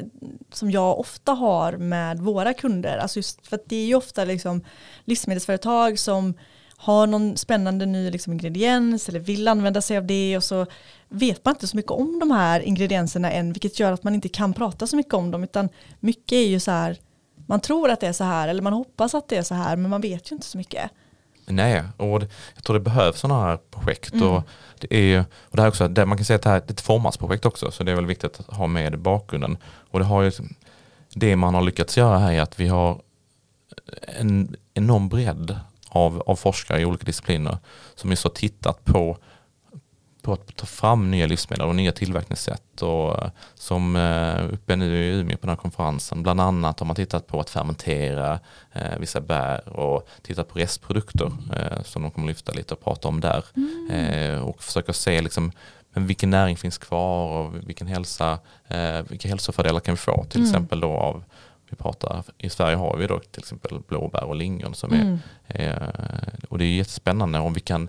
som 0.52 0.70
jag 0.70 0.98
ofta 0.98 1.32
har 1.32 1.72
med 1.72 2.18
våra 2.18 2.54
kunder. 2.54 2.98
Alltså 2.98 3.18
just 3.18 3.46
för 3.46 3.56
att 3.56 3.68
det 3.68 3.76
är 3.76 3.86
ju 3.86 3.94
ofta 3.94 4.24
liksom 4.24 4.64
livsmedelsföretag 5.04 5.98
som 5.98 6.34
har 6.76 7.06
någon 7.06 7.36
spännande 7.36 7.86
ny 7.86 8.10
liksom 8.10 8.32
ingrediens 8.32 9.08
eller 9.08 9.20
vill 9.20 9.48
använda 9.48 9.82
sig 9.82 9.96
av 9.96 10.06
det 10.06 10.36
och 10.36 10.44
så 10.44 10.66
vet 11.08 11.44
man 11.44 11.54
inte 11.54 11.66
så 11.66 11.76
mycket 11.76 11.92
om 11.92 12.18
de 12.18 12.30
här 12.30 12.60
ingredienserna 12.60 13.30
än 13.30 13.52
vilket 13.52 13.80
gör 13.80 13.92
att 13.92 14.04
man 14.04 14.14
inte 14.14 14.28
kan 14.28 14.54
prata 14.54 14.86
så 14.86 14.96
mycket 14.96 15.14
om 15.14 15.30
dem 15.30 15.44
utan 15.44 15.68
mycket 16.00 16.32
är 16.32 16.46
ju 16.46 16.60
så 16.60 16.70
här 16.70 16.98
man 17.46 17.60
tror 17.60 17.90
att 17.90 18.00
det 18.00 18.06
är 18.06 18.12
så 18.12 18.24
här 18.24 18.48
eller 18.48 18.62
man 18.62 18.72
hoppas 18.72 19.14
att 19.14 19.28
det 19.28 19.36
är 19.36 19.42
så 19.42 19.54
här 19.54 19.76
men 19.76 19.90
man 19.90 20.00
vet 20.00 20.32
ju 20.32 20.34
inte 20.34 20.46
så 20.46 20.58
mycket. 20.58 20.90
Nej, 21.46 21.82
och 21.96 22.22
jag 22.54 22.64
tror 22.64 22.74
det 22.74 22.80
behövs 22.80 23.18
sådana 23.20 23.44
här 23.44 23.58
projekt. 23.70 24.12
Mm. 24.12 24.28
Och 24.28 24.42
det, 24.78 24.94
är, 24.94 25.20
och 25.20 25.56
det 25.56 25.62
här 25.62 25.68
också, 25.68 25.88
det, 25.88 26.06
man 26.06 26.18
kan 26.18 26.24
säga 26.24 26.36
att 26.36 26.42
det 26.42 26.48
här 26.48 26.56
är 26.56 26.70
ett 26.72 26.80
formatsprojekt 26.80 27.46
också 27.46 27.70
så 27.70 27.84
det 27.84 27.92
är 27.92 27.96
väl 27.96 28.06
viktigt 28.06 28.40
att 28.40 28.56
ha 28.56 28.66
med 28.66 28.98
bakgrunden. 28.98 29.56
Och 29.90 29.98
det, 29.98 30.04
har 30.04 30.22
ju, 30.22 30.32
det 31.14 31.36
man 31.36 31.54
har 31.54 31.62
lyckats 31.62 31.96
göra 31.96 32.18
här 32.18 32.32
är 32.32 32.40
att 32.40 32.60
vi 32.60 32.68
har 32.68 33.00
en 34.18 34.56
enorm 34.74 35.08
bredd 35.08 35.60
av, 35.88 36.22
av 36.26 36.36
forskare 36.36 36.80
i 36.80 36.84
olika 36.84 37.04
discipliner 37.04 37.58
som 37.94 38.10
just 38.10 38.24
har 38.24 38.30
tittat 38.30 38.84
på 38.84 39.18
på 40.26 40.32
att 40.32 40.56
ta 40.56 40.66
fram 40.66 41.10
nya 41.10 41.26
livsmedel 41.26 41.66
och 41.66 41.74
nya 41.74 41.92
tillverkningssätt. 41.92 42.82
Och 42.82 43.22
eh, 43.22 43.30
som 43.54 43.96
eh, 43.96 44.54
uppe 44.54 44.76
nu 44.76 44.96
i 44.96 45.20
Umeå 45.20 45.36
på 45.36 45.40
den 45.40 45.48
här 45.48 45.56
konferensen, 45.56 46.22
bland 46.22 46.40
annat 46.40 46.80
har 46.80 46.86
man 46.86 46.96
tittat 46.96 47.26
på 47.26 47.40
att 47.40 47.50
fermentera 47.50 48.40
eh, 48.72 48.98
vissa 48.98 49.20
bär 49.20 49.68
och 49.68 50.08
tittat 50.22 50.48
på 50.48 50.58
restprodukter 50.58 51.32
som 51.84 52.02
de 52.02 52.10
kommer 52.10 52.28
lyfta 52.28 52.52
lite 52.52 52.74
och 52.74 52.84
prata 52.84 53.08
om 53.08 53.20
där. 53.20 53.44
Mm. 53.56 54.42
Och 54.42 54.62
försöka 54.62 54.92
se 54.92 55.22
liksom, 55.22 55.52
men 55.92 56.06
vilken 56.06 56.30
näring 56.30 56.56
finns 56.56 56.78
kvar 56.78 57.28
och 57.28 57.54
vilken 57.68 57.86
hälsa, 57.86 58.38
vilka 59.08 59.28
hälsofördelar 59.28 59.80
kan 59.80 59.94
vi 59.94 59.98
få 59.98 60.24
till 60.24 60.40
mm. 60.40 60.50
exempel 60.50 60.80
då 60.80 60.90
av 60.90 61.24
vi 61.70 61.76
pratar, 61.76 62.24
I 62.38 62.50
Sverige 62.50 62.76
har 62.76 62.96
vi 62.96 63.06
då 63.06 63.18
till 63.18 63.42
exempel 63.42 63.80
blåbär 63.88 64.24
och 64.24 64.36
lingon 64.36 64.74
som 64.74 64.92
är, 64.92 65.18
mm. 65.48 65.98
och 66.48 66.58
det 66.58 66.64
är 66.64 66.76
jättespännande 66.76 67.38
om 67.38 67.52
vi 67.52 67.60
kan 67.60 67.88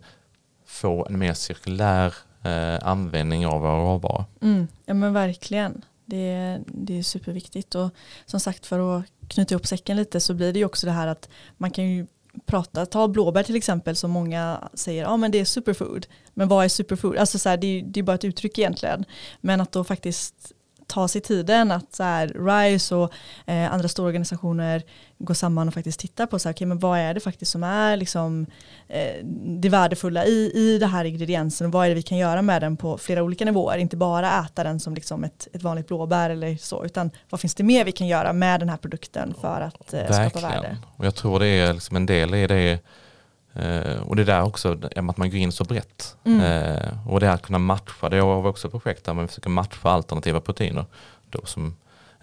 få 0.68 1.06
en 1.06 1.20
mer 1.20 1.34
cirkulär 1.34 2.14
eh, 2.44 2.88
användning 2.88 3.48
av 3.48 3.62
våra 3.62 3.78
råvaror. 3.78 4.26
Mm, 4.42 4.68
ja 4.86 4.94
men 4.94 5.14
verkligen. 5.14 5.86
Det, 6.06 6.60
det 6.68 7.00
är 7.00 7.04
superviktigt 7.04 7.76
och 7.76 7.90
som 8.26 8.40
sagt 8.40 8.66
för 8.66 8.98
att 8.98 9.06
knyta 9.28 9.54
ihop 9.54 9.68
säcken 9.68 9.98
lite 9.98 10.20
så 10.20 10.34
blir 10.34 10.54
det 10.54 10.60
ju 10.60 10.66
också 10.66 10.86
det 10.86 10.92
här 10.92 11.08
att 11.08 11.30
man 11.58 11.72
kan 11.72 11.90
ju 11.90 12.08
prata, 12.46 12.86
ta 12.86 13.08
blåbär 13.08 13.44
till 13.44 13.56
exempel 13.56 13.96
som 13.96 14.12
många 14.12 14.70
säger, 14.74 15.04
ja 15.04 15.18
men 15.18 15.32
det 15.32 15.40
är 15.40 15.46
superfood. 15.46 16.08
Men 16.34 16.48
vad 16.48 16.66
är 16.66 16.70
superfood? 16.70 17.18
Alltså 17.18 17.40
så 17.40 17.50
här, 17.50 17.58
det, 17.58 17.68
är, 17.68 17.84
det 17.84 18.00
är 18.00 18.04
bara 18.04 18.16
ett 18.16 18.26
uttryck 18.26 18.58
egentligen. 18.58 19.06
Men 19.42 19.62
att 19.62 19.72
då 19.72 19.84
faktiskt 19.84 20.54
ta 20.88 21.08
sig 21.08 21.22
tiden 21.22 21.72
att 21.72 21.96
så 21.96 22.04
här, 22.04 22.28
RISE 22.28 22.96
och 22.96 23.14
eh, 23.46 23.74
andra 23.74 23.88
stora 23.88 24.08
organisationer 24.08 24.84
går 25.18 25.34
samman 25.34 25.68
och 25.68 25.74
faktiskt 25.74 26.00
tittar 26.00 26.26
på 26.26 26.40
så 26.40 26.50
här, 26.50 26.54
okay, 26.54 26.68
men 26.68 26.80
vad 26.80 27.00
är 27.00 27.14
det 27.14 27.20
faktiskt 27.20 27.52
som 27.52 27.64
är 27.64 27.98
liksom, 27.98 28.46
eh, 28.88 29.26
det 29.62 29.70
värdefulla 29.70 30.26
i, 30.26 30.52
i 30.56 30.78
det 30.80 30.88
här 30.88 31.06
ingrediensen 31.06 31.68
och 31.68 31.74
vad 31.74 31.86
är 31.86 31.90
det 31.90 31.96
vi 31.96 32.02
kan 32.02 32.18
göra 32.18 32.42
med 32.42 32.62
den 32.62 32.78
på 32.78 32.98
flera 32.98 33.24
olika 33.24 33.46
nivåer. 33.46 33.78
Inte 33.78 33.98
bara 33.98 34.46
äta 34.46 34.64
den 34.64 34.80
som 34.80 34.96
liksom 34.96 35.24
ett, 35.24 35.48
ett 35.54 35.64
vanligt 35.64 35.88
blåbär 35.88 36.30
eller 36.30 36.58
så 36.58 36.86
utan 36.86 37.12
vad 37.30 37.42
finns 37.42 37.56
det 37.56 37.64
mer 37.64 37.86
vi 37.86 37.92
kan 37.92 38.08
göra 38.08 38.34
med 38.34 38.60
den 38.60 38.70
här 38.70 38.78
produkten 38.78 39.34
för 39.42 39.62
att 39.62 39.94
eh, 39.94 40.30
skapa 40.30 40.48
värde. 40.48 40.78
Och 40.98 41.06
jag 41.06 41.16
tror 41.16 41.40
det 41.40 41.48
är 41.48 41.74
liksom 41.74 41.96
en 41.96 42.06
del 42.06 42.34
i 42.34 42.48
det 42.48 42.80
Uh, 43.60 44.02
och 44.08 44.16
det 44.16 44.24
där 44.24 44.44
också, 44.44 44.78
att 44.96 45.18
man 45.18 45.30
går 45.30 45.40
in 45.40 45.52
så 45.52 45.64
brett. 45.64 46.16
Mm. 46.24 46.42
Uh, 46.42 47.10
och 47.10 47.20
det 47.20 47.32
att 47.32 47.42
kunna 47.42 47.60
matcha, 47.60 48.10
det 48.10 48.20
har 48.20 48.42
vi 48.42 48.48
också 48.48 48.70
projekt 48.70 49.06
där 49.06 49.14
man 49.14 49.28
försöker 49.28 49.50
matcha 49.50 49.90
alternativa 49.90 50.40
proteiner 50.40 50.86
då 51.30 51.40
som, 51.44 51.76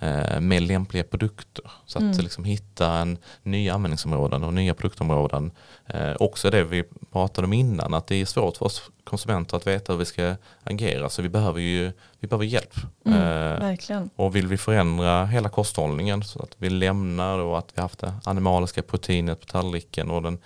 uh, 0.03 0.41
med 0.41 0.63
lämpliga 0.63 1.05
produkter. 1.05 1.71
Så 1.87 1.99
att 1.99 2.03
mm. 2.03 2.19
liksom 2.19 2.45
hitta 2.45 2.93
en, 2.93 3.19
nya 3.43 3.75
användningsområden 3.75 4.45
och 4.45 4.55
nya 4.55 4.75
produktområden. 4.75 5.51
också 6.19 6.51
det 6.51 6.65
vi 6.65 6.85
pratade 7.13 7.47
om 7.47 7.53
innan, 7.53 7.95
att 7.95 8.07
det 8.07 8.15
är 8.15 8.27
svårt 8.27 8.57
för 8.57 8.67
oss 8.67 8.91
konsumenter 9.05 9.57
att 9.57 9.67
veta 9.67 9.93
hur 9.93 9.99
vi 9.99 10.05
ska 10.05 10.37
agera. 10.65 11.09
Så 11.09 11.23
vi 11.23 11.29
behöver 11.29 11.61
ju 11.61 11.93
vi 12.21 12.29
behöver 12.29 12.45
hjälp. 12.45 12.75
Mm, 13.05 13.21
verkligen. 13.61 14.11
Och 14.17 14.37
vill 14.37 14.47
vi 14.47 14.57
förändra 14.57 15.27
hela 15.27 15.49
kosthållningen 15.49 16.23
så 16.23 16.43
att 16.43 16.57
vi 16.59 16.71
lämnar 16.71 17.39
och 17.39 17.59
att 17.59 17.73
vi 17.75 17.83
haft 17.83 17.99
det 17.99 18.15
animaliska 18.25 18.83
proteinet 18.83 19.41
på 19.41 19.47
tallriken 19.47 20.11
och 20.11 20.23
den 20.23 20.39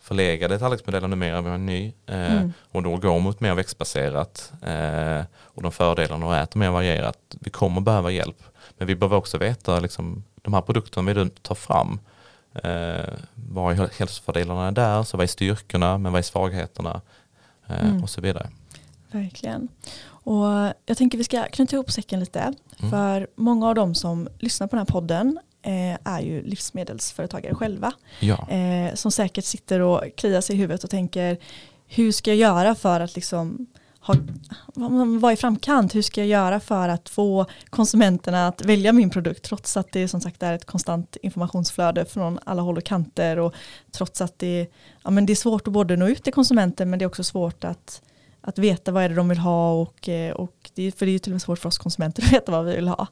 förlegade 0.00 0.58
tallriksmodellen 0.58 1.10
numera, 1.10 1.40
vi 1.40 1.48
har 1.48 1.54
en 1.54 1.66
ny 1.66 1.92
eh, 2.06 2.32
mm. 2.32 2.52
och 2.70 2.82
då 2.82 2.96
går 2.96 3.20
mot 3.20 3.40
mer 3.40 3.54
växtbaserat 3.54 4.52
eh, 4.62 5.24
och 5.42 5.62
de 5.62 5.72
fördelarna 5.72 6.26
och 6.26 6.36
äter 6.36 6.58
mer 6.58 6.70
varierat. 6.70 7.18
Vi 7.28 7.50
kommer 7.50 7.80
behöva 7.80 8.10
hjälp 8.10 8.42
men 8.78 8.86
vi 8.86 8.94
behöver 8.94 9.16
också 9.16 9.38
veta 9.38 9.80
liksom, 9.80 10.24
de 10.42 10.54
här 10.54 10.60
produkterna 10.60 11.12
vi 11.12 11.30
tar 11.30 11.54
fram 11.54 12.00
eh, 12.54 13.14
vad 13.34 13.72
är 13.72 13.98
hälsofördelarna 13.98 14.72
där, 14.72 15.02
så 15.02 15.16
vad 15.16 15.24
är 15.24 15.28
styrkorna 15.28 15.98
men 15.98 16.12
vad 16.12 16.18
är 16.18 16.22
svagheterna 16.22 17.00
eh, 17.66 17.88
mm. 17.88 18.02
och 18.02 18.10
så 18.10 18.20
vidare. 18.20 18.50
Verkligen. 19.10 19.68
Och 20.22 20.72
jag 20.86 20.96
tänker 20.96 21.18
vi 21.18 21.24
ska 21.24 21.44
knyta 21.44 21.76
ihop 21.76 21.90
säcken 21.90 22.20
lite. 22.20 22.40
Mm. 22.40 22.90
För 22.90 23.26
många 23.34 23.68
av 23.68 23.74
dem 23.74 23.94
som 23.94 24.28
lyssnar 24.38 24.66
på 24.66 24.76
den 24.76 24.80
här 24.80 24.92
podden 24.92 25.38
är 26.04 26.20
ju 26.20 26.42
livsmedelsföretagare 26.42 27.54
själva. 27.54 27.92
Ja. 28.20 28.48
Eh, 28.48 28.94
som 28.94 29.12
säkert 29.12 29.44
sitter 29.44 29.80
och 29.80 30.02
kliar 30.16 30.40
sig 30.40 30.56
i 30.56 30.58
huvudet 30.58 30.84
och 30.84 30.90
tänker 30.90 31.38
hur 31.86 32.12
ska 32.12 32.30
jag 32.30 32.36
göra 32.36 32.74
för 32.74 33.00
att 33.00 33.14
liksom 33.14 33.66
ha, 34.00 34.14
vara 35.20 35.32
i 35.32 35.36
framkant? 35.36 35.94
Hur 35.94 36.02
ska 36.02 36.20
jag 36.20 36.28
göra 36.28 36.60
för 36.60 36.88
att 36.88 37.08
få 37.08 37.46
konsumenterna 37.70 38.48
att 38.48 38.64
välja 38.64 38.92
min 38.92 39.10
produkt 39.10 39.44
trots 39.44 39.76
att 39.76 39.92
det 39.92 40.08
som 40.08 40.20
sagt 40.20 40.42
är 40.42 40.52
ett 40.52 40.64
konstant 40.64 41.16
informationsflöde 41.22 42.04
från 42.04 42.38
alla 42.44 42.62
håll 42.62 42.76
och 42.76 42.84
kanter 42.84 43.38
och 43.38 43.54
trots 43.92 44.20
att 44.20 44.38
det, 44.38 44.66
ja, 45.04 45.10
men 45.10 45.26
det 45.26 45.32
är 45.32 45.34
svårt 45.34 45.66
att 45.66 45.72
både 45.72 45.96
nå 45.96 46.08
ut 46.08 46.24
till 46.24 46.32
konsumenten 46.32 46.90
men 46.90 46.98
det 46.98 47.04
är 47.04 47.06
också 47.06 47.24
svårt 47.24 47.64
att, 47.64 48.02
att 48.40 48.58
veta 48.58 48.92
vad 48.92 49.02
är 49.02 49.08
det 49.08 49.14
de 49.14 49.28
vill 49.28 49.38
ha 49.38 49.72
och, 49.72 50.08
eh, 50.08 50.32
och 50.32 50.70
det, 50.74 50.92
för 50.98 51.06
det 51.06 51.10
är 51.10 51.12
ju 51.12 51.18
till 51.18 51.32
och 51.32 51.34
med 51.34 51.42
svårt 51.42 51.58
för 51.58 51.68
oss 51.68 51.78
konsumenter 51.78 52.22
att 52.22 52.32
veta 52.32 52.52
vad 52.52 52.64
vi 52.64 52.76
vill 52.76 52.88
ha. 52.88 53.06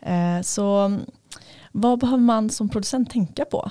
Eh, 0.00 0.42
så 0.42 0.98
vad 1.72 1.98
behöver 1.98 2.22
man 2.22 2.50
som 2.50 2.68
producent 2.68 3.10
tänka 3.10 3.44
på? 3.44 3.70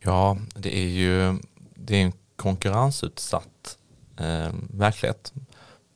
Ja, 0.00 0.36
det 0.54 0.78
är 0.78 0.88
ju 0.88 1.38
det 1.74 1.96
är 1.96 2.02
en 2.04 2.12
konkurrensutsatt 2.36 3.78
eh, 4.16 4.52
verklighet 4.70 5.32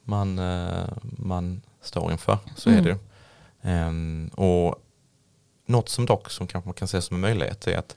man, 0.05 0.39
eh, 0.39 0.89
man 1.03 1.63
står 1.81 2.13
inför. 2.13 2.39
Så 2.57 2.71
mm. 2.71 2.81
är 2.81 2.85
det. 2.89 2.99
Um, 3.87 4.29
och 4.29 4.75
något 5.67 5.89
som 5.89 6.07
dock 6.07 6.31
som 6.31 6.47
kanske 6.47 6.69
man 6.69 6.75
kan 6.75 6.89
se 6.89 7.03
som 7.03 7.15
en 7.15 7.21
möjlighet 7.21 7.67
är 7.67 7.79
att 7.79 7.97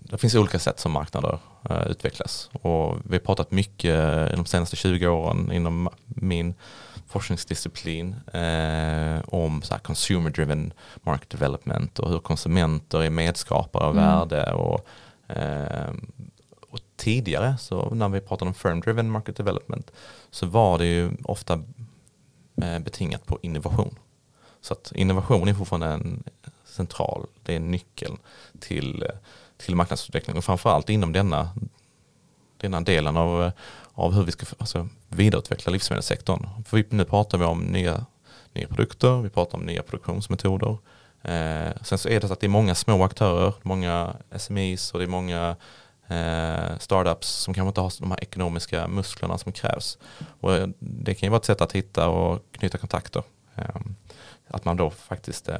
det 0.00 0.18
finns 0.18 0.34
olika 0.34 0.58
sätt 0.58 0.80
som 0.80 0.92
marknader 0.92 1.38
uh, 1.70 1.86
utvecklas 1.86 2.50
och 2.52 2.96
vi 3.04 3.16
har 3.16 3.20
pratat 3.20 3.50
mycket 3.50 4.30
de 4.36 4.46
senaste 4.46 4.76
20 4.76 5.06
åren 5.06 5.52
inom 5.52 5.88
min 6.04 6.54
forskningsdisciplin 7.06 8.14
eh, 8.32 9.20
om 9.26 9.62
så 9.62 9.78
consumer 9.78 10.30
driven 10.30 10.72
market 10.96 11.30
development 11.30 11.98
och 11.98 12.10
hur 12.10 12.18
konsumenter 12.18 13.02
är 13.02 13.10
medskapare 13.10 13.84
av 13.84 13.98
mm. 13.98 14.04
värde 14.04 14.52
och, 14.52 14.86
eh, 15.28 15.92
och 16.70 16.80
tidigare 16.96 17.56
så 17.58 17.94
när 17.94 18.08
vi 18.08 18.20
pratade 18.20 18.48
om 18.48 18.54
firm 18.54 18.80
driven 18.80 19.10
market 19.10 19.36
development 19.36 19.90
så 20.30 20.46
var 20.46 20.78
det 20.78 20.86
ju 20.86 21.10
ofta 21.24 21.54
eh, 22.62 22.78
betingat 22.78 23.26
på 23.26 23.38
innovation. 23.42 23.98
Så 24.60 24.72
att 24.72 24.92
innovation 24.94 25.48
är 25.48 25.54
fortfarande 25.54 25.86
en 25.86 26.22
central, 26.64 27.26
det 27.42 27.54
är 27.54 27.60
nyckeln 27.60 28.16
till, 28.60 29.04
till 29.56 29.76
marknadsutveckling 29.76 30.36
och 30.36 30.44
framförallt 30.44 30.90
inom 30.90 31.12
denna, 31.12 31.50
denna 32.64 32.80
delen 32.80 33.16
av, 33.16 33.42
eh, 33.42 33.52
av 33.94 34.12
hur 34.12 34.24
vi 34.24 34.32
ska 34.32 34.46
alltså, 34.58 34.88
vidareutveckla 35.08 35.72
livsmedelssektorn. 35.72 36.46
För 36.64 36.76
vi, 36.76 36.86
nu 36.88 37.04
pratar 37.04 37.38
vi 37.38 37.44
om 37.44 37.60
nya, 37.60 38.06
nya 38.52 38.68
produkter, 38.68 39.22
vi 39.22 39.28
pratar 39.28 39.58
om 39.58 39.64
nya 39.64 39.82
produktionsmetoder. 39.82 40.78
Eh, 41.22 41.72
sen 41.82 41.98
så 41.98 42.08
är 42.08 42.20
det 42.20 42.26
så 42.26 42.32
att 42.32 42.40
det 42.40 42.46
är 42.46 42.48
många 42.48 42.74
små 42.74 43.04
aktörer, 43.04 43.54
många 43.62 44.16
SMEs 44.36 44.92
och 44.92 44.98
det 44.98 45.04
är 45.04 45.08
många 45.08 45.56
eh, 46.08 46.78
startups 46.78 47.28
som 47.28 47.54
kanske 47.54 47.68
inte 47.68 47.80
har 47.80 47.92
de 48.00 48.10
här 48.10 48.22
ekonomiska 48.22 48.88
musklerna 48.88 49.38
som 49.38 49.52
krävs. 49.52 49.98
Och 50.40 50.54
eh, 50.54 50.68
det 50.78 51.14
kan 51.14 51.26
ju 51.26 51.30
vara 51.30 51.38
ett 51.38 51.44
sätt 51.44 51.60
att 51.60 51.72
hitta 51.72 52.08
och 52.08 52.42
knyta 52.52 52.78
kontakter. 52.78 53.22
Eh, 53.54 53.80
att 54.48 54.64
man 54.64 54.76
då 54.76 54.90
faktiskt 54.90 55.48
eh, 55.48 55.58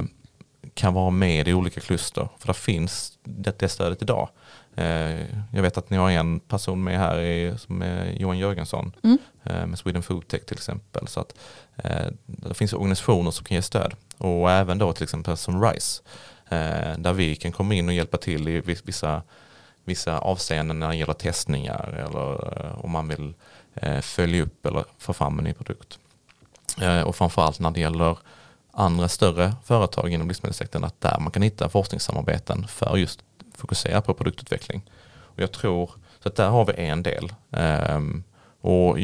kan 0.75 0.95
vara 0.95 1.11
med 1.11 1.49
i 1.49 1.55
olika 1.55 1.81
kluster. 1.81 2.29
För 2.39 2.47
det 2.47 2.55
finns 2.55 3.19
det, 3.23 3.59
det 3.59 3.69
stödet 3.69 4.03
idag. 4.03 4.29
Eh, 4.77 5.21
jag 5.53 5.63
vet 5.63 5.79
att 5.79 5.91
ni 5.91 5.97
har 5.97 6.11
en 6.11 6.41
person 6.41 6.85
med 6.85 6.99
här 6.99 7.21
i, 7.21 7.59
som 7.59 7.83
är 7.83 8.13
Johan 8.13 8.39
Jörgensson 8.39 8.93
mm. 9.03 9.19
Eh, 9.47 9.67
med 9.67 9.79
Sweden 9.79 10.03
Food 10.03 10.29
Tech 10.29 10.45
till 10.45 10.57
exempel. 10.57 11.09
Så 11.09 11.21
att 11.21 11.35
eh, 11.77 12.07
det 12.27 12.55
finns 12.55 12.73
organisationer 12.73 13.31
som 13.31 13.45
kan 13.45 13.55
ge 13.55 13.63
stöd 13.63 13.95
och 14.19 14.51
även 14.51 14.79
då 14.79 14.93
till 14.93 15.03
exempel 15.03 15.37
som 15.37 15.65
RISE 15.65 16.03
där 16.99 17.13
vi 17.13 17.37
kan 17.37 17.53
komma 17.53 17.75
in 17.75 17.89
och 17.89 17.95
hjälpa 17.95 18.17
till 18.17 18.49
i 18.49 18.61
vissa, 18.61 19.23
vissa 19.85 20.19
avseenden 20.19 20.79
när 20.79 20.89
det 20.89 20.97
gäller 20.97 21.13
testningar 21.13 22.05
eller 22.07 22.85
om 22.85 22.91
man 22.91 23.09
vill 23.09 23.35
följa 24.03 24.43
upp 24.43 24.67
eller 24.67 24.85
få 24.99 25.13
fram 25.13 25.39
en 25.39 25.45
ny 25.45 25.53
produkt. 25.53 25.99
Och 27.05 27.17
framförallt 27.17 27.59
när 27.59 27.71
det 27.71 27.81
gäller 27.81 28.19
andra 28.71 29.09
större 29.09 29.55
företag 29.65 30.13
inom 30.13 30.29
livsmedelssektorn 30.29 30.85
att 30.85 31.01
där 31.01 31.19
man 31.21 31.33
kan 31.33 31.43
hitta 31.43 31.69
forskningssamarbeten 31.69 32.67
för 32.69 32.97
just 32.97 33.21
fokusera 33.55 34.01
på 34.01 34.15
produktutveckling. 34.15 34.83
Och 35.15 35.43
jag 35.43 35.53
tror, 35.53 35.91
så 36.23 36.29
att 36.29 36.37
där 36.37 36.49
har 36.49 36.65
vi 36.65 36.73
en 36.77 37.03
del. 37.03 37.33
Um, 37.51 38.25
och 38.61 38.99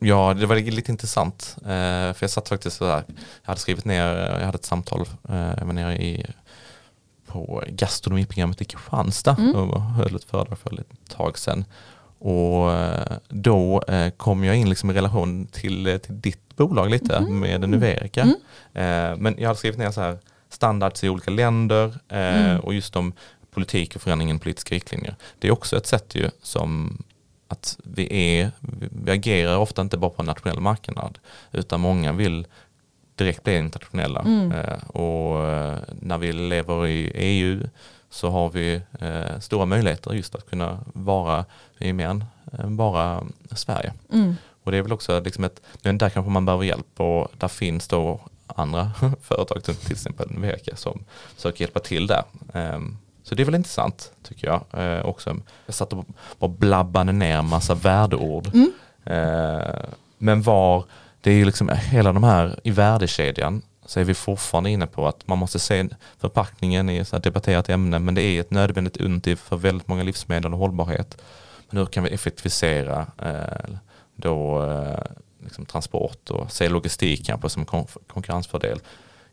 Ja, 0.00 0.34
det 0.34 0.46
var 0.46 0.56
lite 0.56 0.92
intressant. 0.92 1.56
Uh, 1.58 1.66
för 2.12 2.18
jag 2.20 2.30
satt 2.30 2.48
faktiskt 2.48 2.76
sådär, 2.76 3.04
jag 3.42 3.48
hade 3.48 3.60
skrivit 3.60 3.84
ner, 3.84 4.06
jag 4.16 4.46
hade 4.46 4.56
ett 4.56 4.64
samtal, 4.64 5.00
uh, 5.30 5.52
jag 5.58 5.64
var 5.66 5.72
nere 5.72 5.96
i, 5.96 6.26
på 7.26 7.62
gastronomiprogrammet 7.68 8.60
i 8.60 8.64
Kristianstad 8.64 9.36
mm. 9.38 9.54
och 9.54 9.82
höll 9.82 10.16
ett 10.16 10.24
föredrag 10.24 10.58
för 10.58 10.80
ett 10.80 11.10
tag 11.16 11.38
sedan. 11.38 11.64
Och 12.18 12.68
uh, 12.68 13.18
då 13.28 13.82
kom 14.16 14.44
jag 14.44 14.56
in 14.56 14.68
liksom 14.68 14.90
i 14.90 14.94
relation 14.94 15.46
till, 15.46 16.00
till 16.02 16.20
ditt 16.20 16.56
bolag 16.56 16.90
lite 16.90 17.16
mm. 17.16 17.40
med 17.40 17.70
Nuverica. 17.70 18.22
Mm. 18.72 19.22
men 19.22 19.34
jag 19.38 19.48
hade 19.48 19.58
skrivit 19.58 19.78
ner 19.78 19.90
så 19.90 20.00
här, 20.00 20.18
standards 20.58 21.04
i 21.04 21.08
olika 21.08 21.30
länder 21.30 21.98
eh, 22.08 22.44
mm. 22.44 22.60
och 22.60 22.74
just 22.74 22.96
om 22.96 23.12
politik 23.50 23.96
och 23.96 24.02
förändringen 24.02 24.38
politiska 24.38 24.74
riktlinjer. 24.74 25.14
Det 25.38 25.48
är 25.48 25.52
också 25.52 25.76
ett 25.76 25.86
sätt 25.86 26.14
ju 26.14 26.30
som 26.42 26.98
att 27.48 27.78
vi, 27.84 28.32
är, 28.40 28.50
vi 29.04 29.10
agerar 29.10 29.56
ofta 29.56 29.82
inte 29.82 29.96
bara 29.96 30.10
på 30.10 30.22
en 30.22 30.26
nationell 30.26 30.60
marknad 30.60 31.18
utan 31.52 31.80
många 31.80 32.12
vill 32.12 32.46
direkt 33.14 33.44
bli 33.44 33.58
internationella. 33.58 34.20
Mm. 34.20 34.52
Eh, 34.52 34.78
och 34.88 35.48
eh, 35.48 35.78
när 36.00 36.18
vi 36.18 36.32
lever 36.32 36.86
i 36.86 37.10
EU 37.14 37.68
så 38.10 38.30
har 38.30 38.50
vi 38.50 38.80
eh, 39.00 39.38
stora 39.40 39.66
möjligheter 39.66 40.12
just 40.12 40.34
att 40.34 40.50
kunna 40.50 40.78
vara 40.92 41.44
i 41.78 41.92
mer 41.92 42.20
än 42.52 42.76
bara 42.76 43.24
Sverige. 43.50 43.92
Mm. 44.12 44.34
Och 44.64 44.72
det 44.72 44.78
är 44.78 44.82
väl 44.82 44.92
också 44.92 45.20
liksom 45.20 45.44
ett, 45.44 45.62
där 45.82 46.10
kanske 46.10 46.30
man 46.30 46.44
behöver 46.44 46.64
hjälp 46.64 47.00
och 47.00 47.28
där 47.38 47.48
finns 47.48 47.88
då 47.88 48.20
andra 48.58 48.90
företag, 49.22 49.62
till 49.62 49.92
exempel 49.92 50.28
Veka, 50.38 50.76
som 50.76 51.04
försöker 51.36 51.60
hjälpa 51.60 51.80
till 51.80 52.06
där. 52.06 52.22
Ehm, 52.54 52.96
så 53.22 53.34
det 53.34 53.42
är 53.42 53.44
väl 53.44 53.54
intressant 53.54 54.12
tycker 54.22 54.46
jag 54.46 54.64
eh, 54.84 55.04
också. 55.04 55.36
Jag 55.66 55.74
satt 55.74 55.92
och 55.92 56.04
bara 56.38 56.50
blabbade 56.50 57.12
ner 57.12 57.36
en 57.36 57.48
massa 57.48 57.74
värdeord. 57.74 58.50
Mm. 58.54 58.72
Eh, 59.04 59.84
men 60.18 60.42
var, 60.42 60.84
det 61.20 61.30
är 61.30 61.34
ju 61.34 61.44
liksom 61.44 61.70
hela 61.74 62.12
de 62.12 62.24
här 62.24 62.60
i 62.64 62.70
värdekedjan 62.70 63.62
så 63.86 64.00
är 64.00 64.04
vi 64.04 64.14
fortfarande 64.14 64.70
inne 64.70 64.86
på 64.86 65.08
att 65.08 65.26
man 65.28 65.38
måste 65.38 65.58
se 65.58 65.88
förpackningen 66.18 66.90
i 66.90 66.96
ett 66.96 67.22
debatterat 67.22 67.68
ämne 67.68 67.98
men 67.98 68.14
det 68.14 68.22
är 68.22 68.40
ett 68.40 68.50
nödvändigt 68.50 68.96
untiv 68.96 69.36
för 69.36 69.56
väldigt 69.56 69.88
många 69.88 70.02
livsmedel 70.02 70.52
och 70.52 70.58
hållbarhet. 70.58 71.22
Men 71.70 71.78
hur 71.78 71.86
kan 71.86 72.04
vi 72.04 72.10
effektivisera 72.10 73.06
eh, 73.22 73.74
då 74.16 74.62
liksom 75.38 75.66
transport 75.66 76.30
och 76.30 76.52
se 76.52 76.68
logistik 76.68 77.26
kanske 77.26 77.48
som 77.48 77.64
kon 77.64 77.86
konkurrensfördel. 78.06 78.80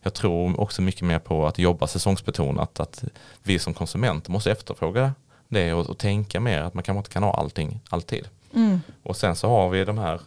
Jag 0.02 0.14
tror 0.14 0.60
också 0.60 0.82
mycket 0.82 1.02
mer 1.02 1.20
på 1.20 1.48
att 1.48 1.60
jobba 1.60 1.88
säsongsbetonat, 1.88 2.80
att 2.80 3.04
vi 3.44 3.60
som 3.60 3.74
konsumenter 3.74 4.32
måste 4.32 4.52
efterfråga 4.52 5.14
det 5.48 5.74
och, 5.74 5.90
och 5.90 5.98
tänka 5.98 6.40
mer 6.40 6.62
att 6.62 6.74
man 6.74 6.84
kanske 6.84 7.00
inte 7.00 7.10
kan 7.10 7.24
ha 7.24 7.34
allting 7.34 7.80
alltid. 7.90 8.28
Mm. 8.54 8.82
Och 9.04 9.18
sen 9.18 9.36
så 9.36 9.50
har 9.50 9.70
vi 9.70 9.86
de 9.86 9.98
här, 9.98 10.22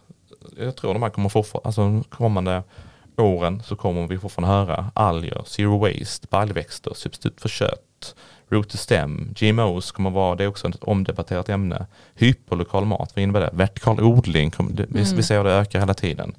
jag 0.57 0.75
tror 0.75 0.93
de 0.93 1.03
här 1.03 1.09
kommer 1.09 1.29
fortfarande, 1.29 1.67
alltså 1.67 2.03
kommande 2.09 2.63
åren 3.17 3.63
så 3.65 3.75
kommer 3.75 4.07
vi 4.07 4.17
fortfarande 4.17 4.55
höra 4.55 4.91
alger, 4.93 5.43
zero 5.45 5.77
waste, 5.77 6.27
baljväxter, 6.29 6.93
substitut 6.93 7.41
för 7.41 7.49
kött, 7.49 8.15
root 8.49 8.69
to 8.69 8.77
stem, 8.77 9.33
GMOs 9.35 9.91
kommer 9.91 10.09
vara, 10.09 10.35
det 10.35 10.43
är 10.43 10.47
också 10.47 10.67
ett 10.67 10.83
omdebatterat 10.83 11.49
ämne. 11.49 11.85
Hyperlokal 12.15 12.85
mat, 12.85 13.11
vad 13.15 13.23
innebär 13.23 13.39
det? 13.39 13.49
Vertikal 13.53 14.01
odling, 14.01 14.51
mm. 14.59 14.87
vi, 14.89 15.23
ser 15.23 15.43
det 15.43 15.51
ökar 15.51 15.79
hela 15.79 15.93
tiden. 15.93 16.35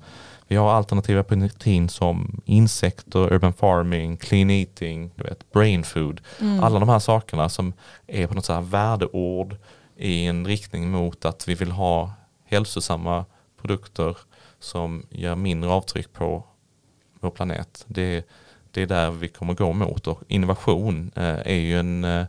Vi 0.49 0.57
har 0.57 0.73
alternativa 0.73 1.23
protein 1.23 1.89
som 1.89 2.41
insekter, 2.45 3.33
urban 3.33 3.53
farming, 3.53 4.17
clean 4.17 4.51
eating, 4.51 5.11
du 5.17 5.23
vet, 5.23 5.53
brain 5.53 5.85
food. 5.85 6.21
Mm. 6.41 6.65
Alla 6.65 6.81
de 6.81 6.89
här 6.89 6.99
sakerna 6.99 7.49
som 7.49 7.73
är 8.07 8.27
på 8.27 8.35
något 8.35 8.45
så 8.45 8.53
här 8.53 8.61
värdeord 8.61 9.57
i 9.97 10.27
en 10.27 10.47
riktning 10.47 10.91
mot 10.91 11.25
att 11.25 11.49
vi 11.49 11.55
vill 11.55 11.71
ha 11.71 12.13
hälsosamma 12.45 13.25
produkter 13.61 14.17
som 14.61 15.07
gör 15.11 15.37
mindre 15.37 15.71
avtryck 15.71 16.13
på 16.13 16.45
vår 17.21 17.31
planet. 17.31 17.85
Det, 17.87 18.25
det 18.71 18.83
är 18.83 18.87
där 18.87 19.11
vi 19.11 19.29
kommer 19.29 19.55
gå 19.55 19.73
mot 19.73 20.07
och 20.07 20.23
innovation 20.29 21.11
eh, 21.17 21.39
är 21.45 21.55
ju 21.55 21.79
en, 21.79 22.05
eh, 22.05 22.27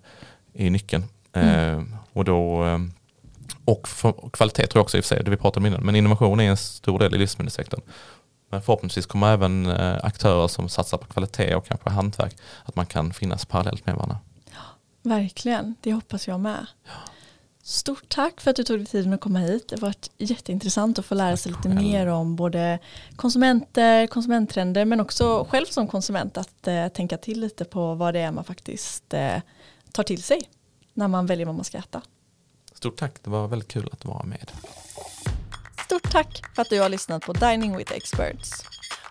är 0.54 0.70
nyckeln. 0.70 1.04
Mm. 1.34 1.80
Eh, 1.80 1.98
och, 2.14 2.26
då, 2.26 2.66
och 3.66 3.88
kvalitet 4.34 4.68
tror 4.68 4.80
jag 4.80 4.84
också 4.84 4.98
i 4.98 5.00
och 5.00 5.06
för 5.06 5.16
sig, 5.16 5.24
det 5.24 5.32
vi 5.32 5.38
pratade 5.38 5.64
om 5.64 5.66
innan, 5.66 5.86
men 5.86 5.96
innovation 5.96 6.40
är 6.40 6.50
en 6.50 6.58
stor 6.58 7.00
del 7.00 7.16
i 7.16 7.18
livsmedelssektorn. 7.18 7.82
Men 8.50 8.62
förhoppningsvis 8.62 9.06
kommer 9.06 9.34
även 9.34 9.68
aktörer 10.02 10.48
som 10.48 10.70
satsar 10.70 10.98
på 10.98 11.06
kvalitet 11.06 11.56
och 11.56 11.66
kanske 11.66 11.90
hantverk, 11.90 12.36
att 12.66 12.76
man 12.76 12.86
kan 12.86 13.14
finnas 13.14 13.46
parallellt 13.46 13.86
med 13.86 13.96
varandra. 13.96 14.18
Ja, 14.46 14.60
verkligen, 15.10 15.76
det 15.82 15.94
hoppas 15.94 16.28
jag 16.28 16.40
med. 16.40 16.66
Ja. 16.86 16.92
Stort 17.64 18.10
tack 18.10 18.42
för 18.42 18.52
att 18.52 18.56
du 18.56 18.64
tog 18.64 18.80
dig 18.80 18.86
tiden 18.86 19.14
att 19.14 19.22
komma 19.22 19.40
hit. 19.40 19.68
Det 19.68 19.76
har 19.76 19.82
varit 19.82 20.12
jätteintressant 20.18 21.00
att 21.00 21.06
få 21.06 21.16
lära 21.16 21.38
sig 21.38 21.52
lite 21.52 21.70
mer 21.70 22.08
om 22.08 22.36
både 22.36 22.80
konsumenter, 23.16 24.08
konsumenttrender 24.08 24.86
men 24.86 25.00
också 25.00 25.48
själv 25.50 25.66
som 25.66 25.88
konsument 25.88 26.38
att 26.38 26.68
eh, 26.68 26.88
tänka 26.88 27.18
till 27.18 27.40
lite 27.40 27.66
på 27.66 27.96
vad 27.96 28.14
det 28.14 28.20
är 28.20 28.32
man 28.32 28.44
faktiskt 28.44 29.14
eh, 29.14 29.42
tar 29.92 30.04
till 30.04 30.24
sig 30.24 30.42
när 30.94 31.08
man 31.08 31.26
väljer 31.26 31.46
vad 31.46 31.56
man 31.56 31.66
ska 31.66 31.78
äta. 31.78 32.02
Stort 32.74 32.98
tack, 32.98 33.24
det 33.24 33.30
var 33.30 33.48
väldigt 33.48 33.68
kul 33.68 33.90
att 33.92 34.06
vara 34.06 34.24
med. 34.24 34.52
Stort 35.92 36.12
tack 36.12 36.42
för 36.56 36.62
att 36.62 36.70
du 36.70 36.80
har 36.80 36.90
lyssnat 36.90 37.26
på 37.26 37.34
Dining 37.34 37.78
with 37.78 37.94
Experts. 37.94 38.52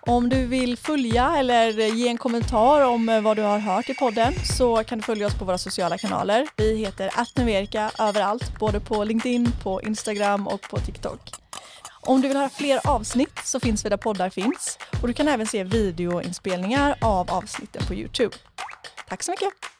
Om 0.00 0.28
du 0.28 0.46
vill 0.46 0.76
följa 0.76 1.36
eller 1.36 1.70
ge 1.70 2.08
en 2.08 2.18
kommentar 2.18 2.80
om 2.80 3.08
eh, 3.08 3.20
vad 3.20 3.36
du 3.36 3.42
har 3.42 3.58
hört 3.58 3.88
i 3.88 3.94
podden 3.94 4.34
så 4.44 4.84
kan 4.84 4.98
du 4.98 5.04
följa 5.04 5.26
oss 5.26 5.34
på 5.34 5.44
våra 5.44 5.58
sociala 5.58 5.98
kanaler. 5.98 6.46
Vi 6.56 6.76
heter 6.76 7.10
attnuverika 7.14 7.90
överallt, 7.98 8.58
både 8.58 8.80
på 8.80 9.04
LinkedIn, 9.04 9.52
på 9.62 9.82
Instagram 9.82 10.46
och 10.46 10.60
på 10.60 10.78
TikTok. 10.78 11.20
Om 12.00 12.20
du 12.20 12.28
vill 12.28 12.36
höra 12.36 12.48
fler 12.48 12.80
avsnitt 12.88 13.40
så 13.44 13.60
finns 13.60 13.84
vi 13.84 13.88
där 13.88 13.96
poddar 13.96 14.30
finns 14.30 14.78
och 15.02 15.08
du 15.08 15.14
kan 15.14 15.28
även 15.28 15.46
se 15.46 15.64
videoinspelningar 15.64 16.96
av 17.00 17.30
avsnitten 17.30 17.82
på 17.86 17.94
Youtube. 17.94 18.36
Tack 19.08 19.22
så 19.22 19.30
mycket! 19.30 19.79